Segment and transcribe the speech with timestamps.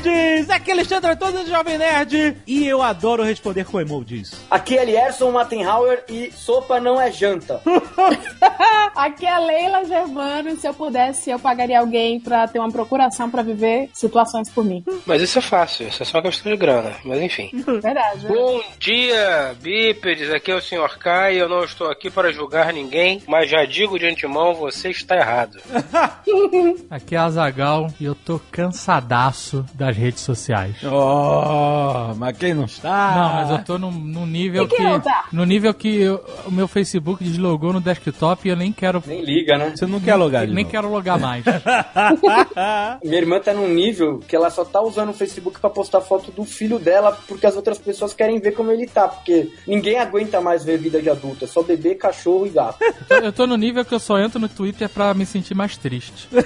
[0.00, 0.50] Nerds!
[0.50, 4.32] Aqui é Alexandre Antônio do Jovem Nerd e eu adoro responder com emojis.
[4.50, 7.60] Aqui é Lierson Mattenhauer e sopa não é janta.
[8.94, 12.70] Aqui é a Leila Germano e se eu pudesse, eu pagaria alguém pra ter uma
[12.70, 14.84] procuração pra viver situações por mim.
[15.06, 16.92] Mas isso é fácil, isso é só questão de grana.
[17.04, 17.50] Mas enfim.
[17.82, 18.26] Verdade.
[18.26, 20.30] Bom dia, bípedes.
[20.30, 20.98] Aqui é o Sr.
[20.98, 21.40] Kai.
[21.40, 25.58] Eu não estou aqui para julgar ninguém, mas já digo de antemão: você está errado.
[26.90, 30.76] Aqui é a Zagal e eu tô cansadaço das redes sociais.
[30.84, 33.14] Oh, mas quem não está?
[33.16, 34.82] Não, mas eu tô num, num nível quem que.
[34.84, 35.24] não tá?
[35.32, 39.02] No nível que eu- o meu Facebook deslogou no desktop e eu nem quero.
[39.06, 39.72] Nem liga, né?
[39.76, 40.70] Você não quer logar nem novo.
[40.70, 41.44] quero logar mais.
[43.04, 46.30] Minha irmã tá num nível que ela só tá usando o Facebook pra postar foto
[46.30, 49.08] do filho dela porque as outras pessoas querem ver como ele tá.
[49.08, 52.78] Porque ninguém aguenta mais ver vida de adulta, é só bebê, cachorro e gato.
[53.10, 56.28] eu tô no nível que eu só entro no Twitter pra me sentir mais triste.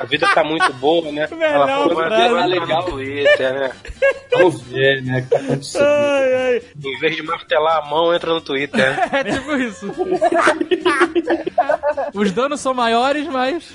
[0.00, 1.28] A vida tá muito boa, né?
[1.30, 2.34] Melhor Ela foi frase.
[2.34, 3.70] mais legal no Twitter, né?
[4.32, 5.20] Vamos ver, né?
[5.22, 5.82] Que tá acontecendo.
[5.84, 6.62] Ai, ai.
[6.84, 8.78] Em vez de martelar a mão, entra no Twitter.
[8.78, 9.10] né?
[9.20, 9.90] É tipo isso.
[12.14, 13.72] Os danos são maiores, mas.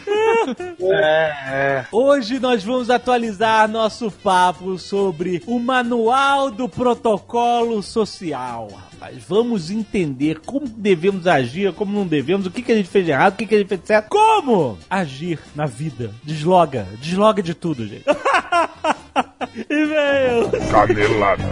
[0.82, 1.86] É, é.
[1.92, 8.68] Hoje nós vamos atualizar nosso papo sobre o manual do protocolo social.
[8.96, 13.06] Rapaz, vamos entender como devemos agir, como não devemos, o que, que a gente fez
[13.06, 16.12] de errado, o que, que a gente fez de certo, como agir na vida.
[16.24, 18.06] Desloga, desloga de tudo, gente.
[19.70, 20.50] e veio.
[20.72, 21.44] Canelada.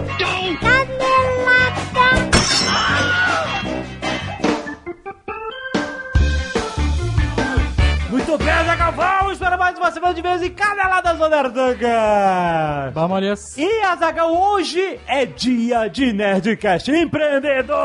[8.14, 12.92] Muito bem, Zagal, vamos para mais uma semana de vez em Caneladas Nerdanga.
[12.94, 13.34] Vamos ali.
[13.58, 17.76] E Azagal, hoje é dia de Nerdcast Empreendedor!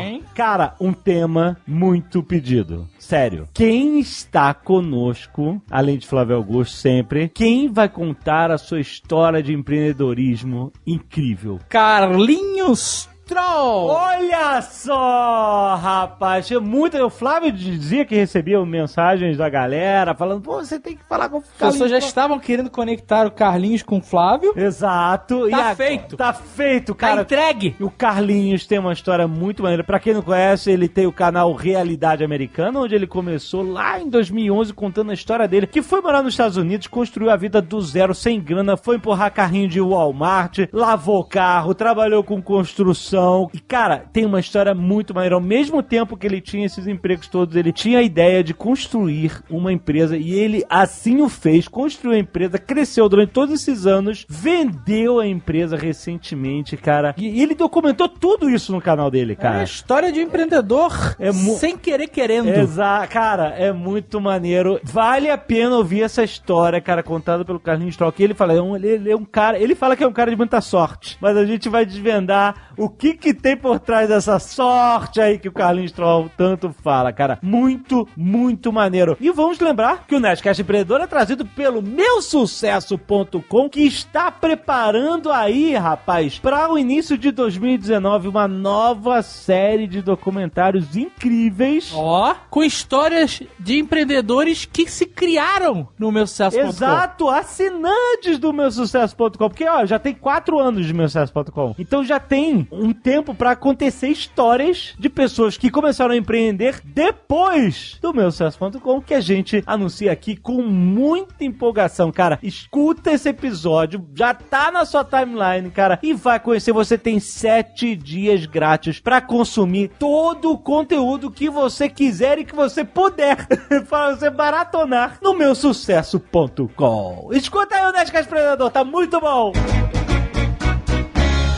[0.00, 0.22] Sim.
[0.32, 2.88] Cara, um tema muito pedido.
[3.00, 3.48] Sério.
[3.52, 9.52] Quem está conosco, além de Flávio Augusto sempre, quem vai contar a sua história de
[9.52, 11.58] empreendedorismo incrível?
[11.68, 13.86] Carlinhos Troll!
[13.86, 16.48] Olha só, rapaz!
[16.48, 21.04] Tinha Muita, o Flávio dizia que recebia mensagens da galera falando, pô, você tem que
[21.08, 22.04] falar com o As pessoas já Carlinhos.
[22.06, 24.52] estavam querendo conectar o Carlinhos com o Flávio.
[24.56, 25.48] Exato.
[25.48, 26.16] Tá agora- feito.
[26.16, 27.22] Tá feito, Tá cara.
[27.22, 27.76] entregue.
[27.78, 29.84] E o Carlinhos tem uma história muito maneira.
[29.84, 34.08] Pra quem não conhece, ele tem o canal Realidade Americana, onde ele começou lá em
[34.10, 37.80] 2011 contando a história dele, que foi morar nos Estados Unidos, construiu a vida do
[37.80, 43.19] zero, sem grana, foi empurrar carrinho de Walmart, lavou carro, trabalhou com construção.
[43.52, 45.34] E, cara, tem uma história muito maneira.
[45.34, 49.42] Ao mesmo tempo que ele tinha esses empregos todos, ele tinha a ideia de construir
[49.50, 54.26] uma empresa e ele assim o fez, construiu a empresa, cresceu durante todos esses anos,
[54.28, 57.14] vendeu a empresa recentemente, cara.
[57.16, 59.62] E ele documentou tudo isso no canal dele, É a cara.
[59.64, 62.48] história de um empreendedor É sem querer querendo.
[62.48, 64.80] Exato, cara, é muito maneiro.
[64.82, 68.12] Vale a pena ouvir essa história, cara, contada pelo Carlinhos Troll.
[68.12, 70.30] Que ele fala, é ele, ele é um cara, ele fala que é um cara
[70.30, 74.38] de muita sorte, mas a gente vai desvendar o que que tem por trás dessa
[74.38, 77.38] sorte aí que o Carlinhos Troll tanto fala, cara.
[77.42, 79.16] Muito, muito maneiro.
[79.20, 85.74] E vamos lembrar que o Nerdcast Empreendedor é trazido pelo meusucesso.com, que está preparando aí,
[85.74, 91.92] rapaz, para o início de 2019 uma nova série de documentários incríveis.
[91.94, 96.68] Ó, com histórias de empreendedores que se criaram no meu sucesso.com.
[96.68, 101.74] Exato, assinantes do meu sucesso.com, porque ó, já tem quatro anos de meu sucesso.com.
[101.78, 107.98] Então já tem um tempo pra acontecer histórias de pessoas que começaram a empreender depois
[108.00, 112.38] do meu sucesso.com que a gente anuncia aqui com muita empolgação, cara.
[112.42, 116.72] Escuta esse episódio, já tá na sua timeline, cara, e vai conhecer.
[116.72, 122.54] Você tem sete dias grátis pra consumir todo o conteúdo que você quiser e que
[122.54, 123.46] você puder
[123.88, 127.30] para você maratonar no meu sucesso.com.
[127.32, 129.52] Escuta aí o Nerdcast Predador, tá muito bom!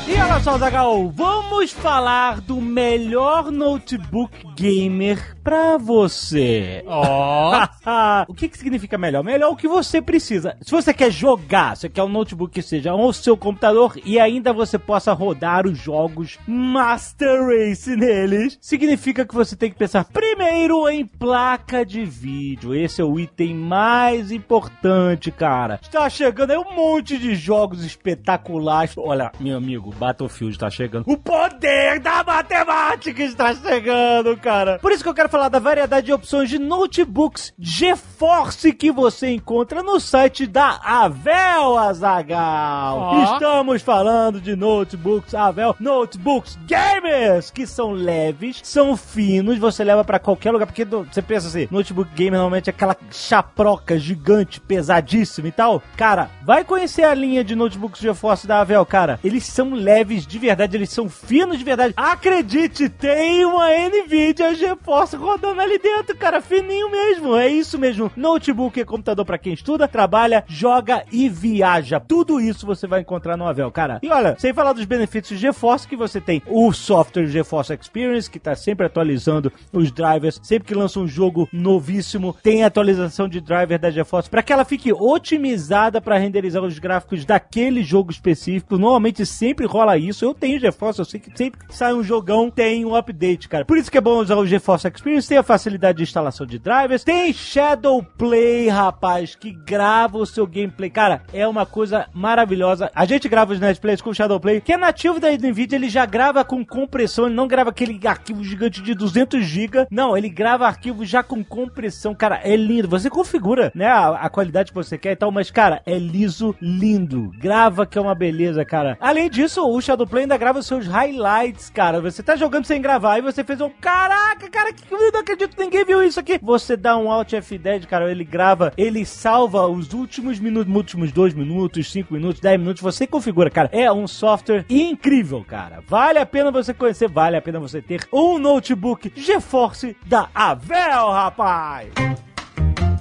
[0.05, 6.83] E olha só, Zagal, vamos falar do melhor notebook gamer pra você.
[6.87, 7.67] Ó.
[8.27, 9.23] o que, que significa melhor?
[9.23, 10.57] Melhor o que você precisa.
[10.61, 14.53] Se você quer jogar, você quer um notebook que seja o seu computador e ainda
[14.53, 20.89] você possa rodar os jogos Master Race neles, significa que você tem que pensar primeiro
[20.89, 22.75] em placa de vídeo.
[22.75, 25.79] Esse é o item mais importante, cara.
[25.81, 28.95] Está chegando aí um monte de jogos espetaculares.
[28.97, 31.05] Olha, meu amigo, Battlefield tá chegando.
[31.07, 34.79] O poder da matemática está chegando, cara.
[34.79, 39.31] Por isso que eu quero falar da variedade de opções de notebooks GeForce que você
[39.31, 42.99] encontra no site da Avel Azagal.
[42.99, 43.35] Ó.
[43.35, 50.19] Estamos falando de notebooks Avel, notebooks gamers, que são leves, são finos, você leva pra
[50.19, 55.53] qualquer lugar, porque você pensa assim, notebook gamer normalmente é aquela chaproca gigante, pesadíssima e
[55.53, 55.83] tal.
[55.97, 59.19] Cara, vai conhecer a linha de notebooks GeForce da Avel, cara.
[59.23, 61.95] Eles são leves de verdade, eles são finos de verdade.
[61.97, 67.37] Acredite, tem uma Nvidia GeForce rodando ali dentro, cara, fininho mesmo.
[67.37, 68.11] É isso mesmo.
[68.17, 72.01] Notebook é computador pra quem estuda, trabalha, joga e viaja.
[72.01, 73.99] Tudo isso você vai encontrar no Avel, cara.
[74.03, 78.39] E olha, sem falar dos benefícios GeForce que você tem o software GeForce Experience, que
[78.39, 83.79] tá sempre atualizando os drivers, sempre que lança um jogo novíssimo, tem atualização de driver
[83.79, 88.79] da GeForce para que ela fique otimizada para renderizar os gráficos daquele jogo específico.
[88.79, 90.25] Normalmente sempre rola isso.
[90.25, 93.65] Eu tenho GeForce, eu sei que sempre que sai um jogão tem um update, cara.
[93.65, 96.59] Por isso que é bom usar o GeForce Experience, tem a facilidade de instalação de
[96.59, 100.91] drivers, tem Shadow Play, rapaz, que grava o seu gameplay.
[100.91, 102.91] Cara, é uma coisa maravilhosa.
[102.95, 105.89] A gente grava os Netplays com o Shadow Play, que é nativo da NVIDIA, ele
[105.89, 109.87] já grava com compressão, ele não grava aquele arquivo gigante de 200 GB.
[109.91, 112.15] Não, ele grava arquivo já com compressão.
[112.15, 112.89] Cara, é lindo.
[112.89, 116.55] Você configura, né, a, a qualidade que você quer e tal, mas, cara, é liso,
[116.61, 117.33] lindo.
[117.39, 118.97] Grava que é uma beleza, cara.
[119.01, 122.01] Além disso, o Shadow Play ainda grava os seus highlights, cara.
[122.01, 125.57] Você tá jogando sem gravar e você fez um caraca, cara, que eu não acredito
[125.59, 126.39] ninguém viu isso aqui.
[126.43, 131.35] Você dá um Alt F10, cara, ele grava, ele salva os últimos minutos, últimos 2
[131.35, 133.69] minutos, 5 minutos, 10 minutos, você configura, cara.
[133.73, 135.83] É um software incrível, cara.
[135.87, 141.11] Vale a pena você conhecer, vale a pena você ter um notebook GeForce da Avel,
[141.11, 141.93] rapaz.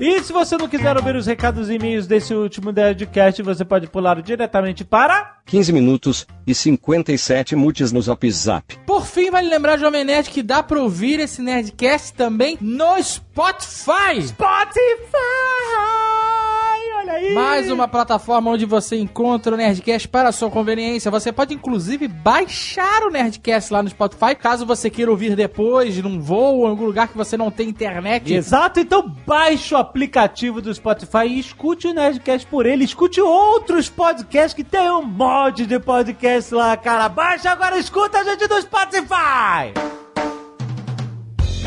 [0.04, 3.86] E se você não quiser ouvir os recados e e-mails desse último Nerdcast, você pode
[3.86, 5.36] pular diretamente para...
[5.46, 8.80] 15 minutos e 57 mutes no Zap Zap.
[8.80, 14.24] Por fim, vale lembrar, Jovem Nerd, que dá pra ouvir esse Nerdcast também no Spotify.
[14.28, 14.92] Spotify!
[17.12, 17.34] Olha aí!
[17.34, 21.12] Mais uma plataforma onde você encontra o Nerdcast para a sua conveniência.
[21.12, 26.20] Você pode inclusive baixar o Nerdcast lá no Spotify, caso você queira ouvir depois, num
[26.20, 28.34] voo ou em algum lugar que você não tem internet.
[28.34, 32.86] Exato, então baixe o aplicativo do Spotify e escute o Nerdcast por ele.
[32.86, 37.10] Escute outros podcasts que tem um monte de podcast lá, cara.
[37.10, 40.01] Baixa agora, escuta a gente do Spotify!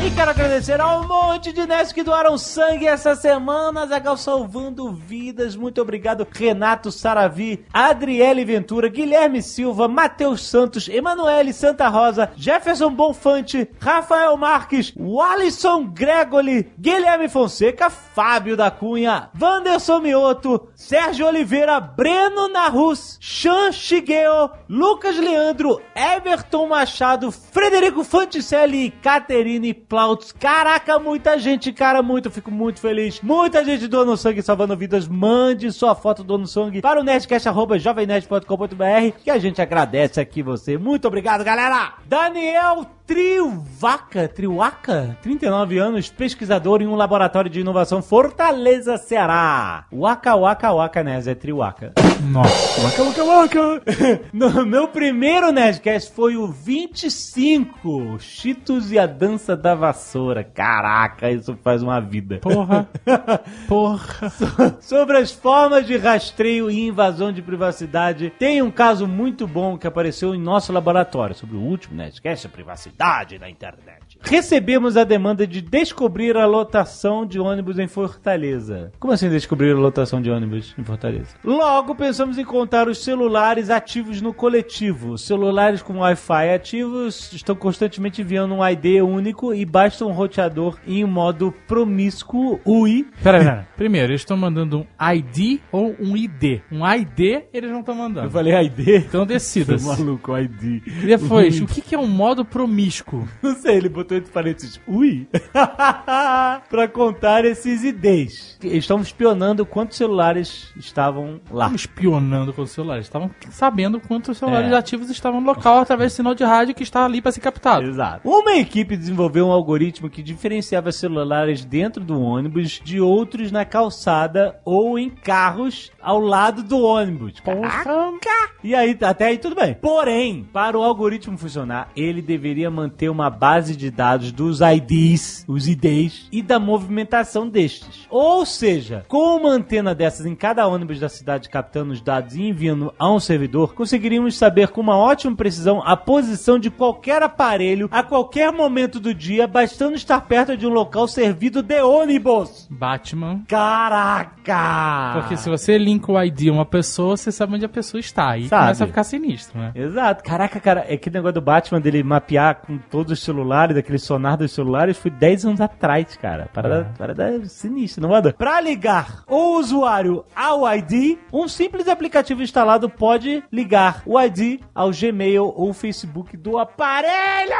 [0.03, 5.55] E quero agradecer ao monte de nerds que doaram sangue essa semana, Zagal salvando vidas.
[5.55, 13.67] Muito obrigado, Renato Saravi, Adriele Ventura, Guilherme Silva, Matheus Santos, Emanuele Santa Rosa, Jefferson Bonfante,
[13.79, 23.17] Rafael Marques, Walisson Gregoli, Guilherme Fonseca, Fábio da Cunha, Wanderson Mioto, Sérgio Oliveira, Breno Narus,
[23.19, 30.31] Chan Shigeo, Lucas Leandro, Everton Machado, Frederico Fanticelli e Caterine Plautz.
[30.31, 32.31] Caraca, muita gente, cara, muito.
[32.31, 33.21] Fico muito feliz.
[33.21, 35.07] Muita gente doando sangue, salvando vidas.
[35.07, 40.75] Mande sua foto doando sangue para o nerdcast.jovemnerd.com.br que a gente agradece aqui você.
[40.77, 41.93] Muito obrigado, galera!
[42.05, 49.85] Daniel Trivaca, Triwaca, 39 anos, pesquisador em um laboratório de inovação Fortaleza, Ceará.
[49.93, 51.21] Waka, waka, waka, né?
[51.23, 51.93] É Triwaca.
[52.31, 52.81] Nossa.
[52.81, 53.81] Waka, waka, waka.
[54.33, 60.43] No meu primeiro Nerdcast foi o 25, Cheetos e a Dança da Vassoura.
[60.43, 62.39] Caraca, isso faz uma vida.
[62.39, 62.89] Porra.
[63.67, 64.33] Porra.
[64.81, 69.85] Sobre as formas de rastreio e invasão de privacidade, tem um caso muito bom que
[69.85, 74.17] apareceu em nosso laboratório sobre o último Nerdcast, a privacidade na internet.
[74.21, 78.91] Recebemos a demanda de descobrir a lotação de ônibus em Fortaleza.
[78.99, 81.35] Como assim descobrir a lotação de ônibus em Fortaleza?
[81.43, 85.17] Logo pensamos em contar os celulares ativos no coletivo.
[85.17, 91.03] Celulares com Wi-Fi ativos estão constantemente enviando um ID único e basta um roteador em
[91.03, 93.67] modo promíscuo UI Pera, pera.
[93.75, 96.61] Primeiro, eles estão mandando um ID ou um ID?
[96.71, 98.27] Um ID eles não estão mandando.
[98.27, 99.05] Eu falei ID.
[99.07, 99.77] Então decida.
[99.77, 100.81] Maluco, ID.
[100.85, 102.84] E depois, o que, que é um modo promíscuo?
[103.41, 105.27] Não sei, ele botou entre parênteses, ui,
[106.69, 108.57] pra contar esses IDs.
[108.63, 111.65] Eles estão espionando quantos celulares estavam lá.
[111.65, 113.05] Estavam espionando com os celulares.
[113.05, 114.75] Estavam sabendo quantos celulares É.
[114.75, 117.85] ativos estavam no local através do sinal de rádio que está ali para ser captado.
[117.87, 118.27] Exato.
[118.27, 124.59] Uma equipe desenvolveu um algoritmo que diferenciava celulares dentro do ônibus de outros na calçada
[124.65, 127.39] ou em carros ao lado do ônibus.
[127.39, 128.29] Caraca!
[128.63, 129.73] E aí, até aí tudo bem.
[129.75, 135.67] Porém, para o algoritmo funcionar, ele deveria manter uma base de dados dos IDs, os
[135.67, 138.05] IDs, e da movimentação destes.
[138.09, 142.43] Ou seja, com uma antena dessas em cada ônibus da cidade captando os dados e
[142.43, 147.89] enviando a um servidor, conseguiríamos saber com uma ótima precisão a posição de qualquer aparelho
[147.91, 152.67] a qualquer momento do dia, bastando estar perto de um local servido de ônibus.
[152.69, 153.41] Batman.
[153.47, 155.13] Caraca!
[155.13, 158.31] Porque se você linka o ID a uma pessoa, você sabe onde a pessoa está.
[158.31, 158.63] Aí Sabe.
[158.63, 159.71] começa a ficar sinistro, né?
[159.75, 160.23] Exato.
[160.23, 164.37] Caraca, cara, é que negócio do Batman dele mapear com todos os celulares, daquele sonar
[164.37, 166.49] dos celulares, foi 10 anos atrás, cara.
[166.53, 168.33] Parada, parada sinistra, não manda?
[168.33, 174.91] Pra ligar o usuário ao ID, um simples aplicativo instalado pode ligar o ID ao
[174.91, 177.53] Gmail ou Facebook do aparelho!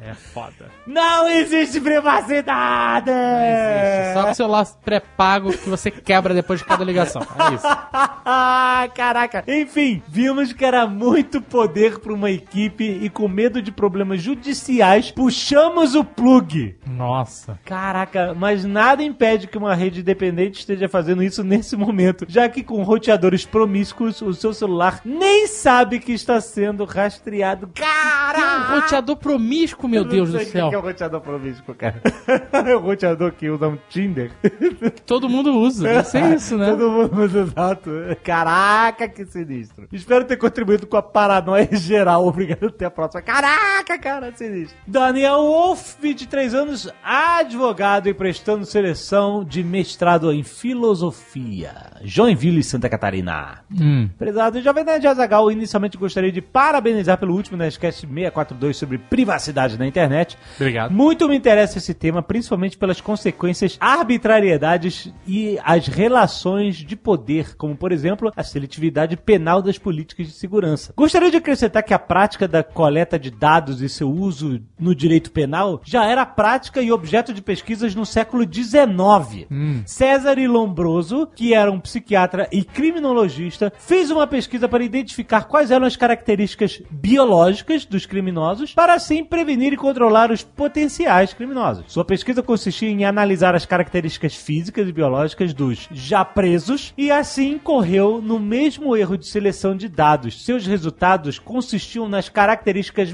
[0.00, 0.70] É foda.
[0.86, 3.10] Não existe privacidade!
[3.10, 4.14] Existe.
[4.14, 7.22] Só no celular pré-pago que você quebra depois de cada ligação.
[7.22, 7.66] É isso.
[8.94, 9.44] Caraca.
[9.46, 15.10] Enfim, vimos que era muito poder para uma equipe e com medo de problemas judiciais,
[15.10, 16.74] puxamos o plug.
[16.86, 17.58] Nossa.
[17.62, 22.62] Caraca, mas nada impede que uma rede independente esteja fazendo isso nesse momento, já que
[22.62, 27.66] com roteadores promíscuos, o seu celular nem sabe que está sendo rastreado.
[27.66, 28.74] Tem um Caraca!
[28.80, 30.70] roteador promíscuo, meu Deus do O céu.
[30.70, 32.00] que é o roteador promíscuo, cara?
[32.66, 34.30] é o roteador que usa um Tinder.
[35.04, 35.84] Todo mundo usa.
[35.84, 36.70] Deve ser isso, né?
[36.70, 37.90] Todo mundo usa exato.
[38.22, 39.86] Caraca, que sinistro.
[39.92, 42.26] Espero ter contribuído com a paranoia geral.
[42.26, 43.22] Obrigado, até a próxima.
[43.22, 44.76] Caraca, cara, sinistro.
[44.86, 51.72] Daniel Wolf, 23 anos, advogado e prestando seleção de mestrado em filosofia.
[52.02, 53.58] Joinville, Santa Catarina.
[53.70, 54.08] Hum.
[54.18, 59.86] Prezado Jovem Nerd Azagal, inicialmente gostaria de parabenizar pelo último Nerdcast 642 sobre privacidade na
[59.86, 60.38] internet.
[60.56, 60.92] Obrigado.
[60.92, 67.76] Muito me interessa esse tema, principalmente pelas consequências, arbitrariedades e as relações de poder, como
[67.76, 70.92] por exemplo a seletividade penal das políticas de segurança.
[70.96, 75.30] Gostaria de acrescentar que a prática da coleta de dados e seu uso no direito
[75.30, 79.46] penal já era prática e objeto de pesquisas no século XIX.
[79.86, 85.86] César Lombroso, que era um psiquiatra e criminologista, fez uma pesquisa para identificar quais eram
[85.86, 91.84] as características biológicas dos criminosos para assim prevenir e controlar os potenciais criminosos.
[91.86, 97.56] Sua pesquisa consistia em analisar as características físicas e biológicas dos já presos e assim
[97.56, 100.44] correu no mesmo erro de seleção de dados.
[100.44, 102.63] Seus resultados consistiam nas características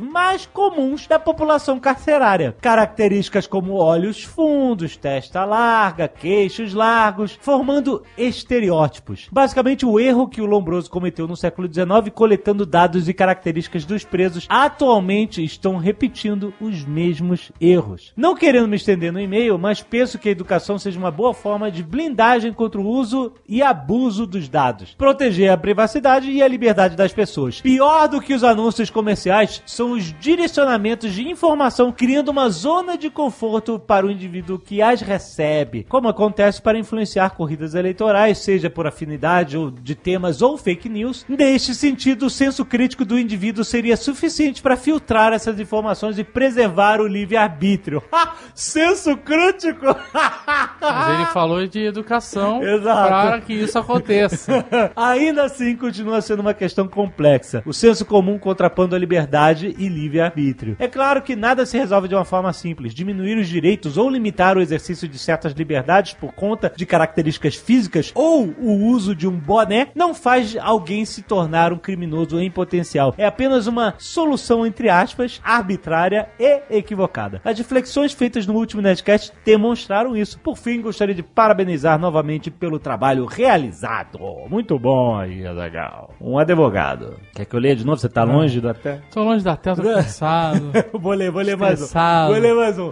[0.00, 2.54] mais comuns da população carcerária.
[2.60, 9.28] Características como olhos fundos, testa larga, queixos largos, formando estereótipos.
[9.32, 14.04] Basicamente o erro que o Lombroso cometeu no século XIX coletando dados e características dos
[14.04, 18.12] presos atualmente estão repetindo os mesmos erros.
[18.16, 21.70] Não querendo me estender no e-mail, mas penso que a educação seja uma boa forma
[21.70, 24.94] de blindagem contra o uso e abuso dos dados.
[24.96, 27.60] Proteger a privacidade e a liberdade das pessoas.
[27.60, 33.10] Pior do que os anúncios comerciais são os direcionamentos de informação criando uma zona de
[33.10, 38.86] conforto para o indivíduo que as recebe, como acontece para influenciar corridas eleitorais, seja por
[38.86, 41.24] afinidade ou de temas ou fake news.
[41.28, 47.00] Neste sentido, o senso crítico do indivíduo seria suficiente para filtrar essas informações e preservar
[47.00, 48.02] o livre-arbítrio.
[48.54, 49.86] Senso crítico!
[50.80, 54.64] Mas ele falou de educação para que isso aconteça.
[54.94, 57.62] Ainda assim, continua sendo uma questão complexa.
[57.64, 59.29] O senso comum contrapondo a liberdade
[59.78, 60.76] e livre-arbítrio.
[60.78, 62.94] É claro que nada se resolve de uma forma simples.
[62.94, 68.10] Diminuir os direitos ou limitar o exercício de certas liberdades por conta de características físicas
[68.14, 73.14] ou o uso de um boné não faz alguém se tornar um criminoso em potencial.
[73.16, 77.40] É apenas uma solução, entre aspas, arbitrária e equivocada.
[77.44, 80.38] As reflexões feitas no último Nerdcast demonstraram isso.
[80.40, 84.18] Por fim, gostaria de parabenizar novamente pelo trabalho realizado.
[84.48, 86.14] Muito bom aí, Azagal.
[86.20, 87.18] Um advogado.
[87.34, 87.98] Quer que eu leia de novo?
[87.98, 89.00] Você tá longe do até?
[89.20, 90.72] Tô longe da tela, tô cansado.
[90.98, 91.84] vou ler, vou ler mais um.
[91.84, 92.32] Estressado.
[92.32, 92.90] Vou ler mais um.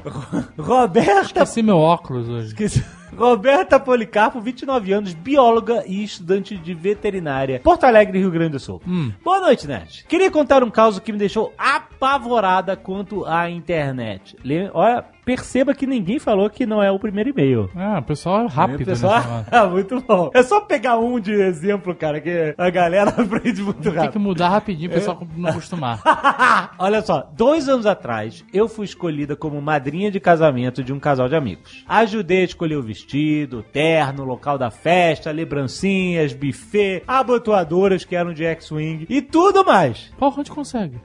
[0.59, 2.49] Roberta Esqueci meu óculos hoje.
[2.49, 2.85] Esqueci.
[3.17, 7.61] Roberta Policarpo, 29 anos, bióloga e estudante de veterinária.
[7.61, 8.83] Porto Alegre, Rio Grande do Sul.
[8.87, 9.11] Hum.
[9.25, 10.05] Boa noite, Nerd.
[10.07, 14.37] Queria contar um caso que me deixou apavorada quanto à internet.
[14.75, 17.69] Olha, perceba que ninguém falou que não é o primeiro e-mail.
[17.77, 19.45] Ah, o pessoal é rápido, Pessoal, né?
[19.53, 20.31] ah, muito bom.
[20.33, 24.13] É só pegar um de exemplo, cara, que a galera aprende muito Tem rápido.
[24.13, 26.01] que mudar rapidinho, o pessoal não acostumar.
[26.79, 31.29] Olha só, dois anos atrás, eu fui escolhida como madrinha de casamento de um casal
[31.29, 31.85] de amigos.
[31.87, 38.17] Ajudei a escolher o vestido, o terno, o local da festa, lembrancinhas, buffet, abotoadoras que
[38.17, 40.11] eram de X-Wing e tudo mais.
[40.19, 40.99] Porra, onde consegue?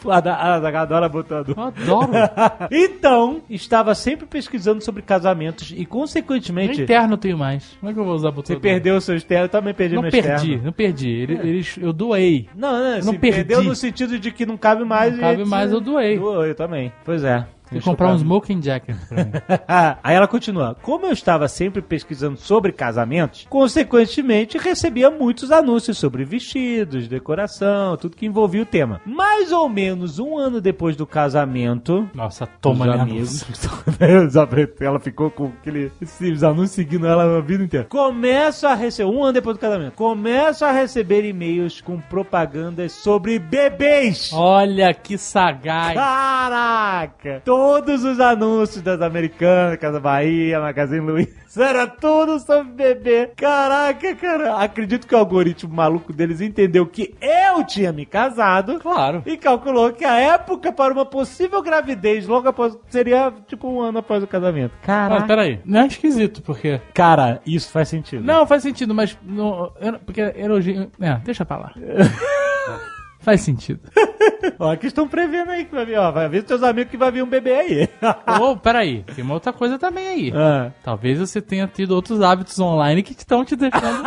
[0.08, 1.54] A Zagal adora botando.
[1.56, 2.10] Eu adoro.
[2.70, 7.76] então, estava sempre pesquisando sobre casamentos e, Nem consequentemente, terno eu tenho mais.
[7.80, 8.54] Como é que eu vou usar botão?
[8.54, 10.64] você perdeu o seu externo, eu também perdi Não meu perdi, externo.
[10.64, 11.10] não perdi.
[11.10, 12.48] Ele- eles- eu doei.
[12.54, 13.36] Não, não, não perdi.
[13.36, 15.12] perdeu no sentido de que não cabe mais.
[15.14, 16.18] Não cabe mais, eu doei.
[16.18, 16.92] Doou, eu também.
[17.04, 17.46] Pois é.
[17.70, 19.32] Vou comprar um smoking jacket pra mim.
[20.02, 20.76] Aí ela continua.
[20.82, 28.16] Como eu estava sempre pesquisando sobre casamentos, consequentemente recebia muitos anúncios sobre vestidos, decoração, tudo
[28.16, 29.00] que envolvia o tema.
[29.04, 32.08] Mais ou menos um ano depois do casamento.
[32.14, 33.44] Nossa, toma né, amigos.
[34.80, 37.86] ela ficou com aquele, esses anúncios seguindo ela a vida inteira.
[37.86, 43.38] Começo a receber, um ano depois do casamento, começo a receber e-mails com propagandas sobre
[43.38, 44.30] bebês.
[44.32, 45.94] Olha que sagaz.
[45.94, 47.42] Caraca!
[47.56, 53.30] Todos os anúncios das americanas, Casa Bahia, Magazine Luiza, era tudo sobre bebê.
[53.34, 54.56] Caraca, cara.
[54.56, 58.78] Acredito que o algoritmo maluco deles entendeu que eu tinha me casado.
[58.78, 59.22] Claro.
[59.24, 64.00] E calculou que a época para uma possível gravidez logo após seria tipo um ano
[64.00, 64.72] após o casamento.
[64.76, 65.26] Mas Caraca.
[65.26, 66.78] peraí, não é esquisito, porque...
[66.92, 68.22] Cara, isso faz sentido.
[68.22, 69.16] Não, faz sentido, mas...
[69.22, 69.72] Não,
[70.04, 70.90] porque elogio...
[71.00, 71.72] É, deixa pra lá.
[73.26, 73.80] faz sentido.
[74.56, 76.12] Ó, que estão prevendo aí que vai vir, ó.
[76.12, 77.88] Vai ver seus amigos que vai vir um bebê aí.
[78.40, 80.32] Ou, peraí, tem uma outra coisa também aí.
[80.34, 80.70] Ah.
[80.82, 84.02] Talvez você tenha tido outros hábitos online que estão te deixando...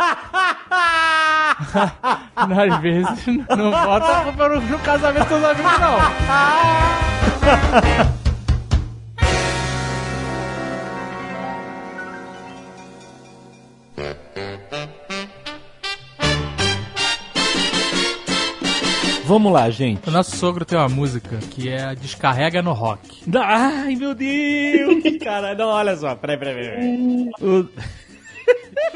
[2.34, 5.98] Às vezes, não bota a culpa no, no casamento dos amigos, não.
[19.30, 20.08] Vamos lá, gente.
[20.08, 23.22] O nosso sogro tem uma música que é Descarrega no Rock.
[23.32, 25.04] Ai, meu Deus!
[25.22, 26.16] Cara, não, olha só.
[26.16, 27.30] Peraí, peraí, peraí.
[27.40, 27.68] O-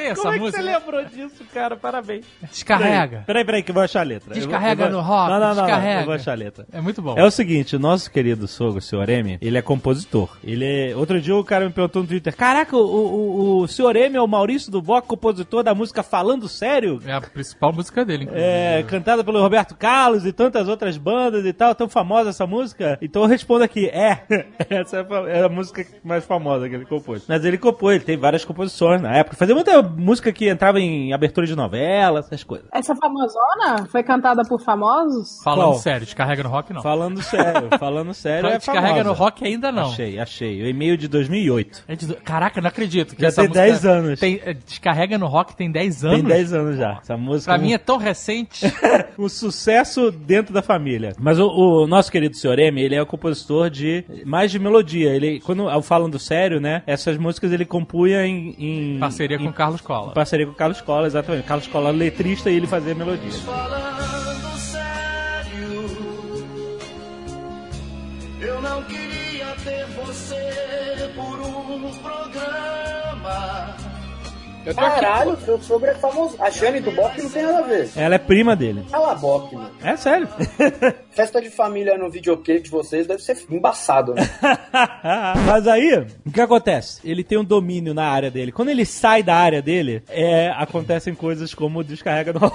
[0.05, 0.63] Tem essa Como é que música?
[0.63, 1.77] você lembrou disso, cara?
[1.77, 2.27] Parabéns.
[2.51, 3.25] Descarrega.
[3.27, 4.31] Peraí, peraí, que eu vou achar a letra.
[4.31, 6.01] Eu vou- Descarrega eu vou- no rock, Não, não, não, não, descarrega.
[6.01, 6.67] eu vou achar a letra.
[6.73, 7.15] É muito bom.
[7.19, 10.37] É o seguinte, o nosso querido sogro, o senhor M, ele é compositor.
[10.45, 10.97] Ele é...
[10.97, 14.21] Outro dia o cara me perguntou no Twitter, caraca, o, o, o senhor M é
[14.21, 17.01] o Maurício do Boca, compositor da música Falando Sério?
[17.07, 18.47] É a principal música dele, inclusive.
[18.47, 22.99] É, cantada pelo Roberto Carlos e tantas outras bandas e tal, tão famosa essa música.
[23.01, 24.23] Então eu respondo aqui, é,
[24.69, 27.25] essa é a é a música mais famosa que ele compôs.
[27.29, 29.37] Mas ele compôs, ele tem várias composições na época.
[29.37, 32.67] Fazia muita música que entrava em abertura de novela, essas coisas.
[32.73, 35.43] Essa famosona foi cantada por famosos?
[35.43, 35.75] Falando Qual?
[35.79, 36.83] sério, descarrega no rock não.
[36.83, 39.05] Falando sério, falando sério é descarrega famosa.
[39.05, 39.87] no rock ainda não.
[39.87, 40.63] Achei, achei.
[40.63, 41.85] O e-mail de 2008.
[41.89, 43.15] É de- Caraca, não acredito.
[43.15, 44.21] Que Já essa tem música 10 anos.
[44.21, 46.17] Tem, é, descarrega no rock tem 10 anos.
[46.21, 46.99] Tem 10 anos já.
[47.03, 48.65] Essa música Pra um- mim é tão recente.
[49.19, 51.13] um sucesso dentro da família.
[51.19, 52.59] Mas o, o nosso querido Sr.
[52.59, 55.11] M, ele é o compositor de mais de melodia.
[55.15, 59.74] Ele, quando falando sério, né, essas músicas ele compunha em, em Parceria em com Carlos
[59.81, 60.13] Cola.
[60.13, 61.47] parceria com o Carlos Cola, exatamente.
[61.47, 63.31] Carlos Cola letrista e ele fazia melodia.
[63.33, 65.87] Falando sério,
[68.41, 73.84] eu não queria ter você por um programa.
[74.67, 75.01] Eu tô aqui.
[75.01, 76.37] Caralho, seu sogro é famoso.
[76.41, 77.91] A Jane do Bop não tem nada a ver.
[77.97, 78.85] Ela é prima dele.
[78.91, 79.71] Cala mano.
[79.83, 80.29] É sério.
[81.11, 84.23] Festa de família no videoclipe de vocês deve ser embaçado, né?
[85.47, 87.01] Mas aí, o que acontece?
[87.05, 88.53] Ele tem um domínio na área dele.
[88.53, 92.51] Quando ele sai da área dele, é, acontecem coisas como descarrega no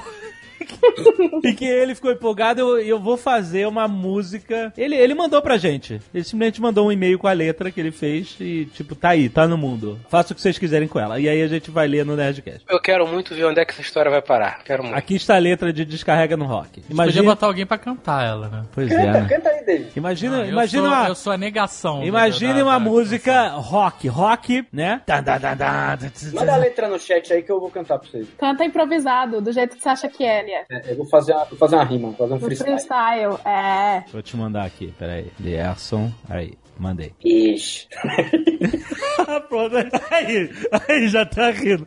[1.44, 4.74] e que ele ficou empolgado, eu, eu vou fazer uma música.
[4.78, 6.02] Ele, ele mandou pra gente.
[6.14, 9.30] Ele simplesmente mandou um e-mail com a letra que ele fez e, tipo, tá aí,
[9.30, 10.00] tá no mundo.
[10.10, 11.20] Faça o que vocês quiserem com ela.
[11.20, 12.64] E aí a gente vai ler no Nerdcast.
[12.70, 14.64] Eu quero muito ver onde é que essa história vai parar.
[14.64, 14.96] Quero muito.
[14.98, 16.82] Aqui está a letra de Descarrega no Rock.
[16.82, 17.24] Podia Imagina.
[17.26, 18.64] botar alguém pra cantar ela, né?
[18.74, 19.28] Pois é, Canta, né?
[19.30, 19.90] canta aí, David.
[19.96, 21.08] Imagina, Não, eu imagina sou, uma.
[21.08, 22.04] Eu sou a negação.
[22.04, 25.02] Imagine da- uma da- música rock, rock, né?
[25.06, 27.70] Tá, tá, tá, tá, tá, tá, Manda a letra no chat aí que eu vou
[27.70, 28.28] cantar pra vocês.
[28.38, 30.66] Canta improvisado, do jeito que você acha que é, Lia.
[30.70, 32.72] É, eu vou fazer, uma, vou fazer uma rima, fazer um freestyle.
[32.72, 34.04] freestyle, é.
[34.12, 35.32] Vou te mandar aqui, peraí.
[35.40, 37.14] Lierson, aí, mandei.
[37.24, 37.88] Ixi.
[39.48, 39.76] Pronto,
[40.12, 40.50] aí,
[40.88, 41.86] aí já tá rindo.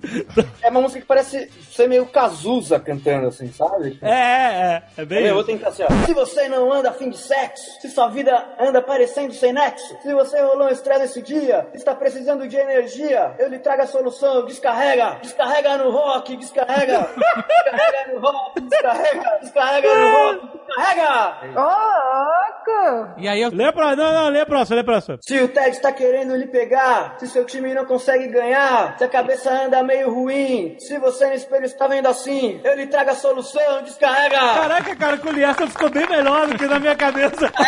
[0.62, 3.98] É uma música que parece ser meio Cazuza cantando, assim, sabe?
[4.02, 6.06] É, é, é bem Eu vou tentar assim, ó.
[6.06, 10.12] Se você não anda afim de sexo, se sua vida anda parecendo sem nexo, se
[10.12, 14.46] você rolou um estresse nesse dia, está precisando de energia, eu lhe trago a solução,
[14.46, 21.36] descarrega, descarrega no rock, descarrega, descarrega no rock, descarrega, descarrega no rock, descarrega!
[21.60, 23.14] Ô, louco!
[23.18, 23.50] E aí eu.
[23.50, 25.18] Lê pra, não, não, lê a próxima, lê a próxima.
[25.22, 29.08] Se o Ted está querendo lhe pegar, se seu time não consegue ganhar, se a
[29.08, 33.14] cabeça anda meio ruim, se você no espelho está vendo assim, eu lhe trago a
[33.14, 34.36] solução, descarrega!
[34.36, 37.50] Caraca, cara, com o Lierson ficou bem melhor do que na minha cabeça.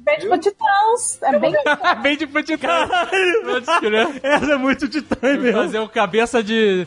[0.00, 1.22] Bem tipo Titãs.
[1.22, 1.52] É bem.
[2.02, 2.68] Bem de futebol.
[2.68, 4.08] Caralho, Pode crer.
[4.22, 5.52] essa é muito titã mesmo.
[5.60, 6.86] Fazer o cabeça de.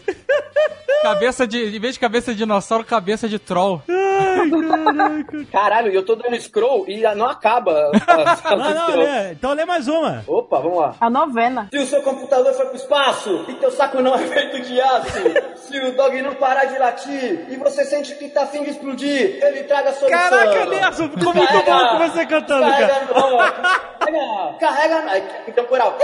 [1.01, 1.75] Cabeça de.
[1.75, 3.81] Em vez de cabeça de dinossauro, cabeça de troll.
[4.19, 7.91] Ai, Caralho, e eu tô dando scroll e não acaba.
[8.49, 9.31] Não, não, lê.
[9.31, 10.23] Então lê mais uma.
[10.27, 10.95] Opa, vamos lá.
[10.99, 11.67] A novena.
[11.71, 15.19] Se o seu computador foi pro espaço e teu saco não é feito de aço,
[15.55, 19.39] se o dog não parar de latir e você sente que tá afim de explodir,
[19.43, 20.19] ele traga a solução.
[20.19, 22.87] Caraca, Nelson, ficou muito bom com você cantando, cara.
[22.87, 23.61] Carrega no rock.
[24.59, 25.27] Carrega, carrega.
[25.47, 25.97] Então, coral.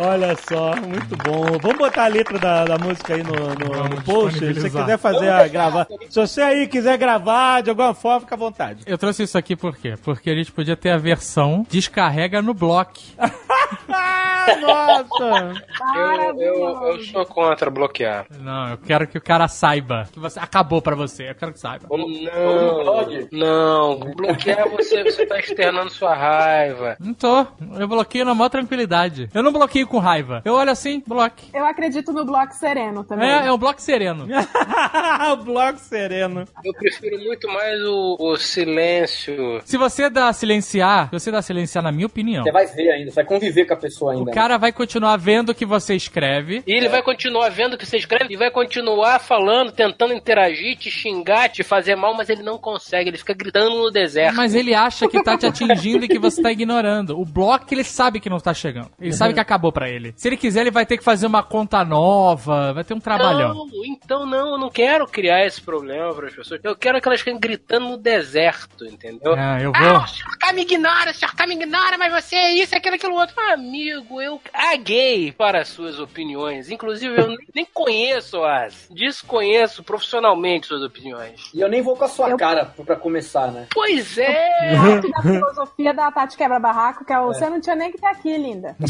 [0.00, 1.58] Olha só, muito bom.
[1.60, 4.38] Vamos botar a letra da, da música aí no, no, no post.
[4.38, 5.86] Se você quiser fazer a gravar.
[6.08, 8.82] Se você aí quiser gravar de alguma forma, fica à vontade.
[8.86, 9.94] Eu trouxe isso aqui por quê?
[10.02, 12.92] Porque a gente podia ter a versão descarrega no bloco.
[13.90, 15.62] Ah, nossa!
[15.96, 18.26] Eu, eu, eu sou contra bloquear.
[18.40, 21.30] Não, eu quero que o cara saiba que você acabou pra você.
[21.30, 21.86] Eu quero que saiba.
[21.90, 26.96] Não, não, bloquear você, você tá externando sua raiva.
[27.00, 27.46] Não tô.
[27.78, 29.28] Eu bloqueio na maior tranquilidade.
[29.34, 30.42] Eu não bloqueio com raiva.
[30.44, 31.48] Eu olho assim, bloque.
[31.52, 33.28] Eu acredito no bloco sereno também.
[33.28, 34.26] É, é um bloco sereno.
[35.32, 36.44] o bloco sereno.
[36.64, 39.60] Eu prefiro muito mais o, o silêncio.
[39.64, 43.10] Se você dá silenciar, se você dá silenciar, na minha opinião, Você vai ver ainda,
[43.10, 44.30] você vai conviver com a pessoa ainda.
[44.30, 46.62] o cara vai continuar vendo o que você escreve.
[46.66, 50.76] E ele vai continuar vendo o que você escreve e vai continuar falando, tentando interagir,
[50.76, 54.36] te xingar, te fazer mal, mas ele não consegue, ele fica gritando no deserto.
[54.36, 57.18] Mas ele acha que tá te atingindo e que você tá ignorando.
[57.18, 58.90] O bloco ele sabe que não tá chegando.
[59.00, 60.12] Ele sabe que acabou pra ele.
[60.16, 63.54] Se ele quiser, ele vai ter que fazer uma conta nova, vai ter um trabalhão.
[63.54, 66.60] Não, então não, eu não quero criar esse problema para as pessoas.
[66.62, 69.34] Eu quero que elas fiquem gritando no deserto, entendeu?
[69.36, 70.02] Ah, eu Ah, vou.
[70.02, 72.94] o senhor K me ignora, o senhor K me ignora, mas você é isso, aquilo,
[72.96, 73.34] aquilo outro.
[73.52, 76.70] Amigo, eu caguei para as suas opiniões.
[76.70, 78.88] Inclusive, eu nem- conheço as.
[78.90, 81.50] Desconheço profissionalmente suas opiniões.
[81.54, 83.66] E eu nem vou com a sua Eu- cara pra começar, né?
[83.72, 84.74] Pois é!
[85.14, 88.36] Da filosofia da Tati Quebra-Barraco, que é o você não tinha nem que estar aqui,
[88.36, 88.76] linda.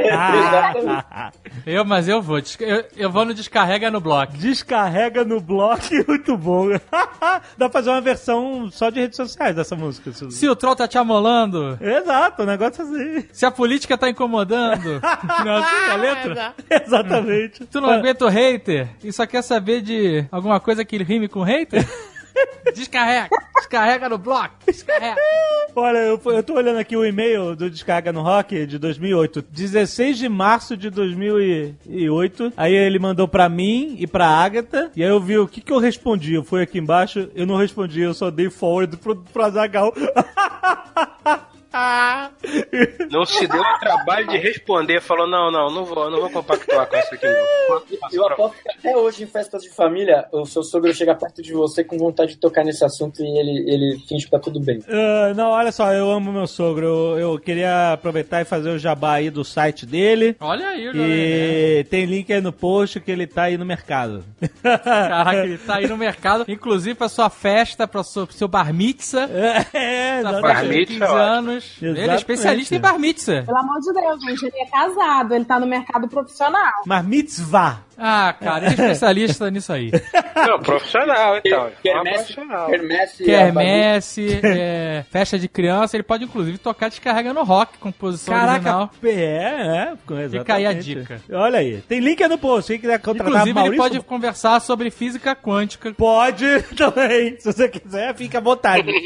[1.66, 2.38] Eu, mas eu vou.
[2.60, 4.32] Eu, eu vou no descarrega no bloco.
[4.36, 6.68] Descarrega no bloco, muito bom.
[6.70, 10.12] Dá pra fazer uma versão só de redes sociais dessa música.
[10.12, 10.30] Se...
[10.30, 13.24] Se o troll tá te amolando, Exato, o negócio assim.
[13.32, 15.00] se a política tá incomodando,
[15.44, 16.54] não é assim a letra?
[16.68, 17.66] Exatamente.
[17.66, 21.42] Tu não aguenta o hater e só quer saber de alguma coisa que rime com
[21.42, 21.86] hater?
[22.74, 25.20] Descarrega, descarrega no bloco, descarrega.
[25.74, 29.42] Olha, eu, eu tô olhando aqui o e-mail do Descarga no Rock de 2008.
[29.50, 32.52] 16 de março de 2008.
[32.56, 34.90] Aí ele mandou pra mim e pra Agatha.
[34.96, 36.34] E aí eu vi o que que eu respondi.
[36.34, 39.92] Eu fui aqui embaixo, eu não respondi, eu só dei forward pro, pro Azagal.
[43.10, 46.86] Não se deu o trabalho de responder, falou: não, não, não vou, não vou compactuar
[46.88, 47.80] com isso aqui, não.
[48.12, 51.52] Eu aposto que até hoje, em festas de família, o seu sogro chega perto de
[51.52, 54.80] você com vontade de tocar nesse assunto e ele, ele finge que tá tudo bem.
[54.88, 56.86] Ah, não, olha só, eu amo meu sogro.
[56.86, 60.36] Eu, eu queria aproveitar e fazer o jabá aí do site dele.
[60.40, 60.92] Olha aí, o.
[60.96, 64.24] E tem link aí no post que ele tá aí no mercado.
[64.62, 68.72] Caraca, ele tá aí no mercado, inclusive pra sua festa, pra seu, pro seu bar
[68.72, 69.28] mitzvah.
[69.72, 70.42] É, Tá exatamente.
[70.42, 71.82] Bar fazendo mitzvah 15 é anos.
[71.82, 72.18] Ele é Exatamente.
[72.20, 73.42] especialista em bar mitzvah.
[73.42, 76.72] Pelo amor de Deus, gente, ele é casado, ele tá no mercado profissional.
[76.86, 77.82] Mas mitzvah.
[78.02, 79.90] Ah, cara, ele é especialista nisso aí.
[80.34, 81.60] Não, profissional, então.
[81.64, 82.66] Uma Quermesse, profissional.
[82.68, 88.88] quermesse, Quermesse, é, festa de criança, ele pode inclusive tocar descarrega no rock, composição original.
[88.88, 89.92] Caraca, é, é.
[89.92, 90.38] Exatamente.
[90.38, 91.20] Fica aí a dica.
[91.32, 91.82] Olha aí.
[91.82, 92.72] Tem link aí no post.
[92.72, 95.92] Quem quiser contratar Inclusive, ele Maurício, pode conversar sobre física quântica.
[95.92, 97.38] Pode também.
[97.38, 98.90] Se você quiser, fica à vontade.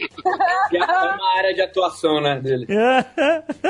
[0.74, 2.66] É uma área de atuação, né, dele.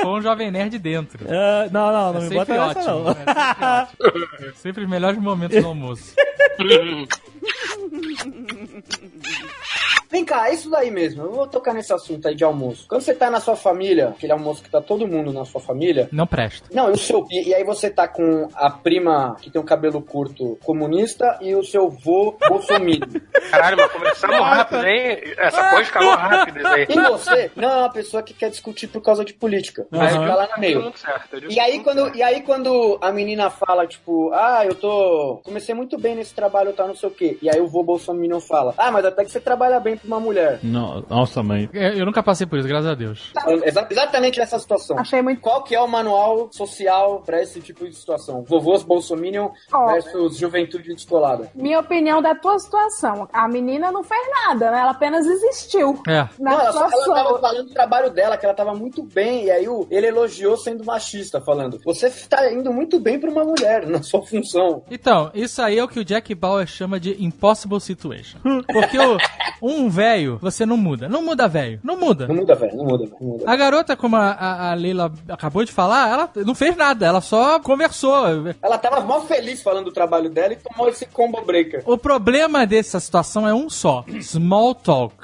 [0.03, 1.19] com o Jovem Nerd dentro.
[1.29, 3.05] Ah, não, não, não É me sempre bota nessa, ótimo.
[3.05, 3.11] não.
[3.11, 4.53] É sempre ótimo.
[4.55, 6.15] Sempre os melhores momentos do almoço.
[10.11, 11.23] Vem cá, é isso daí mesmo.
[11.25, 12.87] Eu vou tocar nesse assunto aí de almoço.
[12.89, 16.09] Quando você tá na sua família, aquele almoço que tá todo mundo na sua família.
[16.13, 16.69] Não presta.
[16.73, 17.27] Não, e o seu.
[17.31, 21.55] E, e aí você tá com a prima que tem o cabelo curto comunista e
[21.55, 23.09] o seu vô bolsominion.
[23.51, 25.19] Caralho, mas começamos rápido, hein?
[25.37, 26.87] Essa coisa escalou rápido isso aí.
[26.89, 29.87] E você não é uma pessoa que quer discutir por causa de política.
[29.91, 30.23] Mas Aham.
[30.23, 30.83] fica lá no meio.
[30.83, 35.41] Tudo certo, E aí, quando, e aí quando a menina fala, tipo, ah, eu tô.
[35.45, 37.37] Comecei muito bem nesse trabalho, tá não sei o quê.
[37.43, 40.21] E aí o vô Bolsonaro fala, ah, mas até que você trabalha bem pra uma
[40.21, 40.61] mulher.
[40.63, 41.69] Não, nossa, mãe.
[41.73, 43.33] É, Eu nunca passei por isso, graças a Deus.
[43.65, 44.99] Exa- exatamente nessa situação.
[44.99, 45.41] Achei muito.
[45.41, 48.43] Qual que é o manual social pra esse tipo de situação?
[48.49, 49.87] Vovôs Bolsominion Ó.
[49.93, 51.51] versus juventude descolada.
[51.55, 53.29] Minha opinião da tua situação.
[53.33, 54.81] A menina não fez nada, né?
[54.81, 56.01] Ela apenas existiu.
[56.09, 56.29] É.
[56.39, 59.45] Na Não, ela, só, ela tava falando do trabalho dela, que ela tava muito bem,
[59.45, 63.45] e aí o- ele elogiou sendo machista, falando: Você tá indo muito bem pra uma
[63.45, 64.83] mulher na sua função.
[64.91, 68.39] Então, isso aí é o que o Jack Bauer chama de impossible situation.
[68.73, 69.17] Porque o,
[69.61, 71.09] um velho, você não muda.
[71.09, 71.81] Não muda velho.
[71.83, 72.27] Não muda.
[72.27, 73.45] Não muda, velho, não muda, velho, não muda.
[73.51, 77.07] A garota, como a, a, a Leila acabou de falar, ela não fez nada.
[77.07, 78.55] Ela só conversou.
[78.63, 81.83] Ela tava mó feliz falando do trabalho dela e tomou esse combo breaker.
[81.87, 85.15] O problema dessa situação é um só: small talk.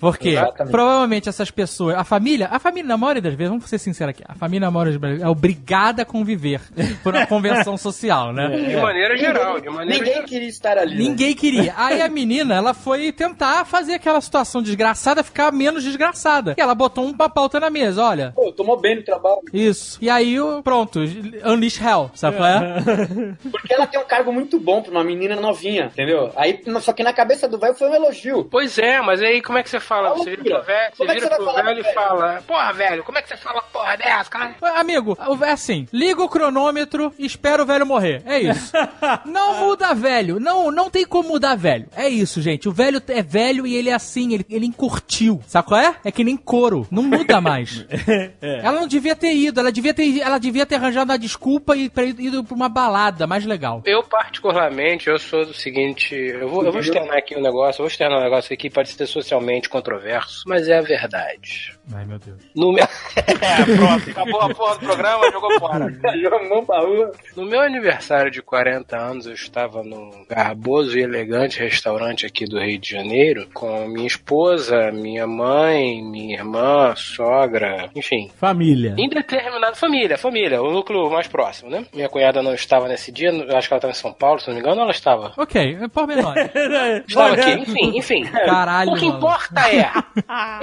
[0.00, 0.72] Porque Exatamente.
[0.72, 4.22] provavelmente essas pessoas, a família, a família, na maioria das vezes, vamos ser sinceros aqui,
[4.26, 6.60] a família, na maioria das vezes, é obrigada a conviver
[7.02, 8.48] por uma convenção social, né?
[8.48, 10.28] De maneira geral, de maneira Ninguém geral.
[10.28, 10.94] queria estar ali.
[10.94, 11.02] né?
[11.02, 11.74] Ninguém queria.
[11.76, 16.54] Aí a menina, ela foi tentar fazer aquela situação desgraçada ficar menos desgraçada.
[16.56, 18.32] E ela botou uma pauta na mesa, olha.
[18.34, 19.40] Pô, tomou bem no trabalho.
[19.52, 19.98] Isso.
[20.00, 21.00] E aí, pronto,
[21.44, 22.76] Unleash Hell, sabe qual é?
[23.50, 26.32] Porque ela tem um cargo muito bom pra uma menina novinha, entendeu?
[26.34, 28.44] Aí, só que na cabeça do velho foi um elogio.
[28.50, 30.10] Pois é, mas aí como é que você fala?
[30.14, 32.72] Você vira pro velho, você Como é que vira você pro velho e fala, porra,
[32.72, 34.54] velho, como é que você fala porra dessa, cara?
[34.76, 38.22] Amigo, o- é assim, liga o cronômetro e espera o velho morrer.
[38.24, 38.72] É isso.
[39.26, 40.38] Não muda velho.
[40.40, 41.86] Não, não tem como mudar velho.
[41.96, 42.68] É isso, gente.
[42.68, 45.40] O velho é velho e ele é assim, ele, ele encurtiu.
[45.46, 45.94] Sabe qual é?
[46.04, 46.86] É que nem couro.
[46.90, 47.84] Não muda mais.
[48.40, 49.58] Ela não devia ter ido.
[49.60, 53.26] Ela devia ter, ela devia ter arranjado uma desculpa e ter ido pra uma balada
[53.26, 53.82] mais legal.
[53.84, 56.14] Eu, particularmente, eu sou do seguinte.
[56.14, 58.90] Eu vou, eu vou externar aqui um negócio, eu vou externar um negócio aqui pode
[58.90, 61.76] ser socialmente controverso, mas é a verdade.
[61.94, 62.38] Ai, meu Deus.
[62.54, 62.84] No meu.
[63.16, 65.86] é, pronto, acabou a porra do programa, jogou fora.
[66.20, 67.12] Jogou mão pra rua.
[67.36, 72.58] No meu aniversário de 40 anos, eu estava num garboso e elegante restaurante aqui do
[72.58, 78.30] Rio de Janeiro com minha esposa, minha mãe, minha irmã, sogra, enfim.
[78.36, 78.94] Família.
[78.98, 81.86] Em determinada família, família, o núcleo mais próximo, né?
[81.94, 84.48] Minha cunhada não estava nesse dia, eu acho que ela estava em São Paulo, se
[84.48, 85.32] não me engano, ela estava.
[85.36, 86.34] Ok, é por menor.
[87.06, 88.24] Estava aqui, enfim, enfim.
[88.24, 89.20] Caralho, O que mano.
[89.46, 89.90] Importa é,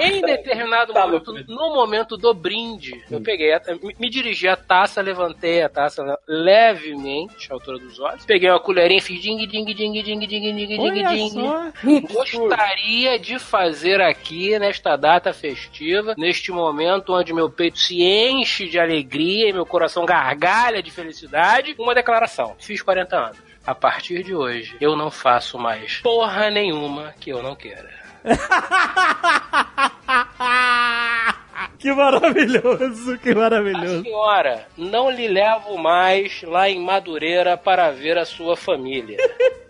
[0.08, 5.00] em determinado momento, no momento do brinde, eu peguei, a, me, me dirigi à taça,
[5.00, 9.64] levantei a taça levemente, à altura dos olhos, peguei uma colherinha e fiz ding, ding,
[9.64, 11.30] ding, ding, ding, ding, ding, Olha ding.
[11.30, 11.72] só.
[12.12, 18.78] Gostaria de fazer aqui, nesta data festiva, neste momento onde meu peito se enche de
[18.78, 22.54] alegria e meu coração gargalha de felicidade, uma declaração.
[22.58, 23.54] Fiz 40 anos.
[23.66, 28.03] A partir de hoje, eu não faço mais porra nenhuma que eu não queira.
[31.78, 34.02] Que maravilhoso, que A maravilhoso.
[34.02, 39.18] senhora, não lhe levo mais lá em Madureira para ver a sua família.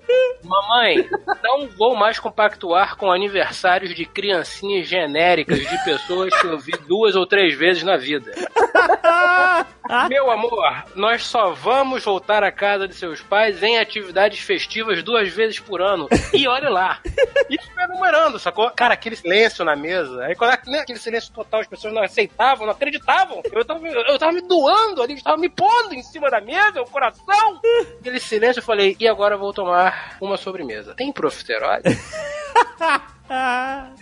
[0.45, 1.09] Mamãe,
[1.43, 7.17] não vou mais compactuar com aniversários de criancinhas genéricas de pessoas que eu vi duas
[7.17, 8.31] ou três vezes na vida.
[10.09, 15.29] Meu amor, nós só vamos voltar à casa de seus pais em atividades festivas duas
[15.29, 16.09] vezes por ano.
[16.33, 17.01] E olhe lá.
[17.49, 18.71] Isso foi enumerando, sacou?
[18.71, 20.25] Cara, aquele silêncio na mesa.
[20.25, 23.43] Aí quando né, aquele silêncio total, as pessoas não aceitavam, não acreditavam.
[23.53, 26.91] Eu tava, eu tava me doando ali, tava me pondo em cima da mesa, o
[26.91, 27.61] coração.
[28.01, 30.95] Aquele silêncio, eu falei, e agora eu vou tomar uma sobremesa.
[30.95, 31.83] Tem profiterole?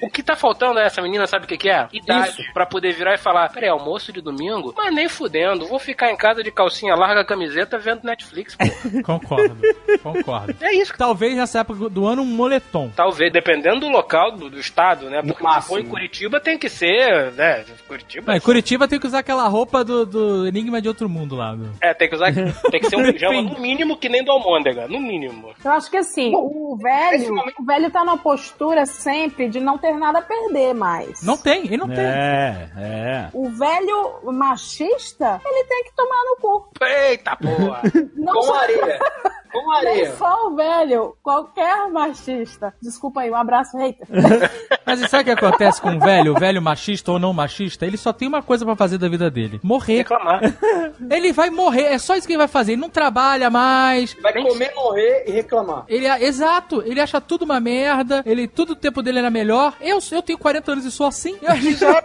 [0.02, 1.86] O que tá faltando a essa menina, sabe o que, que é?
[1.92, 2.50] Idade.
[2.52, 4.74] Pra poder virar e falar: peraí, almoço de domingo?
[4.76, 8.64] Mas nem fudendo, vou ficar em casa de calcinha larga, camiseta, vendo Netflix, pô.
[9.02, 9.56] Concordo,
[10.02, 10.54] concordo.
[10.60, 10.92] É isso.
[10.96, 12.90] Talvez nessa época do ano um moletom.
[12.94, 15.22] Talvez, dependendo do local, do, do estado, né?
[15.22, 17.64] Porque se for em Curitiba, tem que ser, né?
[17.86, 18.32] Curitiba.
[18.32, 21.54] Não, em Curitiba tem que usar aquela roupa do, do Enigma de Outro Mundo lá.
[21.54, 22.32] do- É, tem que usar.
[22.70, 24.88] Tem que ser um pijama, no mínimo, que nem do Almôndega.
[24.88, 25.52] No mínimo.
[25.64, 29.94] Eu acho que assim, o velho, o velho tá numa postura sempre de não ter
[29.94, 31.22] nada a perder mais.
[31.22, 32.04] Não tem, ele não tem.
[32.04, 33.28] É, é.
[33.32, 36.68] O velho machista, ele tem que tomar no cu.
[36.80, 37.82] Eita porra!
[38.14, 38.98] Não Com só, areia.
[39.52, 40.16] Com não areia.
[40.16, 42.74] só o velho, qualquer machista.
[42.80, 44.06] Desculpa aí, um abraço, hater.
[44.86, 47.86] Mas e sabe o que acontece com o velho, o velho machista ou não machista?
[47.86, 49.98] Ele só tem uma coisa pra fazer da vida dele: morrer.
[49.98, 50.40] Reclamar.
[51.10, 52.72] Ele vai morrer, é só isso que ele vai fazer.
[52.72, 54.14] Ele não trabalha mais.
[54.20, 55.84] Vai comer, morrer e reclamar.
[55.88, 59.74] Ele, exato, ele acha tudo uma merda, ele, todo o tempo dele era melhor.
[59.80, 61.36] Eu, eu tenho 40 anos e sou assim.
[61.42, 61.96] Eu, imagina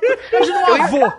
[0.70, 1.14] um avô.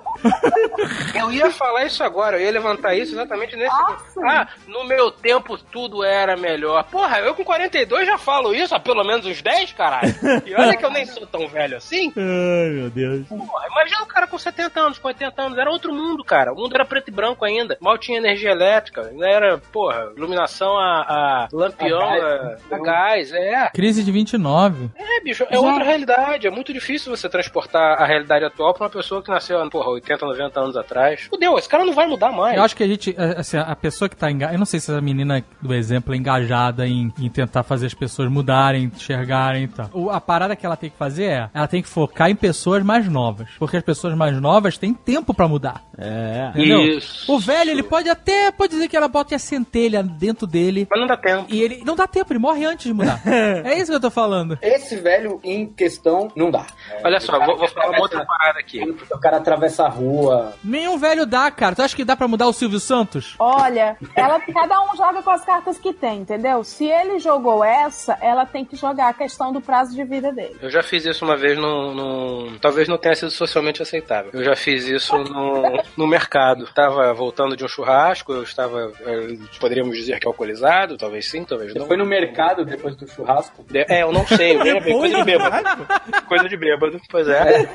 [1.14, 3.76] Eu ia falar isso agora, eu ia levantar isso exatamente nesse.
[3.76, 4.20] Nossa.
[4.24, 6.85] Ah, no meu tempo tudo era melhor.
[6.85, 10.14] Porra, eu com 42 já falo isso há pelo menos uns 10, caralho.
[10.44, 12.12] E olha que eu nem sou tão velho assim.
[12.16, 13.26] Ai, meu Deus.
[13.26, 15.59] Porra, imagina o cara com 70 anos, com 80 anos.
[15.59, 16.52] Era outro mundo, cara.
[16.52, 17.76] O mundo era preto e branco ainda.
[17.81, 19.02] Mal tinha energia elétrica.
[19.02, 22.72] Ainda era, porra, iluminação a, a lampião, A a, gás.
[22.72, 23.33] a gás.
[23.33, 23.70] É.
[23.70, 24.90] Crise de 29.
[24.96, 26.46] É, bicho, é outra realidade.
[26.46, 30.24] É muito difícil você transportar a realidade atual pra uma pessoa que nasceu, porra, 80,
[30.26, 31.22] 90 anos atrás.
[31.31, 32.57] Fudeu, esse cara não vai mudar mais.
[32.57, 34.90] Eu acho que a gente, assim, a pessoa que tá engajada, eu não sei se
[34.92, 39.68] a menina do exemplo é engajada em, em tentar fazer as pessoas mudarem, enxergarem e
[39.68, 39.90] tal.
[39.92, 42.82] O- a parada que ela tem que fazer é, ela tem que focar em pessoas
[42.82, 43.48] mais novas.
[43.58, 45.82] Porque as pessoas mais novas têm tempo pra mudar.
[45.96, 46.50] É.
[46.54, 46.80] Entendeu?
[46.82, 47.30] Isso.
[47.32, 50.86] O velho, ele pode até pode dizer que ela bota a centelha dentro dele.
[50.90, 51.46] Mas não dá tempo.
[51.48, 53.20] E ele não dá tempo, ele morre antes de mudar.
[53.26, 54.58] é isso que eu tô falando.
[54.62, 56.66] Esse velho em questão não dá.
[57.04, 58.80] Olha só, vou, vou falar uma outra parada aqui.
[59.10, 60.54] O cara atravessa a rua.
[60.62, 61.74] Nenhum velho dá, cara.
[61.74, 63.34] Tu acha que dá pra mudar o Silvio Santos?
[63.38, 66.62] Olha, ela, cada um joga com as cartas que tem, entendeu?
[66.64, 70.56] Se ele jogou essa, ela tem que jogar a questão do prazo de vida dele.
[70.62, 74.30] Eu já fiz isso uma vez no, no- Talvez não tenha sido socialmente aceitável.
[74.32, 76.64] Eu já fiz isso no, no mercado.
[76.64, 81.72] Estava voltando de um churrasco, eu estava, eh, poderíamos dizer que alcoolizado, talvez sim, talvez
[81.72, 81.87] Você não.
[81.87, 83.64] foi no mercado depois do churrasco?
[83.68, 85.68] De- É, eu não sei, eu é coisa de bêbado.
[86.28, 87.68] Coisa de bêbado, pois é.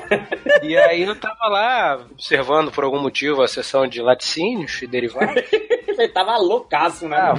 [0.62, 5.42] E aí eu tava lá observando por algum motivo a sessão de laticínios e derivados.
[5.94, 7.32] Você tava loucaço, né?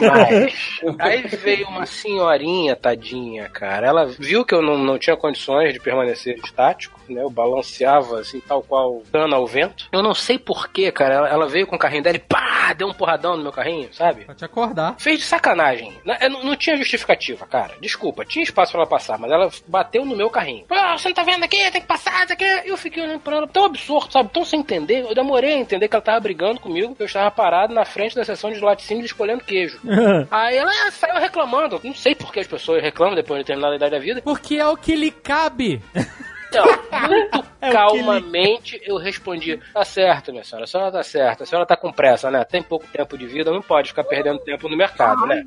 [0.00, 0.54] Mas,
[0.98, 3.86] aí veio uma senhorinha, tadinha, cara.
[3.86, 7.22] Ela viu que eu não, não tinha condições de permanecer estático, né?
[7.22, 9.86] Eu balanceava, assim, tal qual dando ao vento.
[9.92, 11.14] Eu não sei porquê, cara.
[11.14, 13.92] Ela, ela veio com o carrinho dela e pá, deu um porradão no meu carrinho,
[13.92, 14.24] sabe?
[14.24, 14.96] Pra te acordar.
[14.98, 15.92] Fez de sacanagem.
[16.04, 17.74] Não, eu não, não tinha justificativa, cara.
[17.80, 20.64] Desculpa, tinha espaço pra ela passar, mas ela bateu no meu carrinho.
[20.66, 21.70] Pô, você não tá vendo aqui?
[21.70, 22.44] Tem que passar, isso aqui.
[22.64, 24.30] Eu fiquei olhando pra ela, tão absurdo, sabe?
[24.30, 25.02] Tão sem entender.
[25.02, 26.96] Eu demorei a entender que ela tava brigando comigo.
[26.98, 29.80] Eu estava parado na frente da seção de laticínios escolhendo queijo.
[30.30, 31.80] Aí ela ah, saiu reclamando.
[31.82, 34.22] Não sei por que as pessoas reclamam depois de determinada idade da vida.
[34.22, 35.82] Porque é o que lhe cabe.
[36.48, 36.64] Então,
[37.08, 41.42] muito É calmamente eu respondi: Tá certo, minha senhora, a senhora tá certa.
[41.42, 42.44] A senhora tá com pressa, né?
[42.44, 45.42] Tem pouco tempo de vida, não pode ficar perdendo tempo no mercado, né?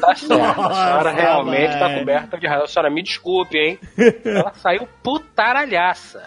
[0.00, 0.60] Tá certo.
[0.60, 2.64] A senhora realmente tá coberta de razão.
[2.64, 3.78] A senhora me desculpe, hein?
[4.24, 6.22] Ela saiu putaralhaça.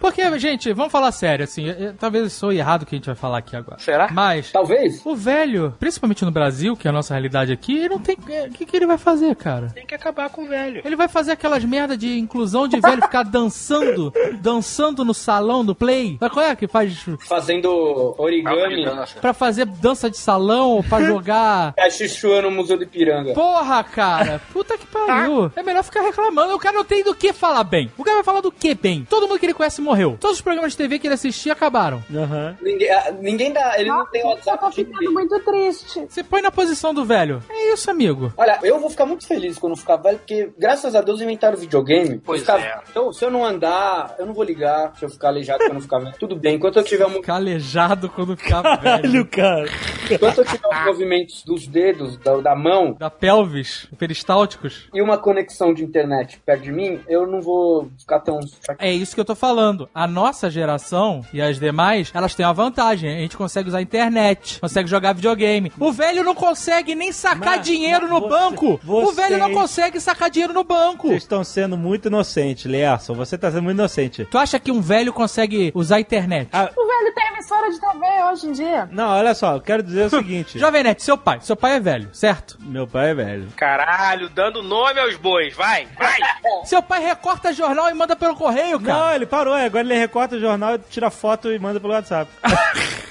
[0.00, 3.06] Porque, gente, vamos falar sério, assim, eu- eu- talvez sou errado o que a gente
[3.06, 3.78] vai falar aqui agora.
[3.80, 4.08] Será?
[4.10, 5.04] Mas Talvez.
[5.04, 8.16] o velho, principalmente no Brasil, que é a nossa realidade aqui, ele não tem.
[8.16, 9.68] O que, que ele vai fazer, cara?
[9.74, 10.80] Tem que acabar com o velho.
[10.84, 15.74] Ele vai fazer aquelas merda de inclusão de velho ficar dançando, dançando no salão do
[15.74, 16.16] play.
[16.18, 18.86] Sabe qual é que faz Fazendo origami.
[19.20, 21.74] Pra fazer dança de salão ou pra jogar?
[21.78, 23.34] A Chuchu no Museu do Ipiranga.
[23.34, 25.52] Porra, cara, puta que pariu.
[25.54, 26.54] É melhor ficar reclamando.
[26.54, 27.90] O cara não tem do que falar bem.
[27.98, 29.06] O cara vai falar do que bem?
[29.08, 30.16] Todo mundo que ele conhece morreu.
[30.18, 32.02] Todos os programas de TV que ele assistia acabaram.
[32.14, 32.56] Aham.
[32.62, 33.78] Ninguém, ah, ninguém dá.
[33.78, 34.70] Ele não tem eu tô WhatsApp.
[34.74, 36.06] de ficando muito triste.
[36.08, 37.42] Você põe na posição do velho.
[37.50, 38.32] É isso, amigo.
[38.38, 42.18] Olha, eu vou ficar muito feliz quando ficar velho, porque graças a Deus inventaram videogame.
[42.24, 42.80] Pois Ficar- é.
[43.02, 44.92] Então, se eu não andar, eu não vou ligar.
[44.96, 46.14] Se eu ficar aleijado, se eu não ficar velho.
[46.20, 46.54] Tudo bem.
[46.54, 49.26] Enquanto eu tiver, um- Calejado quando ficava velho.
[49.26, 49.66] Cara.
[50.10, 54.88] enquanto eu tiver os movimentos dos dedos, da, da mão Da pelvis, peristálticos.
[54.94, 58.38] e uma conexão de internet perto de mim, eu não vou ficar tão.
[58.78, 59.88] É isso que eu tô falando.
[59.94, 63.10] A nossa geração e as demais, elas têm uma vantagem.
[63.16, 65.72] A gente consegue usar a internet, consegue jogar videogame.
[65.80, 68.80] O velho não consegue nem sacar Mas- dinheiro no você- banco.
[68.86, 71.08] O vocês- velho não consegue sacar dinheiro no banco.
[71.08, 73.14] Vocês estão sendo muito inocentes, Lerson.
[73.14, 74.24] Você tá sendo muito inocente.
[74.30, 76.48] Tu acha que um velho consegue usar a internet?
[76.52, 78.88] Ah, O velho tem emissora de TV hoje em dia.
[78.92, 80.58] Não, olha só, eu quero dizer o seguinte.
[80.58, 81.38] Jovem Nerd, seu pai.
[81.42, 82.56] Seu pai é velho, certo?
[82.60, 83.48] Meu pai é velho.
[83.56, 85.54] Caralho, dando nome aos bois.
[85.54, 86.18] Vai, vai.
[86.64, 88.98] Seu pai recorta jornal e manda pelo correio, cara.
[88.98, 92.30] Não, ele parou, é, agora ele recorta o jornal, tira foto e manda pelo WhatsApp.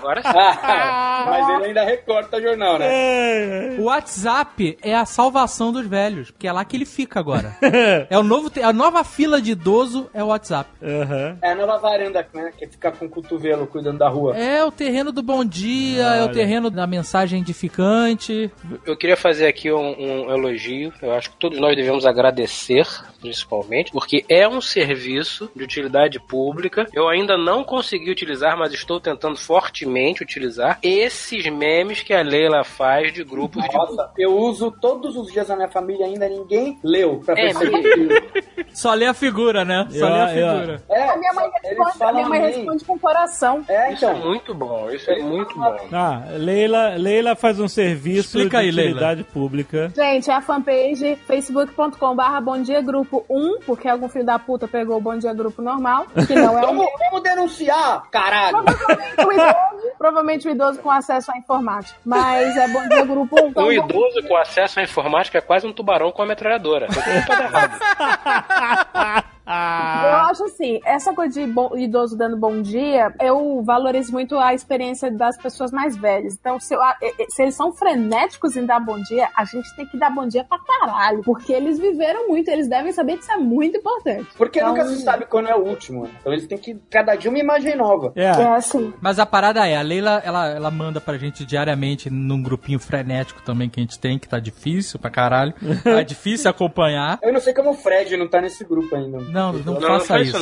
[0.00, 0.28] Agora sim.
[1.30, 2.86] Mas ele ainda recorta jornal, né?
[2.88, 7.56] É, O WhatsApp é a salvação dos velhos, porque é lá que ele fica agora.
[8.08, 10.70] é o novo, a nova fila de idoso é o WhatsApp.
[10.82, 11.38] Aham.
[11.42, 12.52] É a nova varanda, né?
[12.56, 14.36] Que fica com o cotovelo cuidando da rua.
[14.36, 16.32] É o terreno do bom dia, é o Olha.
[16.32, 18.50] terreno da mensagem edificante.
[18.86, 20.92] Eu queria fazer aqui um, um elogio.
[21.02, 22.86] Eu acho que todos nós devemos agradecer,
[23.20, 26.86] principalmente, porque é um serviço de utilidade pública.
[26.92, 29.89] Eu ainda não consegui utilizar, mas estou tentando fortemente
[30.22, 33.74] utilizar esses memes que a Leila faz de grupos de.
[33.74, 38.44] Nossa, eu uso todos os dias na minha família ainda, ninguém leu pra É perceber.
[38.72, 39.86] Só lê a figura, né?
[39.90, 40.82] Só Eu- lê a figura.
[40.88, 43.64] É, A minha mãe responde, a minha mãe responde com coração.
[43.68, 44.26] É, Isso é então.
[44.28, 45.76] muito bom, isso é muito bom.
[45.92, 48.90] Ah, Leila, Leila faz um serviço Explica de aí, Leila.
[48.90, 49.92] utilidade pública.
[49.94, 54.68] Gente, é a fanpage facebook.com barra Bom Dia Grupo 1, porque algum filho da puta
[54.68, 58.62] pegou o Bom Dia Grupo normal, que não é o Vamos, vamos denunciar, caralho!
[58.62, 61.98] Provavelmente o idoso, provavelmente o idoso com acesso à informática.
[62.04, 63.48] Mas é Bom Dia Grupo 1.
[63.48, 66.86] então Um bom- idoso com acesso à informática é quase um tubarão com a metralhadora.
[66.88, 66.94] Tá
[67.26, 69.30] tudo errado.
[69.52, 74.54] Eu acho assim, essa coisa de bom- idoso dando bom dia, eu valorizo muito a
[74.54, 76.34] experiência das pessoas mais velhas.
[76.38, 76.80] Então, se, eu-
[77.30, 80.44] se eles são frenéticos em dar bom dia, a gente tem que dar bom dia
[80.44, 81.22] pra caralho.
[81.24, 84.28] Porque eles viveram muito, eles devem saber que isso é muito importante.
[84.36, 86.04] Porque Então, nunca se sabe quando é o último.
[86.04, 86.10] né?
[86.20, 88.12] Então eles têm que, cada dia, uma imagem nova.
[88.14, 88.26] É.
[88.26, 88.94] É assim.
[89.00, 93.42] Mas a parada é, a Leila, ela, ela manda pra gente diariamente num grupinho frenético
[93.42, 95.54] também que a gente tem, que tá difícil pra caralho.
[95.82, 97.18] Tá difícil acompanhar.
[97.22, 99.18] Eu não sei como o Fred não tá nesse grupo ainda.
[99.18, 100.32] Não, não, Não, não faça faz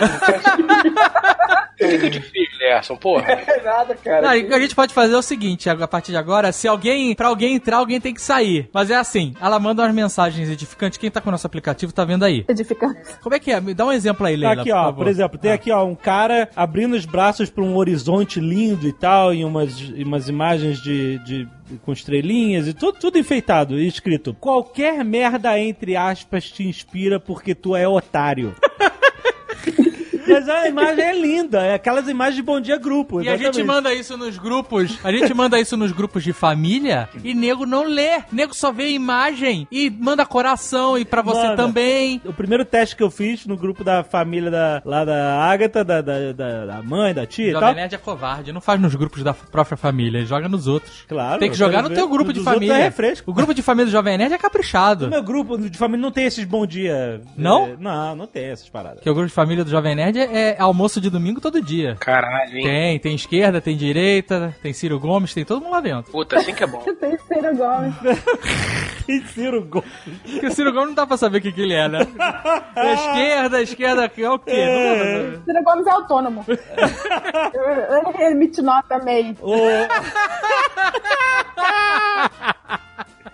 [0.00, 1.62] não.
[1.76, 3.24] Fica difícil, Lerson, porra.
[3.52, 4.22] É nada, cara.
[4.22, 6.52] Não, e o que a gente pode fazer é o seguinte, a partir de agora,
[6.52, 8.68] se alguém, pra alguém entrar, alguém tem que sair.
[8.72, 12.04] Mas é assim, ela manda umas mensagens edificantes, quem tá com o nosso aplicativo tá
[12.04, 12.44] vendo aí.
[12.48, 13.00] Edificante.
[13.22, 13.60] Como é que é?
[13.60, 15.04] Me dá um exemplo aí, Leila, aqui, por ó, favor.
[15.04, 15.54] por exemplo, tem Ah.
[15.54, 19.72] aqui, ó, um cara abrindo os braços para um horizonte lindo e tal, e umas,
[19.78, 21.48] e umas imagens de, de-
[21.84, 27.54] com estrelinhas e tudo, tudo enfeitado e escrito: qualquer merda entre aspas te inspira porque
[27.54, 28.54] tu é otário.
[30.26, 33.20] Mas a imagem é linda, é aquelas imagens de bom dia grupo.
[33.22, 37.08] E a gente manda isso nos grupos, a gente manda isso nos grupos de família
[37.22, 38.22] e nego não lê.
[38.30, 41.56] Nego só vê a imagem e manda coração e pra você Manda.
[41.56, 42.20] também.
[42.24, 46.00] O primeiro teste que eu fiz no grupo da família da, lá da Agatha, da,
[46.00, 47.74] da, da- mãe, da tia e Jovem tal.
[47.74, 51.04] Nerd é covarde, não faz nos grupos da própria família, joga nos outros.
[51.08, 51.38] Claro.
[51.38, 51.94] Tem que jogar no ver.
[51.96, 52.74] teu grupo de outros família.
[52.74, 53.30] É refresco.
[53.30, 55.04] O grupo de família do Jovem Nerd é caprichado.
[55.04, 57.20] No meu grupo de família não tem esses bom dia.
[57.36, 57.66] Não?
[57.66, 58.96] É, Não, não tem essas paradas.
[58.98, 61.96] Porque o grupo de família do Jovem Nerd é, é almoço de domingo todo dia.
[61.98, 62.64] Caralho, hein?
[62.64, 66.10] Tem, tem esquerda, tem direita, tem Ciro Gomes, tem todo mundo lá dentro.
[66.12, 66.82] Puta, assim que é bom.
[67.00, 67.94] Tem Ciro Gomes.
[69.08, 69.90] E Ciro Gomes.
[70.22, 72.06] Porque o Ciro Gomes não dá pra saber o que, que ele é, né?
[72.76, 74.50] É esquerda, esquerda é o quê?
[74.52, 75.42] Saber.
[75.44, 76.44] Ciro Gomes é autônomo.
[78.18, 79.36] Ele emite nota meio.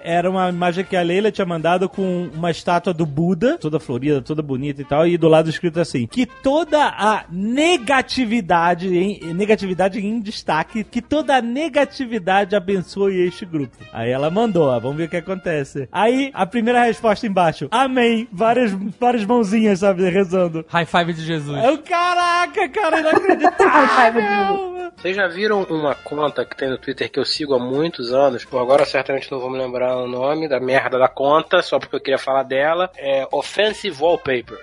[0.09, 4.23] Era uma imagem que a Leila tinha mandado com uma estátua do Buda, toda florida,
[4.23, 9.99] toda bonita e tal, e do lado escrito assim: que toda a negatividade, em, negatividade
[9.99, 13.77] em destaque, que toda a negatividade abençoe este grupo.
[13.93, 15.87] Aí ela mandou, ó, vamos ver o que acontece.
[15.93, 18.27] Aí a primeira resposta embaixo: Amém.
[18.33, 20.65] Várias, várias mãozinhas, sabe, rezando.
[20.69, 21.63] High five de Jesus.
[21.63, 24.79] Eu, caraca, cara, inacreditável.
[24.99, 28.45] Vocês já viram uma conta que tem no Twitter que eu sigo há muitos anos?
[28.45, 31.97] Pô, agora certamente não vou me lembrar o nome da merda da conta, só porque
[31.97, 32.91] eu queria falar dela.
[32.97, 34.59] É Offensive Wallpaper.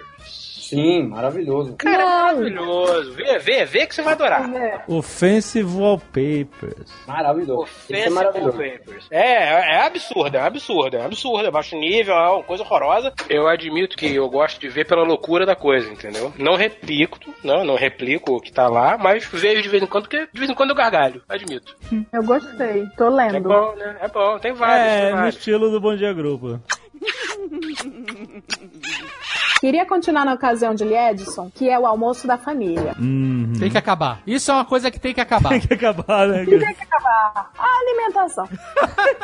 [0.76, 1.76] Sim, maravilhoso.
[1.78, 3.14] Cara, maravilhoso.
[3.14, 4.50] Vê, vê, vê que você vai adorar.
[4.88, 6.92] Offensive Wallpapers.
[7.08, 7.62] Maravilhoso.
[7.62, 8.58] É Offensive maravilhoso.
[8.58, 9.08] Wallpapers.
[9.10, 13.14] É, é absurdo, é absurdo, é absurdo, é baixo nível, é uma coisa horrorosa.
[13.30, 16.34] Eu admito que eu gosto de ver pela loucura da coisa, entendeu?
[16.38, 20.04] Não replico, não, não replico o que tá lá, mas vejo de vez em quando,
[20.04, 21.76] porque de vez em quando eu gargalho, admito.
[22.12, 22.86] Eu gostei.
[22.98, 23.48] Tô É lendo.
[23.48, 23.98] bom, né?
[24.02, 25.36] É bom, tem vários, É, tem no vários.
[25.36, 26.60] estilo do Bom Dia Grupo.
[29.66, 32.94] Queria continuar na ocasião de Lee Edson, que é o almoço da família.
[33.00, 33.52] Uhum.
[33.58, 34.20] Tem que acabar.
[34.28, 35.50] Isso é uma coisa que tem que acabar.
[35.50, 36.46] Tem que acabar, né?
[36.46, 38.48] Tem que acabar a alimentação.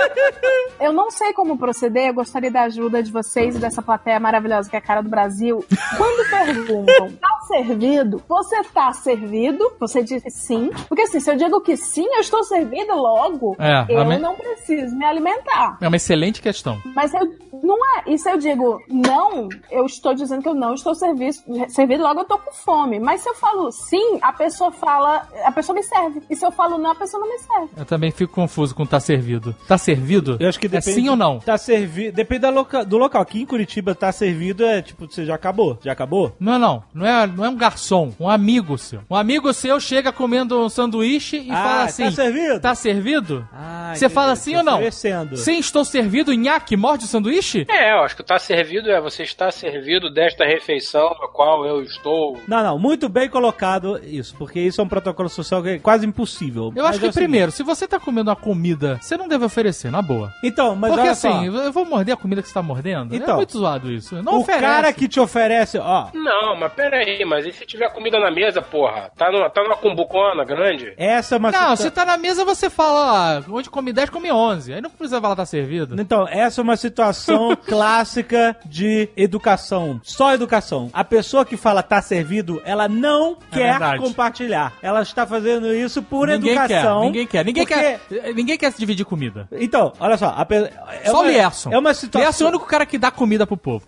[0.81, 4.67] eu não sei como proceder, eu gostaria da ajuda de vocês e dessa plateia maravilhosa
[4.67, 5.63] que é a cara do Brasil.
[5.95, 8.23] Quando perguntam, tá servido?
[8.27, 9.73] Você tá servido?
[9.79, 10.71] Você diz sim.
[10.89, 14.17] Porque assim, se eu digo que sim, eu estou servido logo, É, eu amém.
[14.17, 15.77] não preciso me alimentar.
[15.79, 16.81] É uma excelente questão.
[16.95, 17.31] Mas eu
[17.61, 18.03] não é.
[18.07, 21.35] E se eu digo não, eu estou dizendo que eu não estou servido,
[21.69, 22.99] servido, logo eu tô com fome.
[22.99, 26.21] Mas se eu falo sim, a pessoa fala, a pessoa me serve.
[26.29, 27.69] E se eu falo não, a pessoa não me serve.
[27.77, 29.55] Eu também fico confuso com tá servido.
[29.67, 30.37] Tá servido?
[30.39, 30.93] Eu acho que É depende.
[30.93, 31.39] sim ou não?
[31.39, 32.15] Tá servido.
[32.15, 33.21] Depende da loca- do local.
[33.21, 35.79] Aqui em Curitiba tá servido é tipo, você já acabou.
[35.83, 36.35] Já acabou?
[36.39, 36.83] Não, não.
[36.93, 38.13] Não é, não é um garçom.
[38.19, 39.01] Um amigo seu.
[39.09, 42.03] Um amigo seu chega comendo um sanduíche e Ah, fala assim...
[42.05, 42.59] tá servido?
[42.59, 43.47] Tá servido?
[43.53, 44.75] Ah, Você fala sim ou não?
[44.75, 45.37] oferecendo.
[45.37, 46.33] Sim, estou servido.
[46.33, 47.65] Nhaque, morde o sanduíche?
[47.69, 51.81] É, eu acho que tá servido é você está servido desta refeição a qual eu
[51.83, 52.37] estou.
[52.47, 56.05] Não, não, muito bem colocado isso, porque isso é um protocolo social que é quase
[56.05, 56.71] impossível.
[56.75, 59.45] Eu Mas acho que é primeiro, se você tá comendo uma comida, você não deve
[59.45, 60.31] oferecer, na boa.
[60.43, 63.13] Então, mas Porque olha assim, só, eu vou morder a comida que você tá mordendo?
[63.13, 64.21] é Então, muito zoado isso.
[64.21, 64.61] Não o oferece.
[64.63, 68.31] cara que te oferece, ó, Não, mas pera aí, mas e se tiver comida na
[68.31, 69.11] mesa, porra?
[69.17, 70.93] Tá numa, tá numa cumbucona grande?
[70.97, 74.09] essa é uma Não, situa- se tá na mesa, você fala, ah, onde come 10,
[74.09, 74.73] come 11.
[74.73, 75.99] Aí não precisa falar tá servido.
[76.01, 80.00] Então, essa é uma situação clássica de educação.
[80.03, 80.89] Só educação.
[80.93, 84.03] A pessoa que fala tá servido, ela não quer verdade.
[84.03, 84.73] compartilhar.
[84.81, 86.99] Ela está fazendo isso por ninguém educação.
[87.01, 87.45] quer, ninguém quer.
[87.45, 89.47] Ninguém porque- quer, ninguém quer se diver comida.
[89.51, 90.33] Então, olha só.
[90.37, 90.55] A pe...
[90.55, 90.71] é
[91.09, 91.71] Só uma- o Lierson.
[91.71, 92.21] É uma situação.
[92.21, 93.83] Lierson é o único cara que dá comida pro povo.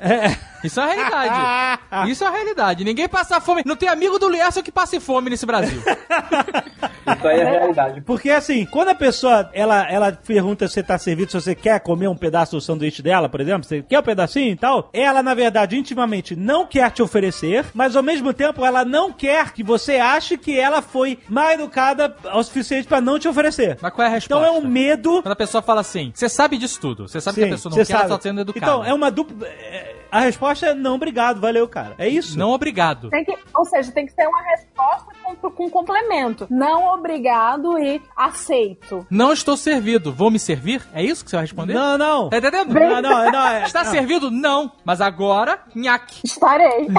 [0.63, 1.79] Isso é uma realidade.
[2.11, 2.83] Isso é uma realidade.
[2.83, 3.63] Ninguém passa fome.
[3.65, 5.81] Não tem amigo do Lierson que passe fome nesse Brasil.
[7.15, 8.01] Isso aí é realidade.
[8.01, 11.79] Porque assim, quando a pessoa ela, ela pergunta se você tá servido, se você quer
[11.79, 15.21] comer um pedaço do sanduíche dela, por exemplo, você quer um pedacinho e tal, ela,
[15.21, 16.02] na verdade, intimamente
[16.35, 20.59] não quer te oferecer, mas ao mesmo tempo ela não quer que você ache que
[20.59, 23.77] ela foi mal educada o suficiente pra não te oferecer.
[23.81, 24.45] Mas qual é a resposta?
[24.45, 25.21] Então é um medo.
[25.21, 27.07] Quando a pessoa fala assim, você sabe disso tudo.
[27.07, 28.13] Você sabe que a Sim, pessoa não quer, ela sabe.
[28.15, 28.65] tá sendo educada.
[28.65, 29.47] Então, é uma dupla.
[29.47, 31.95] é, A resposta é não, obrigado, valeu, cara.
[31.97, 32.37] É isso.
[32.37, 33.09] Não obrigado.
[33.09, 35.05] Tem que, ou seja, tem que ter uma resposta
[35.35, 36.47] com, com complemento.
[36.49, 39.05] Não obrigado e aceito.
[39.09, 40.11] Não estou servido.
[40.11, 40.81] Vou me servir?
[40.93, 41.73] É isso que você vai responder?
[41.73, 42.29] Não, não.
[42.29, 42.73] Tá entendendo?
[42.73, 43.47] Não, não, não.
[43.47, 43.91] é- Está não.
[43.91, 44.31] servido?
[44.31, 44.71] Não.
[44.83, 46.21] Mas agora, nhaque.
[46.23, 46.87] Estarei.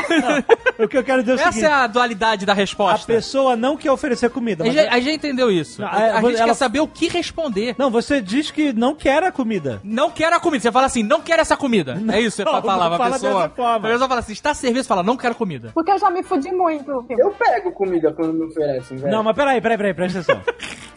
[0.77, 3.07] O que eu quero dizer é o Essa seguinte: é a dualidade da a resposta.
[3.07, 4.65] pessoa não quer oferecer comida.
[4.65, 5.81] A gente, a gente entendeu isso.
[5.81, 7.77] Não, a, é, a gente ela- quer saber o que responder.
[7.79, 9.81] Não, você diz que não quer a comida.
[9.85, 10.63] Não quero a comida.
[10.63, 11.93] Você fala assim, não quero essa comida.
[12.13, 13.11] é isso que você não pra fala pessoa.
[13.43, 13.89] dessa forma.
[13.89, 15.71] A pessoa fala assim, está servido, você fala, não quero comida.
[15.73, 17.05] Porque eu já me fudi muito.
[17.09, 19.13] Eu pego comida quando me oferecem, velho.
[19.13, 20.43] Não, mas peraí, peraí, peraí, presta atenção.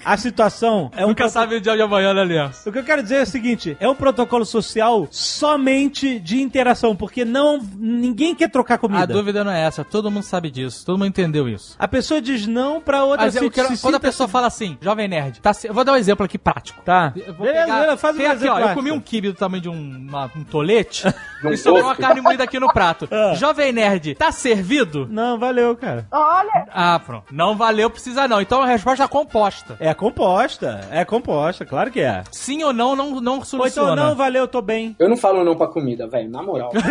[0.06, 1.10] A situação é um.
[1.10, 2.70] Nunca sabe o dia de amanhã, né, Aliança?
[2.70, 6.96] O que eu quero dizer é o seguinte: é um protocolo social somente de interação,
[6.96, 7.60] porque não.
[7.78, 9.04] ninguém quer trocar comida.
[9.04, 9.84] A dúvida não é essa.
[9.84, 10.86] Todo mundo sabe disso.
[10.86, 11.76] Todo mundo entendeu isso.
[11.78, 14.78] A pessoa diz não pra outra Mas eu quero- se quando a pessoa fala assim,
[14.82, 16.82] jovem nerd, tá, eu vou dar um exemplo aqui prático.
[16.86, 17.10] Tá.
[17.10, 19.62] Beleza, pegar- beleza, faz um tem aqui, exemplo ó, eu comi um kibe do tamanho
[19.62, 19.74] de um,
[20.08, 21.06] uma- um tolete
[21.44, 23.10] um e sobrou uma carne moída aqui no prato.
[23.12, 23.34] Ah.
[23.36, 25.06] Jovem nerd, tá servido?
[25.12, 26.08] Não, valeu, cara.
[26.12, 27.17] Olha, Ah, pronto.
[27.32, 28.42] Não valeu, precisa não.
[28.42, 29.76] Então a resposta é composta.
[29.80, 30.88] É composta.
[30.92, 32.24] É composta, claro que é.
[32.32, 33.94] Sim ou não, não, não Ou soluciona.
[33.94, 34.96] então, não, valeu, tô bem.
[35.00, 36.72] Eu não falo não pra comida, velho, na moral.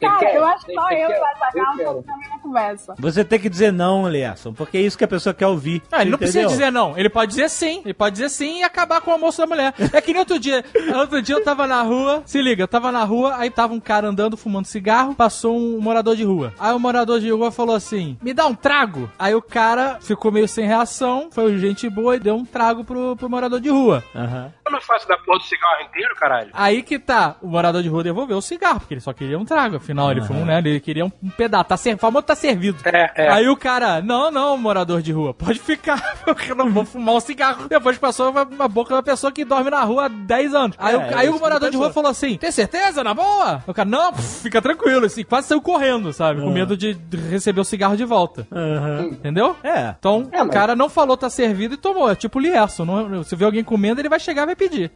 [0.00, 1.16] cara, eu acho que só Você eu quer?
[1.16, 1.98] e o Eu Azaghal quero.
[2.00, 2.94] estamos na mesma conversa.
[2.98, 5.82] Você tem que dizer não, Lerson, porque é isso que a pessoa quer ouvir.
[5.90, 6.56] Ah, ele não precisa Entendeu?
[6.58, 6.96] dizer não.
[6.98, 7.82] Ele pode dizer sim.
[7.84, 9.74] Ele pode dizer sim e acabar com o almoço da mulher.
[9.92, 10.64] É que nem outro dia.
[10.96, 12.22] Outro dia eu tava na rua.
[12.26, 15.14] Se liga, eu tava na rua, aí tava um cara andando fumando cigarro.
[15.14, 16.52] Passou um morador de rua.
[16.58, 19.10] Aí o morador de rua falou assim: Me dá um trago.
[19.18, 21.28] Aí o cara ficou meio sem reação.
[21.30, 24.04] Foi gente boa e deu um trago pro, pro morador de rua.
[24.14, 24.52] Aham.
[24.68, 26.50] Eu não faço da porra do cigarro inteiro, caralho.
[26.52, 29.44] Aí que tá, o morador de rua devolveu o cigarro, porque ele só queria um
[29.44, 29.76] trago.
[29.76, 30.58] Afinal, ele foi um, né?
[30.58, 31.64] Ele queria um, um pedaço.
[31.64, 32.78] Tá ser, famoso tá servido.
[32.84, 33.28] É, é.
[33.30, 37.14] Aí o cara, não, não, morador de rua, pode ficar, porque eu não vou fumar
[37.14, 37.68] um cigarro.
[37.68, 40.76] Depois passou uma, uma boca de uma pessoa que dorme na rua há 10 anos.
[40.78, 43.62] Aí, o- É, aí o morador que de rua falou assim: tem certeza, na boa?
[43.66, 45.06] O cara, não, pff, fica tranquilo.
[45.06, 46.40] Assim, quase saiu correndo, sabe?
[46.42, 46.96] Com medo de
[47.30, 48.46] receber o cigarro de volta.
[48.52, 49.06] Aham.
[49.12, 49.56] Entendeu?
[49.62, 49.94] É.
[49.98, 52.10] Então, É, o cara não falou tá servido e tomou.
[52.10, 52.84] É tipo o Lierson.
[52.84, 54.90] Não, se vê alguém comendo, ele vai chegar e vai pedir.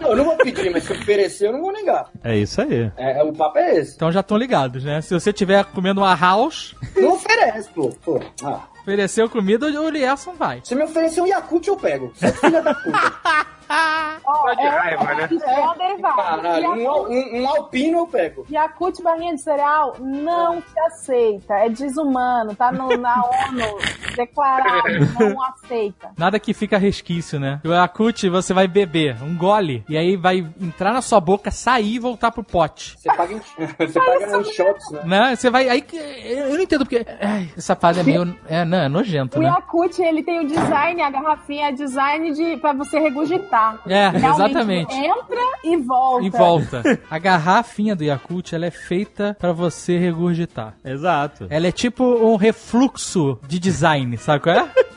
[0.00, 2.10] Não, eu não vou pedir, mas se oferecer, eu não vou negar.
[2.22, 2.90] É isso aí.
[2.96, 3.94] É, o papo é esse.
[3.94, 5.00] Então já estão ligados, né?
[5.00, 7.90] Se você estiver comendo uma house, Não oferece, pô.
[8.04, 8.20] pô.
[8.42, 10.60] Ah, ofereceu comida, o Lierson vai.
[10.64, 12.12] se me oferecer um Yakult, eu pego.
[12.14, 13.46] Você é filha da puta.
[14.26, 15.28] Ó, de é, raiva, né?
[15.46, 16.16] é um derivado.
[16.16, 18.46] Caralho, um, um, um alpino eu pego.
[18.50, 21.54] Yakult barrinha de cereal não se aceita.
[21.54, 22.54] É desumano.
[22.54, 23.14] Tá no, na
[23.48, 23.78] ONU
[24.16, 24.88] declarado.
[25.18, 26.10] Não aceita.
[26.16, 27.60] Nada que fica resquício, né?
[27.64, 31.94] O Yakut você vai beber um gole e aí vai entrar na sua boca, sair
[31.94, 32.96] e voltar pro pote.
[32.98, 33.40] Você paga, em,
[33.88, 35.00] você paga nos shots, né?
[35.04, 35.36] Né?
[35.36, 35.68] Você vai.
[35.68, 37.04] Aí que- eu não entendo porque.
[37.20, 38.36] ai, essa fase é meio.
[38.48, 39.48] É, não, é nojento, O né?
[39.48, 43.53] Yakult, ele tem o design, a garrafinha é design de, pra você regurgitar.
[43.86, 44.94] É, Realmente, exatamente.
[44.94, 46.26] Entra e volta.
[46.26, 46.82] E volta.
[47.10, 50.74] A garrafinha do Yakult, ela é feita pra você regurgitar.
[50.84, 51.46] Exato.
[51.50, 54.68] Ela é tipo um refluxo de design, sabe qual é?